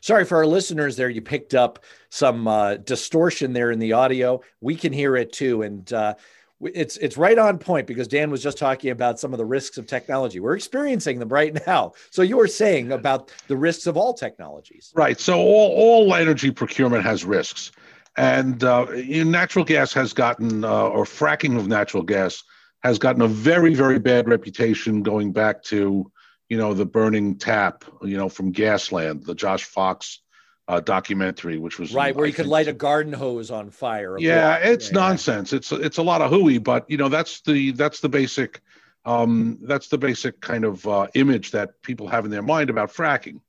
Sorry 0.00 0.24
for 0.24 0.36
our 0.36 0.46
listeners 0.46 0.94
there. 0.94 1.08
You 1.08 1.22
picked 1.22 1.54
up 1.54 1.84
some 2.10 2.46
uh, 2.46 2.76
distortion 2.76 3.52
there 3.52 3.72
in 3.72 3.80
the 3.80 3.94
audio. 3.94 4.42
We 4.60 4.76
can 4.76 4.92
hear 4.92 5.16
it 5.16 5.32
too, 5.32 5.62
and. 5.62 5.92
Uh, 5.92 6.14
it's 6.60 6.96
it's 6.96 7.16
right 7.16 7.38
on 7.38 7.58
point 7.58 7.86
because 7.86 8.08
Dan 8.08 8.32
was 8.32 8.42
just 8.42 8.58
talking 8.58 8.90
about 8.90 9.20
some 9.20 9.32
of 9.32 9.38
the 9.38 9.44
risks 9.44 9.78
of 9.78 9.86
technology. 9.86 10.40
We're 10.40 10.56
experiencing 10.56 11.20
them 11.20 11.28
right 11.28 11.56
now. 11.66 11.92
So 12.10 12.22
you 12.22 12.36
were 12.36 12.48
saying 12.48 12.90
about 12.90 13.32
the 13.46 13.56
risks 13.56 13.86
of 13.86 13.96
all 13.96 14.12
technologies. 14.12 14.92
Right. 14.94 15.20
So 15.20 15.38
all, 15.38 15.70
all 15.76 16.14
energy 16.14 16.50
procurement 16.50 17.04
has 17.04 17.24
risks, 17.24 17.70
and 18.18 18.64
uh, 18.64 18.84
natural 19.24 19.64
gas 19.64 19.92
has 19.92 20.12
gotten 20.12 20.64
uh, 20.64 20.88
or 20.88 21.04
fracking 21.04 21.56
of 21.56 21.68
natural 21.68 22.02
gas 22.02 22.42
has 22.82 22.98
gotten 22.98 23.22
a 23.22 23.28
very 23.28 23.74
very 23.74 23.98
bad 23.98 24.28
reputation 24.28 25.02
going 25.02 25.32
back 25.32 25.62
to 25.62 26.10
you 26.48 26.58
know 26.58 26.74
the 26.74 26.84
burning 26.84 27.36
tap 27.36 27.84
you 28.02 28.16
know 28.16 28.28
from 28.28 28.52
Gasland, 28.52 29.24
the 29.24 29.34
Josh 29.34 29.64
Fox 29.64 30.20
uh, 30.66 30.80
documentary, 30.80 31.58
which 31.58 31.78
was 31.78 31.94
right 31.94 32.14
where 32.14 32.26
you 32.26 32.32
could 32.32 32.46
light 32.46 32.68
a 32.68 32.72
garden 32.72 33.12
hose 33.12 33.50
on 33.50 33.70
fire. 33.70 34.18
Yeah, 34.18 34.56
it's 34.56 34.88
yeah. 34.88 34.98
nonsense. 34.98 35.52
It's 35.52 35.70
it's 35.70 35.98
a 35.98 36.02
lot 36.02 36.20
of 36.20 36.30
hooey, 36.30 36.58
but 36.58 36.90
you 36.90 36.96
know 36.96 37.08
that's 37.08 37.40
the 37.42 37.70
that's 37.70 38.00
the 38.00 38.08
basic 38.08 38.60
um, 39.04 39.58
that's 39.62 39.88
the 39.88 39.98
basic 39.98 40.40
kind 40.40 40.64
of 40.64 40.86
uh, 40.88 41.06
image 41.14 41.52
that 41.52 41.80
people 41.82 42.08
have 42.08 42.24
in 42.24 42.32
their 42.32 42.42
mind 42.42 42.68
about 42.68 42.92
fracking, 42.92 43.40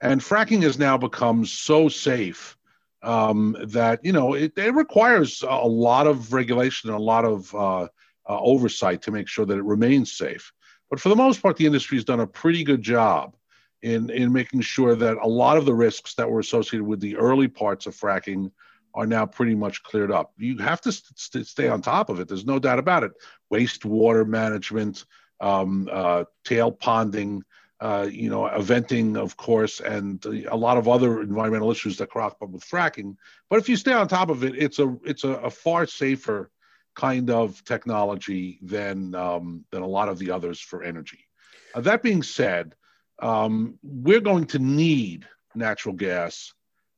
and 0.00 0.20
fracking 0.20 0.62
has 0.62 0.78
now 0.78 0.96
become 0.96 1.44
so 1.44 1.88
safe 1.88 2.56
um, 3.02 3.56
that 3.64 4.04
you 4.04 4.12
know 4.12 4.34
it, 4.34 4.52
it, 4.56 4.74
requires 4.74 5.42
a 5.42 5.66
lot 5.66 6.06
of 6.06 6.32
regulation 6.32 6.90
and 6.90 6.98
a 6.98 7.02
lot 7.02 7.24
of 7.24 7.54
uh, 7.54 7.82
uh, 7.82 7.88
oversight 8.28 9.02
to 9.02 9.10
make 9.10 9.28
sure 9.28 9.44
that 9.44 9.58
it 9.58 9.64
remains 9.64 10.12
safe. 10.12 10.52
But 10.90 11.00
for 11.00 11.08
the 11.08 11.16
most 11.16 11.42
part, 11.42 11.56
the 11.56 11.66
industry 11.66 11.96
has 11.96 12.04
done 12.04 12.20
a 12.20 12.26
pretty 12.26 12.64
good 12.64 12.82
job 12.82 13.36
in 13.82 14.10
in 14.10 14.32
making 14.32 14.60
sure 14.60 14.94
that 14.94 15.18
a 15.18 15.28
lot 15.28 15.56
of 15.56 15.64
the 15.64 15.74
risks 15.74 16.14
that 16.14 16.30
were 16.30 16.40
associated 16.40 16.86
with 16.86 17.00
the 17.00 17.16
early 17.16 17.48
parts 17.48 17.86
of 17.86 17.96
fracking 17.96 18.50
are 18.94 19.06
now 19.06 19.26
pretty 19.26 19.54
much 19.54 19.82
cleared 19.82 20.12
up. 20.12 20.32
You 20.36 20.58
have 20.58 20.80
to 20.82 20.92
st- 20.92 21.46
stay 21.46 21.68
on 21.68 21.80
top 21.80 22.10
of 22.10 22.20
it. 22.20 22.28
There's 22.28 22.44
no 22.44 22.58
doubt 22.58 22.78
about 22.78 23.04
it. 23.04 23.12
Wastewater 23.52 24.26
management, 24.26 25.06
um, 25.40 25.88
uh, 25.90 26.24
tail 26.44 26.70
ponding, 26.70 27.40
uh, 27.82 28.08
you 28.08 28.30
know, 28.30 28.42
eventing, 28.42 29.16
of 29.16 29.36
course, 29.36 29.80
and 29.80 30.24
a 30.48 30.56
lot 30.56 30.76
of 30.76 30.86
other 30.86 31.20
environmental 31.20 31.68
issues 31.68 31.96
that 31.96 32.10
crop 32.10 32.40
up 32.40 32.48
with 32.48 32.64
fracking. 32.64 33.16
But 33.50 33.58
if 33.58 33.68
you 33.68 33.76
stay 33.76 33.92
on 33.92 34.06
top 34.06 34.30
of 34.30 34.44
it, 34.44 34.54
it's 34.56 34.78
a 34.78 34.96
it's 35.04 35.24
a, 35.24 35.30
a 35.30 35.50
far 35.50 35.86
safer 35.86 36.48
kind 36.94 37.28
of 37.28 37.64
technology 37.64 38.60
than 38.62 39.16
um, 39.16 39.64
than 39.72 39.82
a 39.82 39.86
lot 39.86 40.08
of 40.08 40.20
the 40.20 40.30
others 40.30 40.60
for 40.60 40.84
energy. 40.84 41.26
Uh, 41.74 41.80
that 41.80 42.04
being 42.04 42.22
said, 42.22 42.76
um, 43.20 43.76
we're 43.82 44.20
going 44.20 44.46
to 44.46 44.60
need 44.60 45.26
natural 45.56 45.96
gas, 45.96 46.52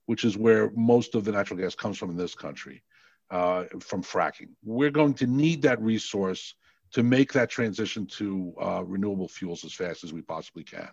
which 0.04 0.22
is 0.22 0.36
where 0.36 0.70
most 0.76 1.14
of 1.14 1.24
the 1.24 1.32
natural 1.32 1.58
gas 1.58 1.74
comes 1.74 1.96
from 1.96 2.10
in 2.10 2.18
this 2.18 2.34
country, 2.34 2.82
uh, 3.30 3.64
from 3.80 4.02
fracking. 4.02 4.50
We're 4.62 4.90
going 4.90 5.14
to 5.14 5.26
need 5.26 5.62
that 5.62 5.80
resource 5.80 6.54
to 6.94 7.02
make 7.02 7.32
that 7.32 7.50
transition 7.50 8.06
to 8.06 8.54
uh, 8.60 8.82
renewable 8.84 9.28
fuels 9.28 9.64
as 9.64 9.72
fast 9.72 10.04
as 10.04 10.12
we 10.12 10.22
possibly 10.22 10.64
can. 10.64 10.90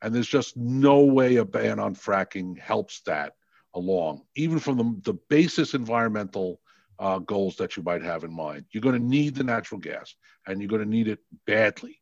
And 0.00 0.14
there's 0.14 0.28
just 0.28 0.56
no 0.56 1.00
way 1.00 1.36
a 1.36 1.44
ban 1.44 1.78
on 1.78 1.94
fracking 1.94 2.58
helps 2.58 3.00
that 3.00 3.32
along, 3.74 4.22
even 4.36 4.58
from 4.58 4.76
the, 4.78 5.12
the 5.12 5.18
basis 5.28 5.74
environmental 5.74 6.60
uh, 6.98 7.18
goals 7.18 7.56
that 7.56 7.76
you 7.76 7.82
might 7.82 8.02
have 8.02 8.24
in 8.24 8.32
mind. 8.32 8.66
You're 8.70 8.82
going 8.82 9.00
to 9.00 9.04
need 9.04 9.34
the 9.34 9.44
natural 9.44 9.80
gas, 9.80 10.14
and 10.46 10.60
you're 10.60 10.68
going 10.68 10.82
to 10.82 10.88
need 10.88 11.08
it 11.08 11.20
badly 11.46 12.00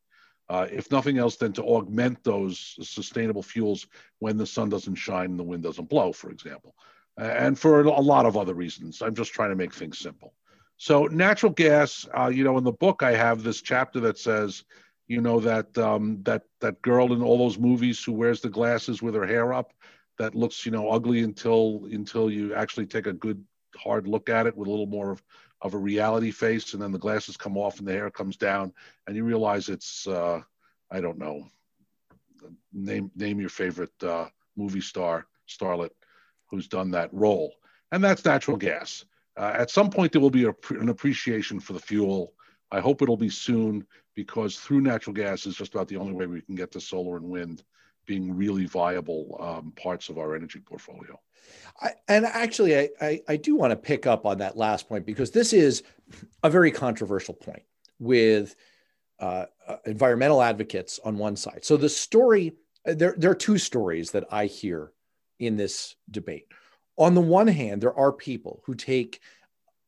uh, 0.49 0.67
if 0.71 0.91
nothing 0.91 1.19
else, 1.19 1.37
than 1.37 1.53
to 1.55 1.63
augment 1.63 2.23
those 2.23 2.77
sustainable 2.83 3.43
fuels 3.43 3.87
when 4.19 4.37
the 4.37 4.47
sun 4.47 4.69
doesn't 4.69 4.95
shine 4.95 5.31
and 5.31 5.39
the 5.39 5.45
wind 5.45 5.63
doesn't 5.63 5.89
blow, 5.89 6.13
for 6.13 6.31
example, 6.31 6.75
and 7.17 7.59
for 7.59 7.83
a 7.83 8.01
lot 8.01 8.27
of 8.27 8.37
other 8.37 8.55
reasons. 8.55 9.03
I'm 9.03 9.15
just 9.15 9.33
trying 9.33 9.51
to 9.51 9.57
make 9.57 9.75
things 9.75 9.99
simple. 9.99 10.35
So 10.79 11.07
natural 11.07 11.53
gas, 11.53 12.07
uh, 12.17 12.29
you 12.29 12.45
know, 12.45 12.59
in 12.59 12.65
the 12.65 12.73
book 12.73 13.03
I 13.03 13.13
have 13.13 13.43
this 13.43 13.63
chapter 13.63 14.01
that 14.01 14.19
says, 14.19 14.65
you 15.09 15.21
know, 15.21 15.41
that 15.41 15.77
um, 15.79 16.23
that 16.25 16.43
that 16.61 16.83
girl 16.83 17.13
in 17.13 17.23
all 17.23 17.39
those 17.39 17.59
movies 17.59 18.03
who 18.03 18.13
wears 18.13 18.41
the 18.41 18.51
glasses 18.51 19.01
with 19.03 19.15
her 19.15 19.27
hair 19.27 19.55
up, 19.55 19.73
that 20.19 20.35
looks, 20.35 20.67
you 20.67 20.73
know, 20.73 20.91
ugly 20.91 21.21
until 21.23 21.87
until 21.91 22.31
you 22.31 22.55
actually 22.55 22.87
take 22.87 23.07
a 23.07 23.13
good 23.13 23.43
hard 23.77 24.07
look 24.07 24.29
at 24.29 24.47
it 24.47 24.57
with 24.57 24.69
a 24.69 24.71
little 24.71 24.87
more 24.87 25.13
of 25.13 25.23
of 25.63 25.75
a 25.75 25.79
reality 25.79 26.31
face, 26.31 26.75
and 26.75 26.83
then 26.83 26.93
the 26.93 26.99
glasses 26.99 27.37
come 27.37 27.57
off 27.57 27.79
and 27.79 27.89
the 27.89 27.93
hair 27.93 28.11
comes 28.11 28.37
down, 28.37 28.73
and 29.07 29.17
you 29.17 29.25
realize 29.25 29.69
it's 29.69 30.07
uh, 30.07 30.41
I 30.91 31.01
don't 31.01 31.19
know, 31.19 31.47
name 32.73 33.11
name 33.17 33.41
your 33.41 33.49
favorite 33.49 34.03
uh, 34.03 34.27
movie 34.57 34.81
star 34.83 35.27
starlet 35.49 35.91
who's 36.51 36.69
done 36.69 36.91
that 36.91 37.13
role, 37.15 37.55
and 37.93 38.05
that's 38.05 38.25
natural 38.25 38.57
gas. 38.57 39.05
Uh, 39.37 39.53
at 39.55 39.71
some 39.71 39.91
point, 39.91 40.13
there 40.13 40.21
will 40.21 40.31
be 40.31 40.45
a, 40.45 40.55
an 40.71 40.89
appreciation 40.89 41.61
for 41.61 41.73
the 41.73 41.81
fuel. 41.81 42.33
I 42.71 42.81
hope 42.81 43.03
it'll 43.03 43.17
be 43.17 43.31
soon 43.31 43.87
because 44.15 44.57
through 44.57 44.81
natural 44.81 45.15
gas 45.15 45.47
is 45.47 45.57
just 45.57 45.75
about 45.75 45.89
the 45.89 45.97
only 45.97 46.13
way 46.13 46.27
we 46.27 46.41
can 46.41 46.55
get 46.55 46.73
to 46.73 46.81
solar 46.81 47.17
and 47.17 47.27
wind 47.27 47.63
being 48.07 48.35
really 48.37 48.67
viable 48.67 49.37
um, 49.41 49.73
parts 49.73 50.09
of 50.09 50.17
our 50.17 50.35
energy 50.35 50.61
portfolio. 50.61 51.21
I, 51.81 51.91
and 52.09 52.25
actually, 52.25 52.79
I, 52.79 52.89
I, 53.01 53.21
I 53.29 53.37
do 53.37 53.57
want 53.57 53.73
to 53.73 53.77
pick 53.77 54.07
up 54.07 54.25
on 54.25 54.39
that 54.39 54.57
last 54.57 54.89
point 54.89 55.05
because 55.05 55.31
this 55.31 55.53
is 55.53 55.83
a 56.43 56.51
very 56.51 56.71
controversial 56.71 57.35
point 57.35 57.63
with 57.99 58.57
uh, 59.21 59.47
uh, 59.67 59.77
environmental 59.85 60.43
advocates 60.43 60.99
on 61.05 61.19
one 61.19 61.37
side. 61.37 61.65
So 61.65 61.77
the 61.77 61.89
story, 61.89 62.55
there, 62.85 63.15
there 63.17 63.31
are 63.31 63.35
two 63.37 63.59
stories 63.59 64.13
that 64.13 64.25
I 64.31 64.47
hear 64.47 64.93
in 65.39 65.57
this 65.57 65.97
debate. 66.11 66.47
On 66.97 67.15
the 67.15 67.21
one 67.21 67.49
hand, 67.49 67.83
there 67.83 67.97
are 67.97 68.13
people 68.13 68.63
who 68.65 68.75
take 68.75 69.21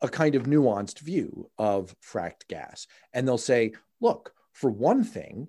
a 0.00 0.08
kind 0.08 0.34
of 0.34 0.44
nuanced 0.44 1.00
view 1.00 1.50
of 1.58 1.94
fracked 2.00 2.46
gas, 2.48 2.86
and 3.12 3.26
they'll 3.26 3.38
say, 3.38 3.72
look, 4.00 4.32
for 4.52 4.70
one 4.70 5.04
thing, 5.04 5.48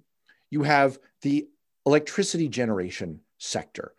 you 0.49 0.63
have 0.63 0.97
the 1.21 1.47
electricity 1.85 2.47
generation 2.47 3.19
sector 3.37 3.93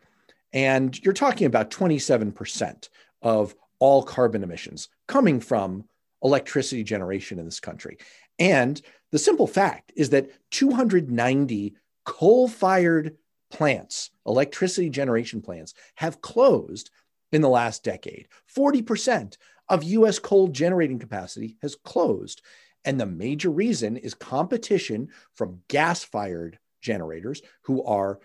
and 0.52 0.98
you're 1.04 1.14
talking 1.14 1.46
about 1.46 1.70
27% 1.70 2.88
of 3.22 3.54
all 3.78 4.02
carbon 4.02 4.42
emissions 4.42 4.88
coming 5.06 5.40
from 5.40 5.84
electricity 6.22 6.84
generation 6.84 7.38
in 7.38 7.44
this 7.44 7.60
country. 7.60 7.98
And 8.38 8.80
the 9.10 9.18
simple 9.18 9.46
fact 9.46 9.92
is 9.96 10.10
that 10.10 10.30
290 10.50 11.74
coal 12.04 12.48
fired 12.48 13.16
plants, 13.50 14.10
electricity 14.26 14.90
generation 14.90 15.40
plants, 15.40 15.74
have 15.96 16.20
closed 16.20 16.90
in 17.32 17.42
the 17.42 17.48
last 17.48 17.84
decade. 17.84 18.28
40% 18.54 19.36
of 19.68 19.84
US 19.84 20.18
coal 20.18 20.48
generating 20.48 20.98
capacity 20.98 21.56
has 21.62 21.76
closed. 21.76 22.42
And 22.84 22.98
the 22.98 23.06
major 23.06 23.50
reason 23.50 23.96
is 23.96 24.14
competition 24.14 25.08
from 25.34 25.60
gas 25.68 26.02
fired 26.02 26.58
generators 26.80 27.42
who 27.62 27.84
are 27.84 28.18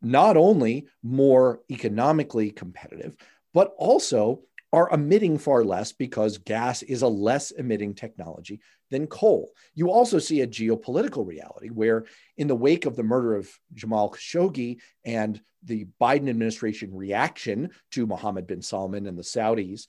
not 0.00 0.36
only 0.36 0.86
more 1.02 1.60
economically 1.70 2.50
competitive, 2.50 3.16
but 3.52 3.74
also 3.76 4.40
are 4.72 4.90
emitting 4.90 5.38
far 5.38 5.64
less 5.64 5.92
because 5.92 6.38
gas 6.38 6.82
is 6.82 7.02
a 7.02 7.08
less 7.08 7.50
emitting 7.52 7.94
technology 7.94 8.60
than 8.90 9.06
coal. 9.06 9.50
You 9.74 9.90
also 9.90 10.18
see 10.18 10.40
a 10.42 10.46
geopolitical 10.46 11.26
reality 11.26 11.68
where, 11.68 12.04
in 12.36 12.48
the 12.48 12.56
wake 12.56 12.86
of 12.86 12.96
the 12.96 13.02
murder 13.02 13.34
of 13.34 13.50
Jamal 13.74 14.10
Khashoggi 14.10 14.78
and 15.04 15.40
the 15.64 15.86
Biden 16.00 16.28
administration 16.28 16.94
reaction 16.94 17.70
to 17.92 18.06
Mohammed 18.06 18.46
bin 18.46 18.62
Salman 18.62 19.06
and 19.06 19.18
the 19.18 19.22
Saudis, 19.22 19.86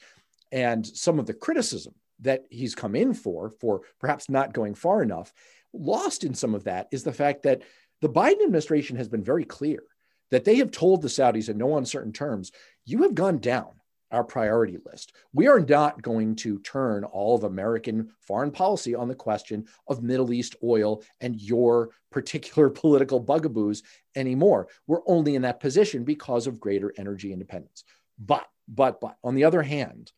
and 0.52 0.86
some 0.86 1.20
of 1.20 1.26
the 1.26 1.34
criticism 1.34 1.94
that 2.22 2.46
he's 2.50 2.76
come 2.76 2.96
in 2.96 3.14
for, 3.14 3.50
for 3.50 3.82
perhaps 4.00 4.30
not 4.30 4.54
going 4.54 4.76
far 4.76 5.04
enough, 5.04 5.32
lost 5.74 6.24
in 6.24 6.34
some 6.34 6.56
of 6.56 6.64
that 6.64 6.88
is 6.92 7.04
the 7.04 7.14
fact 7.14 7.44
that 7.44 7.62
the 8.02 8.10
Biden 8.10 8.44
administration 8.44 8.98
has 8.98 9.08
been 9.08 9.24
very 9.24 9.46
clear 9.46 9.84
that 10.32 10.46
they 10.46 10.56
have 10.56 10.72
told 10.72 11.02
the 11.02 11.08
Saudis 11.08 11.50
in 11.50 11.58
no 11.58 11.78
uncertain 11.78 12.14
terms, 12.14 12.52
you 12.86 13.04
have 13.04 13.16
gone 13.16 13.40
down 13.40 13.79
our 14.12 14.24
priority 14.24 14.78
list. 14.86 15.14
We 15.34 15.48
are 15.48 15.60
not 15.60 16.02
going 16.02 16.36
to 16.38 16.60
turn 16.60 17.04
all 17.04 17.36
of 17.36 17.44
American 17.44 18.10
foreign 18.20 18.52
policy 18.52 18.96
on 18.96 19.08
the 19.08 19.16
question 19.16 19.66
of 19.88 20.04
Middle 20.04 20.34
East 20.34 20.56
oil 20.64 21.04
and 21.22 21.40
your 21.40 21.92
particular 22.12 22.70
political 22.70 23.20
bugaboos 23.20 23.84
anymore. 24.16 24.68
We're 24.88 25.08
only 25.08 25.36
in 25.36 25.44
that 25.44 25.60
position 25.60 26.04
because 26.04 26.48
of 26.48 26.60
greater 26.60 26.94
energy 26.98 27.32
independence. 27.32 27.84
But, 28.18 28.48
but, 28.68 29.00
but, 29.00 29.18
on 29.24 29.36
the 29.36 29.46
other 29.46 29.62
hand, 29.62 30.12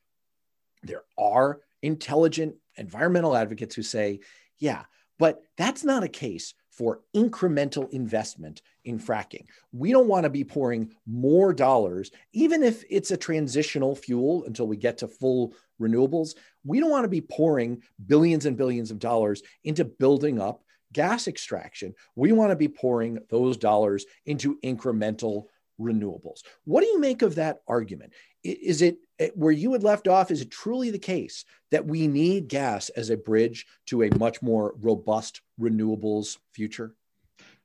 there 0.84 1.04
are 1.18 1.60
intelligent 1.82 2.56
environmental 2.76 3.36
advocates 3.36 3.76
who 3.76 3.84
say, 3.84 4.22
yeah, 4.58 4.84
but 5.20 5.42
that's 5.58 5.84
not 5.84 6.04
a 6.04 6.08
case 6.08 6.54
for 6.72 7.02
incremental 7.14 7.90
investment 7.92 8.62
in 8.86 8.98
fracking. 8.98 9.46
We 9.72 9.92
don't 9.92 10.08
want 10.08 10.24
to 10.24 10.30
be 10.30 10.44
pouring 10.44 10.92
more 11.06 11.54
dollars, 11.54 12.12
even 12.34 12.64
if 12.64 12.84
it's 12.90 13.12
a 13.12 13.18
transitional 13.18 13.96
fuel 13.96 14.46
until 14.46 14.68
we 14.68 14.78
get 14.78 14.98
to 15.00 15.08
full 15.08 15.54
renewables. 15.80 16.36
We 16.64 16.80
don't 16.80 16.90
want 16.90 17.04
to 17.04 17.10
be 17.10 17.22
pouring 17.22 17.84
billions 18.08 18.46
and 18.46 18.58
billions 18.58 18.90
of 18.90 19.00
dollars 19.00 19.44
into 19.64 19.86
building 19.86 20.42
up 20.42 20.64
gas 20.94 21.28
extraction. 21.28 21.94
We 22.16 22.32
want 22.32 22.52
to 22.52 22.56
be 22.56 22.68
pouring 22.68 23.20
those 23.30 23.58
dollars 23.58 24.06
into 24.26 24.58
incremental 24.64 25.46
renewables. 25.80 26.42
What 26.66 26.82
do 26.82 26.88
you 26.88 27.00
make 27.00 27.22
of 27.22 27.36
that 27.36 27.62
argument? 27.68 28.14
Is 28.44 28.82
it 28.82 28.98
where 29.36 29.52
you 29.52 29.74
had 29.74 29.84
left 29.84 30.08
off? 30.08 30.32
Is 30.32 30.42
it 30.42 30.52
truly 30.52 30.90
the 30.90 31.00
case 31.00 31.46
that 31.72 31.86
we 31.86 32.08
need 32.08 32.48
gas 32.48 32.90
as 32.90 33.10
a 33.10 33.18
bridge 33.18 33.66
to 33.88 34.04
a 34.04 34.18
much 34.18 34.42
more 34.42 34.74
robust 34.80 35.42
renewables 35.60 36.38
future? 36.54 36.96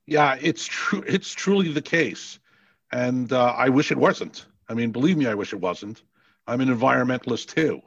Yeah, 0.06 0.36
it's 0.40 0.66
true. 0.66 1.02
It's 1.06 1.32
truly 1.32 1.72
the 1.72 1.82
case, 1.82 2.38
and 2.92 3.32
uh, 3.32 3.54
I 3.56 3.68
wish 3.68 3.90
it 3.90 3.98
wasn't. 3.98 4.46
I 4.68 4.74
mean, 4.74 4.92
believe 4.92 5.16
me, 5.16 5.26
I 5.26 5.34
wish 5.34 5.52
it 5.52 5.60
wasn't. 5.60 6.02
I'm 6.46 6.60
an 6.60 6.68
environmentalist 6.68 7.54
too, 7.54 7.80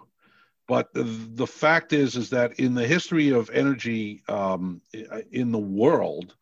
but 0.68 0.94
the, 0.94 1.04
the 1.04 1.48
fact 1.48 1.94
is, 1.94 2.18
is 2.18 2.30
that 2.32 2.60
in 2.60 2.74
the 2.74 2.86
history 2.86 3.30
of 3.30 3.50
energy 3.52 4.22
um, 4.28 4.82
in 5.32 5.52
the 5.52 5.60
world, 5.60 6.36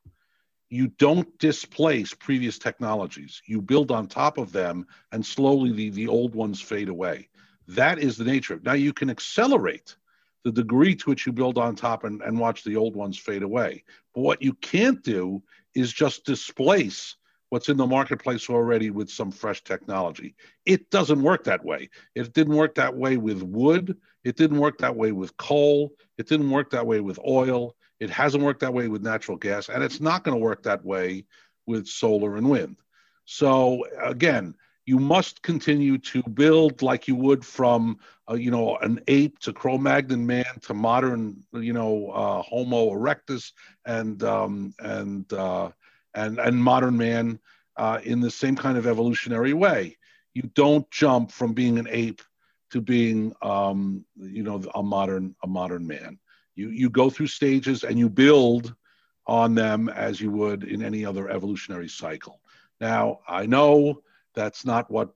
you 0.69 0.87
don't 0.87 1.37
displace 1.39 2.13
previous 2.13 2.59
technologies. 2.59 3.41
You 3.45 3.61
build 3.61 3.91
on 3.91 4.07
top 4.07 4.37
of 4.37 4.51
them, 4.51 4.85
and 5.11 5.25
slowly 5.25 5.71
the, 5.71 5.89
the 5.89 6.07
old 6.07 6.35
ones 6.35 6.61
fade 6.61 6.89
away. 6.89 7.29
That 7.67 7.99
is 7.99 8.17
the 8.17 8.25
nature 8.25 8.53
of 8.53 8.59
it. 8.59 8.65
Now 8.65 8.73
you 8.73 8.93
can 8.93 9.09
accelerate 9.09 9.95
the 10.43 10.51
degree 10.51 10.95
to 10.95 11.09
which 11.09 11.25
you 11.25 11.33
build 11.33 11.57
on 11.57 11.75
top 11.75 12.03
and, 12.03 12.21
and 12.21 12.39
watch 12.39 12.63
the 12.63 12.75
old 12.75 12.95
ones 12.95 13.17
fade 13.17 13.43
away. 13.43 13.83
But 14.13 14.21
what 14.21 14.41
you 14.41 14.53
can't 14.53 15.03
do 15.03 15.43
is 15.75 15.91
just 15.91 16.25
displace 16.25 17.15
what's 17.49 17.69
in 17.69 17.77
the 17.77 17.85
marketplace 17.85 18.49
already 18.49 18.89
with 18.89 19.09
some 19.09 19.31
fresh 19.31 19.63
technology. 19.63 20.35
It 20.65 20.89
doesn't 20.89 21.21
work 21.21 21.45
that 21.45 21.63
way. 21.63 21.89
It 22.15 22.33
didn't 22.33 22.55
work 22.55 22.75
that 22.75 22.95
way 22.95 23.17
with 23.17 23.41
wood. 23.41 23.97
It 24.23 24.35
didn't 24.35 24.59
work 24.59 24.79
that 24.79 24.95
way 24.95 25.11
with 25.11 25.35
coal. 25.37 25.91
It 26.17 26.27
didn't 26.27 26.49
work 26.49 26.71
that 26.71 26.85
way 26.85 26.99
with 26.99 27.19
oil. 27.25 27.75
It 27.99 28.09
hasn't 28.09 28.43
worked 28.43 28.61
that 28.61 28.73
way 28.73 28.87
with 28.87 29.03
natural 29.03 29.37
gas, 29.37 29.69
and 29.69 29.83
it's 29.83 29.99
not 29.99 30.23
going 30.23 30.37
to 30.37 30.43
work 30.43 30.63
that 30.63 30.85
way 30.85 31.25
with 31.65 31.87
solar 31.87 32.37
and 32.37 32.49
wind. 32.49 32.77
So 33.25 33.85
again, 34.01 34.55
you 34.87 34.97
must 34.97 35.41
continue 35.41 35.97
to 35.97 36.23
build 36.23 36.81
like 36.81 37.09
you 37.09 37.15
would 37.15 37.45
from 37.45 37.99
uh, 38.29 38.35
you 38.35 38.49
know 38.49 38.77
an 38.77 39.01
ape 39.07 39.37
to 39.39 39.51
Cro-Magnon 39.51 40.25
man 40.25 40.45
to 40.61 40.73
modern 40.73 41.43
you 41.53 41.73
know 41.73 42.09
uh, 42.09 42.41
Homo 42.41 42.91
erectus 42.91 43.51
and 43.85 44.23
um, 44.23 44.73
and 44.79 45.31
uh, 45.33 45.71
and 46.15 46.39
and 46.39 46.63
modern 46.63 46.97
man 46.97 47.39
uh, 47.75 47.99
in 48.03 48.21
the 48.21 48.31
same 48.31 48.55
kind 48.55 48.77
of 48.77 48.87
evolutionary 48.87 49.53
way. 49.53 49.97
You 50.33 50.43
don't 50.53 50.89
jump 50.89 51.31
from 51.31 51.53
being 51.53 51.77
an 51.79 51.87
ape 51.89 52.21
to 52.71 52.79
being 52.79 53.33
um, 53.41 54.05
you 54.15 54.43
know 54.43 54.63
a 54.73 54.81
modern 54.81 55.35
a 55.43 55.47
modern 55.47 55.85
man. 55.85 56.17
You 56.57 56.69
you 56.69 56.89
go 56.89 57.09
through 57.09 57.27
stages 57.27 57.83
and 57.83 57.97
you 57.99 58.09
build 58.09 58.75
on 59.27 59.53
them 59.55 59.89
as 59.89 60.19
you 60.19 60.31
would 60.31 60.63
in 60.63 60.81
any 60.81 61.05
other 61.05 61.29
evolutionary 61.29 61.87
cycle. 61.87 62.41
Now 62.81 63.19
I 63.27 63.45
know 63.45 64.01
that's 64.33 64.65
not 64.65 64.89
what 64.89 65.13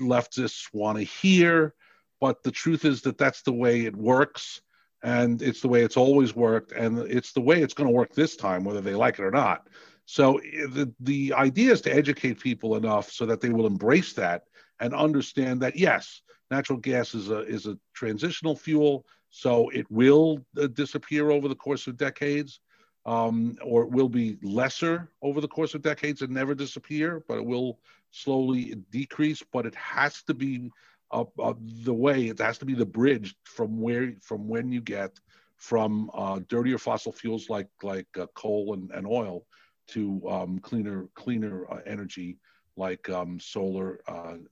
leftists 0.00 0.68
want 0.72 0.98
to 0.98 1.04
hear, 1.04 1.74
but 2.20 2.42
the 2.42 2.50
truth 2.50 2.84
is 2.84 3.02
that 3.02 3.18
that's 3.18 3.42
the 3.42 3.52
way 3.52 3.82
it 3.82 3.94
works, 3.94 4.62
and 5.02 5.42
it's 5.42 5.60
the 5.60 5.68
way 5.68 5.82
it's 5.82 5.96
always 5.96 6.34
worked, 6.34 6.72
and 6.72 6.98
it's 6.98 7.32
the 7.32 7.40
way 7.40 7.60
it's 7.62 7.74
going 7.74 7.88
to 7.88 7.94
work 7.94 8.14
this 8.14 8.36
time, 8.36 8.64
whether 8.64 8.80
they 8.80 8.94
like 8.94 9.18
it 9.18 9.24
or 9.24 9.30
not. 9.30 9.68
So 10.06 10.38
eh, 10.38 10.66
the 10.70 10.92
the 11.00 11.34
idea 11.34 11.72
is 11.72 11.82
to 11.82 11.94
educate 11.94 12.40
people 12.40 12.76
enough 12.76 13.12
so 13.12 13.26
that 13.26 13.40
they 13.40 13.50
will 13.50 13.66
embrace 13.66 14.14
that 14.14 14.44
and 14.80 14.94
understand 14.94 15.60
that 15.60 15.76
yes, 15.76 16.22
natural 16.50 16.78
gas 16.78 17.14
is 17.14 17.28
a 17.28 17.40
is 17.40 17.66
a 17.66 17.78
transitional 17.92 18.56
fuel 18.56 19.04
so 19.30 19.68
it 19.70 19.90
will 19.90 20.44
uh, 20.60 20.66
disappear 20.68 21.30
over 21.30 21.48
the 21.48 21.54
course 21.54 21.86
of 21.86 21.96
decades, 21.96 22.60
um, 23.06 23.56
or 23.62 23.82
it 23.82 23.90
will 23.90 24.08
be 24.08 24.38
lesser 24.42 25.10
over 25.22 25.40
the 25.40 25.48
course 25.48 25.74
of 25.74 25.82
decades 25.82 26.22
and 26.22 26.32
never 26.32 26.54
disappear, 26.54 27.22
but 27.28 27.38
it 27.38 27.44
will 27.44 27.78
slowly 28.10 28.74
decrease. 28.90 29.42
But 29.52 29.66
it 29.66 29.74
has 29.74 30.22
to 30.24 30.34
be 30.34 30.70
uh, 31.10 31.24
uh, 31.38 31.54
the 31.84 31.94
way, 31.94 32.28
it 32.28 32.38
has 32.38 32.58
to 32.58 32.66
be 32.66 32.74
the 32.74 32.86
bridge 32.86 33.34
from 33.44 33.80
where, 33.80 34.12
from 34.20 34.48
when 34.48 34.70
you 34.72 34.80
get 34.80 35.18
from 35.56 36.10
uh, 36.14 36.40
dirtier 36.48 36.78
fossil 36.78 37.12
fuels 37.12 37.50
like 37.50 37.68
like 37.82 38.06
uh, 38.18 38.26
coal 38.34 38.74
and, 38.74 38.90
and 38.92 39.06
oil 39.06 39.44
to 39.88 40.22
um, 40.28 40.58
cleaner 40.60 41.08
cleaner 41.14 41.66
uh, 41.70 41.80
energy 41.86 42.38
like 42.76 43.08
um, 43.08 43.40
solar 43.40 43.98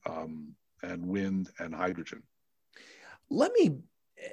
um, 0.05 0.55
and 0.83 1.07
wind 1.07 1.51
and 1.61 1.75
hydrogen. 1.75 2.23
Let 3.31 3.53
me 3.53 3.79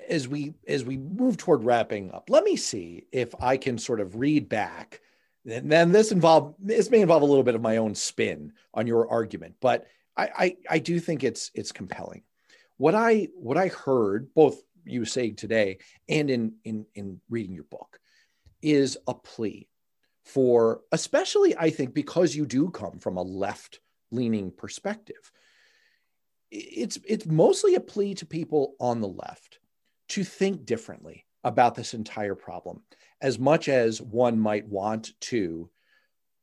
as 0.07 0.27
we 0.27 0.53
as 0.67 0.83
we 0.83 0.97
move 0.97 1.37
toward 1.37 1.63
wrapping 1.63 2.11
up 2.11 2.29
let 2.29 2.43
me 2.43 2.55
see 2.55 3.05
if 3.11 3.33
i 3.41 3.57
can 3.57 3.77
sort 3.77 3.99
of 3.99 4.15
read 4.15 4.47
back 4.47 5.01
And 5.45 5.71
then 5.71 5.91
this 5.91 6.11
involve 6.11 6.55
this 6.59 6.89
may 6.89 7.01
involve 7.01 7.21
a 7.21 7.25
little 7.25 7.43
bit 7.43 7.55
of 7.55 7.61
my 7.61 7.77
own 7.77 7.95
spin 7.95 8.53
on 8.73 8.87
your 8.87 9.09
argument, 9.09 9.55
but 9.59 9.87
I, 10.15 10.29
I, 10.37 10.57
I 10.69 10.79
do 10.79 10.99
think 10.99 11.23
it's 11.23 11.51
it's 11.53 11.71
compelling. 11.71 12.23
What 12.77 12.95
I 12.95 13.29
what 13.35 13.57
I 13.57 13.67
heard 13.67 14.33
both 14.33 14.61
you 14.85 15.05
saying 15.05 15.35
today 15.35 15.79
and 16.07 16.29
in 16.29 16.53
in 16.63 16.85
in 16.95 17.19
reading 17.29 17.55
your 17.55 17.65
book 17.65 17.99
is 18.61 18.97
a 19.07 19.13
plea 19.13 19.67
for 20.23 20.81
especially 20.91 21.57
I 21.57 21.69
think 21.69 21.93
because 21.93 22.35
you 22.35 22.45
do 22.45 22.69
come 22.69 22.99
from 22.99 23.17
a 23.17 23.21
left 23.21 23.79
leaning 24.11 24.51
perspective. 24.51 25.31
It's 26.51 26.97
it's 27.05 27.25
mostly 27.25 27.75
a 27.75 27.81
plea 27.81 28.13
to 28.15 28.25
people 28.25 28.75
on 28.79 29.01
the 29.01 29.07
left 29.07 29.59
to 30.13 30.23
think 30.23 30.63
differently 30.63 31.25
about 31.43 31.73
this 31.73 31.95
entire 31.95 32.35
problem 32.35 32.83
as 33.19 33.39
much 33.39 33.67
as 33.67 33.99
one 33.99 34.39
might 34.39 34.67
want 34.67 35.19
to 35.19 35.67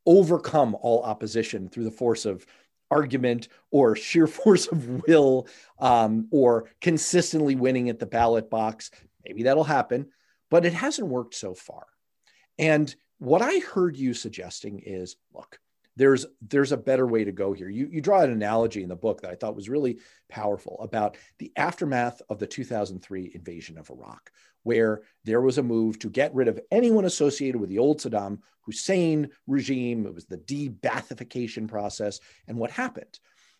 overcome 0.05 0.75
all 0.81 1.03
opposition 1.03 1.69
through 1.69 1.85
the 1.85 1.91
force 1.91 2.25
of 2.25 2.45
argument 2.89 3.47
or 3.69 3.95
sheer 3.95 4.27
force 4.41 4.67
of 4.67 5.07
will 5.07 5.47
um, 5.79 6.27
or 6.31 6.69
consistently 6.81 7.55
winning 7.55 7.87
at 7.87 7.97
the 7.97 8.05
ballot 8.05 8.49
box. 8.49 8.91
Maybe 9.25 9.43
that'll 9.43 9.63
happen, 9.63 10.09
but 10.49 10.65
it 10.65 10.73
hasn't 10.73 11.07
worked 11.07 11.35
so 11.35 11.53
far. 11.53 11.85
And 12.59 12.93
what 13.19 13.41
I 13.41 13.59
heard 13.59 13.95
you 13.95 14.13
suggesting 14.13 14.81
is 14.85 15.15
look, 15.33 15.61
there's 15.97 16.25
there's 16.41 16.71
a 16.71 16.77
better 16.77 17.05
way 17.05 17.23
to 17.23 17.31
go 17.31 17.53
here. 17.53 17.69
You 17.69 17.87
you 17.91 18.01
draw 18.01 18.21
an 18.21 18.31
analogy 18.31 18.83
in 18.83 18.89
the 18.89 18.95
book 18.95 19.21
that 19.21 19.31
I 19.31 19.35
thought 19.35 19.55
was 19.55 19.69
really 19.69 19.99
powerful 20.29 20.79
about 20.81 21.17
the 21.37 21.51
aftermath 21.55 22.21
of 22.29 22.39
the 22.39 22.47
2003 22.47 23.31
invasion 23.33 23.77
of 23.77 23.89
Iraq, 23.89 24.31
where 24.63 25.01
there 25.25 25.41
was 25.41 25.57
a 25.57 25.63
move 25.63 25.99
to 25.99 26.09
get 26.09 26.33
rid 26.33 26.47
of 26.47 26.59
anyone 26.71 27.05
associated 27.05 27.59
with 27.59 27.69
the 27.69 27.79
old 27.79 27.99
Saddam 27.99 28.39
Hussein 28.61 29.29
regime. 29.47 30.05
It 30.05 30.13
was 30.13 30.25
the 30.25 30.37
de-Baathification 30.37 31.67
process. 31.67 32.19
And 32.47 32.57
what 32.57 32.71
happened? 32.71 33.19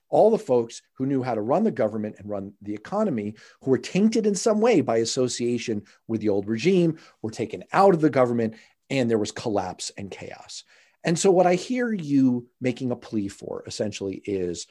All 0.10 0.30
the 0.30 0.38
folks 0.38 0.82
who 0.94 1.06
knew 1.06 1.24
how 1.24 1.36
to 1.36 1.42
run 1.42 1.64
the 1.64 1.72
government 1.72 2.16
and 2.20 2.30
run 2.30 2.54
the 2.62 2.74
economy, 2.74 3.36
who 3.62 3.72
were 3.72 3.78
tainted 3.78 4.26
in 4.26 4.36
some 4.36 4.60
way 4.60 4.82
by 4.82 4.98
association 4.98 5.84
with 6.08 6.22
the 6.22 6.30
old 6.30 6.48
regime, 6.48 6.98
were 7.22 7.32
taken 7.32 7.64
out 7.72 7.94
of 7.94 8.02
the 8.02 8.10
government, 8.10 8.56
and 8.90 9.10
there 9.10 9.18
was 9.18 9.32
collapse 9.32 9.90
and 9.98 10.12
chaos. 10.12 10.64
And 11.04 11.18
so, 11.18 11.32
what 11.32 11.48
I 11.48 11.56
hear 11.56 11.92
you 11.92 12.48
making 12.60 12.92
a 12.92 12.96
plea 12.96 13.28
for 13.28 13.64
essentially 13.66 14.22
is 14.26 14.68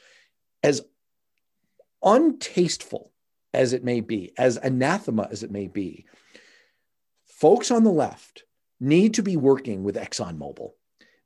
as 0.63 0.81
untasteful 2.03 3.11
as 3.53 3.73
it 3.73 3.83
may 3.83 4.01
be, 4.01 4.31
as 4.37 4.57
anathema 4.57 5.27
as 5.29 5.43
it 5.43 5.51
may 5.51 5.67
be, 5.67 6.05
folks 7.25 7.71
on 7.71 7.83
the 7.83 7.91
left 7.91 8.43
need 8.79 9.15
to 9.15 9.23
be 9.23 9.37
working 9.37 9.83
with 9.83 9.95
ExxonMobil. 9.95 10.71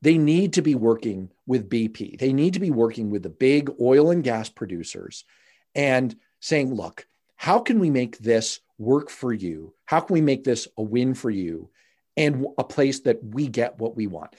They 0.01 0.18
need 0.18 0.53
to 0.53 0.62
be 0.62 0.76
working 0.76 1.32
with 1.47 1.70
BP. 1.70 2.20
They 2.20 2.34
need 2.34 2.53
to 2.53 2.60
be 2.60 2.72
working 2.72 3.10
with 3.10 3.24
the 3.24 3.30
big 3.30 3.72
oil 3.80 4.12
and 4.12 4.24
gas 4.24 4.49
producers 4.49 5.24
and 5.74 6.16
saying, 6.41 6.74
look, 6.74 7.08
how 7.36 7.60
can 7.60 7.80
we 7.80 7.89
make 7.89 8.18
this 8.18 8.60
work 8.78 9.10
for 9.10 9.34
you? 9.34 9.74
How 9.86 9.99
can 10.01 10.14
we 10.14 10.22
make 10.22 10.43
this 10.43 10.68
a 10.78 10.84
win 10.84 11.14
for 11.14 11.30
you 11.30 11.70
and 12.18 12.45
a 12.58 12.64
place 12.64 13.01
that 13.01 13.24
we 13.24 13.47
get 13.47 13.80
what 13.80 13.95
we 13.95 14.08
want? 14.08 14.36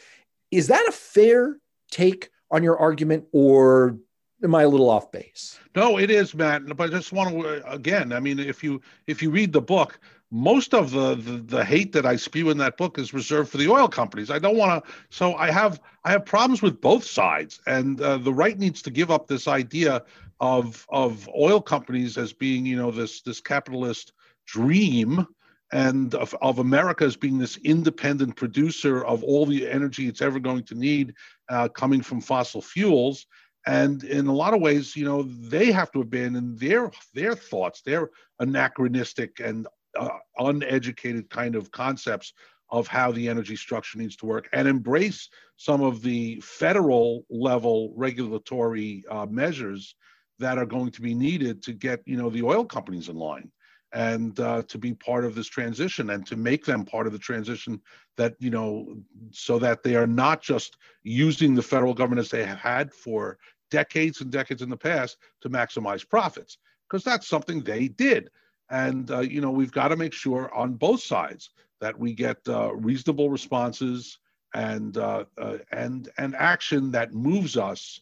Is 0.51 0.69
that 0.69 0.87
a 0.89 0.93
fair 0.93 1.59
take 1.91 2.31
on 2.51 2.63
your 2.63 2.79
argument, 2.79 3.25
or 3.33 3.99
am 4.43 4.55
I 4.55 4.63
a 4.63 4.69
little 4.69 4.91
off 4.91 5.11
base? 5.11 5.59
No, 5.75 5.99
it 5.99 6.11
is, 6.11 6.35
Matt. 6.35 6.65
But 6.77 6.91
I 6.91 6.93
just 6.93 7.13
want 7.13 7.31
to 7.31 7.71
again. 7.71 8.13
I 8.13 8.21
mean, 8.21 8.39
if 8.39 8.63
you 8.63 8.81
if 9.07 9.23
you 9.23 9.31
read 9.31 9.53
the 9.53 9.61
book, 9.61 9.99
most 10.31 10.75
of 10.75 10.91
the, 10.91 11.15
the, 11.15 11.39
the 11.39 11.65
hate 11.65 11.93
that 11.93 12.05
I 12.05 12.17
spew 12.17 12.51
in 12.51 12.59
that 12.59 12.77
book 12.77 12.99
is 12.99 13.15
reserved 13.15 13.51
for 13.51 13.59
the 13.59 13.69
oil 13.69 13.89
companies. 13.89 14.31
I 14.31 14.39
don't 14.39 14.57
want 14.57 14.85
to. 14.85 14.93
So 15.11 15.35
I 15.35 15.51
have 15.51 15.81
I 16.05 16.11
have 16.11 16.25
problems 16.25 16.63
with 16.63 16.81
both 16.81 17.05
sides, 17.05 17.61
and 17.67 18.01
uh, 18.01 18.19
the 18.19 18.35
right 18.35 18.59
needs 18.59 18.83
to 18.83 18.91
give 18.91 19.11
up 19.11 19.27
this 19.27 19.49
idea 19.49 20.03
of 20.41 20.87
of 20.91 21.29
oil 21.37 21.61
companies 21.61 22.19
as 22.19 22.33
being 22.33 22.67
you 22.67 22.77
know 22.77 22.91
this 22.91 23.23
this 23.23 23.41
capitalist 23.41 24.13
dream 24.47 25.27
and 25.73 26.15
of, 26.15 26.35
of 26.41 26.59
America 26.59 27.05
as 27.05 27.17
being 27.17 27.39
this 27.39 27.57
independent 27.59 28.37
producer 28.37 29.05
of 29.05 29.25
all 29.25 29.47
the 29.47 29.69
energy 29.69 30.07
it's 30.07 30.23
ever 30.23 30.39
going 30.39 30.63
to 30.65 30.75
need 30.75 31.15
uh, 31.49 31.69
coming 31.69 32.03
from 32.03 32.21
fossil 32.21 32.63
fuels. 32.63 33.27
And 33.67 34.05
in 34.05 34.29
a 34.29 34.33
lot 34.33 34.55
of 34.55 34.61
ways, 34.61 34.95
you 34.95 35.05
know, 35.05 35.25
they 35.25 35.73
have 35.73 35.91
to 35.93 36.01
abandon 36.01 36.57
their 36.57 36.93
their 37.15 37.35
thoughts, 37.35 37.83
their 37.83 38.11
anachronistic 38.39 39.41
and 39.41 39.67
uh, 39.99 40.09
uneducated 40.39 41.29
kind 41.31 41.57
of 41.57 41.71
concepts 41.73 42.33
of 42.71 42.87
how 42.87 43.13
the 43.13 43.29
energy 43.29 43.57
structure 43.57 43.99
needs 43.99 44.17
to 44.17 44.27
work 44.27 44.49
and 44.53 44.67
embrace 44.69 45.29
some 45.57 45.83
of 45.83 46.03
the 46.03 46.41
federal 46.41 47.25
level 47.31 47.93
regulatory 47.97 49.05
uh, 49.11 49.27
measures 49.27 49.95
that 50.39 50.59
are 50.59 50.67
going 50.67 50.91
to 50.91 51.01
be 51.01 51.15
needed 51.15 51.63
to 51.63 51.73
get 51.73 52.01
you 52.07 52.17
know 52.17 52.29
the 52.29 52.43
oil 52.43 52.65
companies 52.65 53.09
in 53.09 53.17
line 53.17 53.51
and 53.93 54.41
uh, 54.41 54.63
to 54.63 54.79
be 54.79 54.93
part 54.95 55.25
of 55.25 55.35
this 55.35 55.47
transition 55.47 56.11
and 56.11 56.27
to 56.27 56.37
make 56.37 56.65
them 56.65 56.85
part 56.85 57.07
of 57.07 57.13
the 57.13 57.19
transition 57.19 57.81
that 58.17 58.35
you 58.39 58.51
know 58.51 58.97
so 59.31 59.59
that 59.59 59.83
they 59.83 59.95
are 59.95 60.07
not 60.07 60.43
just 60.43 60.77
using 61.03 61.55
the 61.55 61.63
federal 61.63 61.95
government 61.95 62.21
as 62.21 62.31
they 62.31 62.45
have 62.45 62.59
had 62.59 62.93
for 62.93 63.39
decades 63.71 64.21
and 64.21 64.31
decades 64.31 64.63
in 64.63 64.69
the 64.69 64.77
past 64.77 65.19
to 65.41 65.49
maximize 65.49 66.09
profits 66.09 66.59
because 66.89 67.05
that's 67.05 67.27
something 67.27 67.61
they 67.61 67.89
did. 67.89 68.31
And 68.71 69.11
uh, 69.11 69.21
you 69.21 69.41
know 69.41 69.51
we've 69.51 69.73
got 69.73 69.89
to 69.89 69.97
make 69.97 70.13
sure 70.13 70.53
on 70.55 70.75
both 70.75 71.03
sides 71.03 71.51
that 71.81 71.99
we 71.99 72.15
get 72.15 72.39
uh, 72.49 72.75
reasonable 72.75 73.31
responses 73.31 74.19
and 74.55 74.97
uh, 74.97 75.25
uh, 75.39 75.59
and 75.71 76.09
and 76.19 76.35
action 76.35 76.91
that 76.91 77.15
moves 77.15 77.57
us 77.57 78.01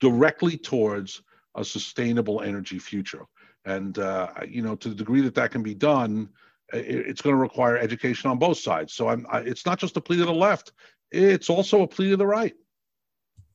directly 0.00 0.56
towards 0.56 1.22
a 1.56 1.64
sustainable 1.64 2.40
energy 2.40 2.78
future 2.78 3.26
and 3.64 3.98
uh, 3.98 4.28
you 4.46 4.62
know 4.62 4.76
to 4.76 4.88
the 4.88 4.94
degree 4.94 5.20
that 5.20 5.34
that 5.34 5.50
can 5.50 5.62
be 5.62 5.74
done 5.74 6.28
it, 6.72 7.06
it's 7.08 7.20
going 7.20 7.34
to 7.34 7.40
require 7.40 7.76
education 7.76 8.30
on 8.30 8.38
both 8.38 8.58
sides. 8.58 8.94
So 8.94 9.08
i'm 9.08 9.26
I, 9.30 9.40
it's 9.40 9.66
not 9.66 9.78
just 9.78 9.96
a 9.96 10.00
plea 10.00 10.18
to 10.18 10.24
the 10.24 10.32
left 10.32 10.72
it's 11.10 11.50
also 11.50 11.82
a 11.82 11.88
plea 11.88 12.10
to 12.10 12.16
the 12.16 12.26
right. 12.26 12.54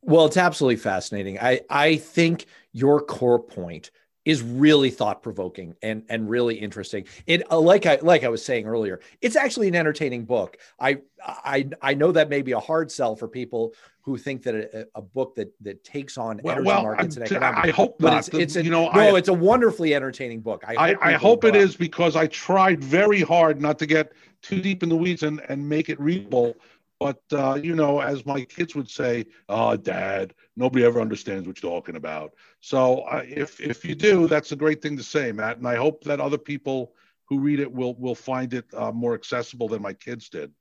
Well 0.02 0.26
it's 0.26 0.38
absolutely 0.38 0.78
fascinating. 0.78 1.40
I 1.40 1.62
i 1.70 1.98
think 1.98 2.46
your 2.74 3.02
core 3.02 3.40
point 3.40 3.92
is 4.26 4.42
really 4.42 4.90
thought 4.90 5.22
provoking 5.22 5.76
and 5.82 6.04
and 6.10 6.30
really 6.30 6.56
interesting. 6.56 7.06
It 7.28 7.50
uh, 7.52 7.60
like 7.60 7.86
I 7.86 8.00
like 8.02 8.24
I 8.24 8.30
was 8.30 8.44
saying 8.44 8.66
earlier, 8.66 9.00
it's 9.22 9.36
actually 9.36 9.68
an 9.68 9.76
entertaining 9.76 10.26
book. 10.26 10.58
I 10.80 10.98
I 11.24 11.70
I 11.82 11.94
know 11.94 12.12
that 12.12 12.30
may 12.30 12.42
be 12.42 12.52
a 12.54 12.60
hard 12.60 12.92
sell 12.92 13.16
for 13.16 13.28
people 13.28 13.74
who 14.02 14.18
think 14.18 14.44
that 14.44 14.56
a, 14.56 14.88
a 14.96 15.02
book 15.02 15.36
that 15.36 15.54
that 15.62 15.84
takes 15.84 16.18
on 16.18 16.42
well, 16.44 16.54
energy 16.56 16.68
well, 16.68 16.84
markets 16.84 17.16
and 17.18 17.26
economics. 17.26 17.68
I 17.68 17.72
hope 17.72 17.98
but 18.00 18.10
not. 18.12 18.28
It's, 18.28 18.38
it's 18.38 18.56
a, 18.56 18.64
you 18.64 18.72
know 18.72 18.90
no, 18.90 19.16
I, 19.16 19.18
it's 19.18 19.30
a 19.30 19.34
wonderfully 19.34 19.94
entertaining 19.94 20.42
book. 20.42 20.64
I 20.68 20.74
hope, 20.74 20.98
I, 21.02 21.10
I 21.10 21.14
hope 21.14 21.44
it 21.44 21.56
is 21.56 21.76
because 21.76 22.16
I 22.16 22.26
tried 22.28 22.84
very 22.84 23.22
hard 23.22 23.62
not 23.62 23.78
to 23.80 23.86
get 23.86 24.14
too 24.42 24.60
deep 24.60 24.82
in 24.82 24.90
the 24.90 24.98
weeds 24.98 25.22
and 25.24 25.42
and 25.50 25.70
make 25.70 25.90
it 25.90 26.00
readable 26.00 26.56
but 27.00 27.22
uh, 27.32 27.60
you 27.62 27.76
know, 27.76 28.00
as 28.00 28.26
my 28.26 28.44
kids 28.46 28.76
would 28.76 28.90
say, 28.90 29.26
"Oh, 29.50 29.76
Dad, 29.76 30.34
nobody 30.56 30.86
ever 30.86 31.02
understands 31.02 31.48
what 31.48 31.62
you're 31.62 31.72
talking 31.72 31.96
about." 31.96 32.34
So 32.62 33.00
uh, 33.02 33.24
if 33.28 33.60
if 33.60 33.84
you 33.84 33.96
do, 33.96 34.28
that's 34.28 34.52
a 34.52 34.56
great 34.56 34.82
thing 34.82 34.98
to 34.98 35.04
say, 35.04 35.32
Matt. 35.32 35.58
And 35.58 35.68
I 35.68 35.76
hope 35.76 36.04
that 36.06 36.20
other 36.20 36.38
people 36.38 36.94
who 37.26 37.40
read 37.40 37.60
it 37.60 37.72
will 37.72 37.96
will 37.96 38.16
find 38.16 38.54
it 38.54 38.66
uh, 38.74 38.92
more 38.92 39.14
accessible 39.14 39.68
than 39.68 39.82
my 39.82 39.94
kids 39.94 40.30
did. 40.30 40.52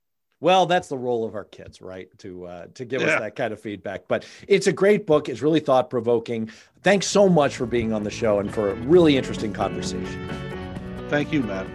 Well, 0.41 0.67
that's 0.67 0.89
the 0.89 0.99
role 0.99 1.25
of 1.25 1.35
our 1.35 1.45
kids, 1.45 1.81
right? 1.81 2.09
To 2.19 2.47
uh, 2.47 2.67
to 2.75 2.85
give 2.85 3.01
yeah. 3.01 3.15
us 3.15 3.21
that 3.21 3.37
kind 3.37 3.53
of 3.53 3.61
feedback. 3.61 4.09
But 4.09 4.27
it's 4.49 4.67
a 4.67 4.73
great 4.73 5.07
book. 5.07 5.29
It's 5.29 5.41
really 5.41 5.61
thought 5.61 5.89
provoking. 5.89 6.51
Thanks 6.83 7.07
so 7.07 7.29
much 7.29 7.57
for 7.57 7.67
being 7.67 7.93
on 7.93 8.03
the 8.03 8.11
show 8.11 8.41
and 8.41 8.53
for 8.53 8.71
a 8.71 8.75
really 8.75 9.17
interesting 9.17 9.53
conversation. 9.53 10.29
Thank 11.09 11.33
you, 11.33 11.43
Matt. 11.43 11.67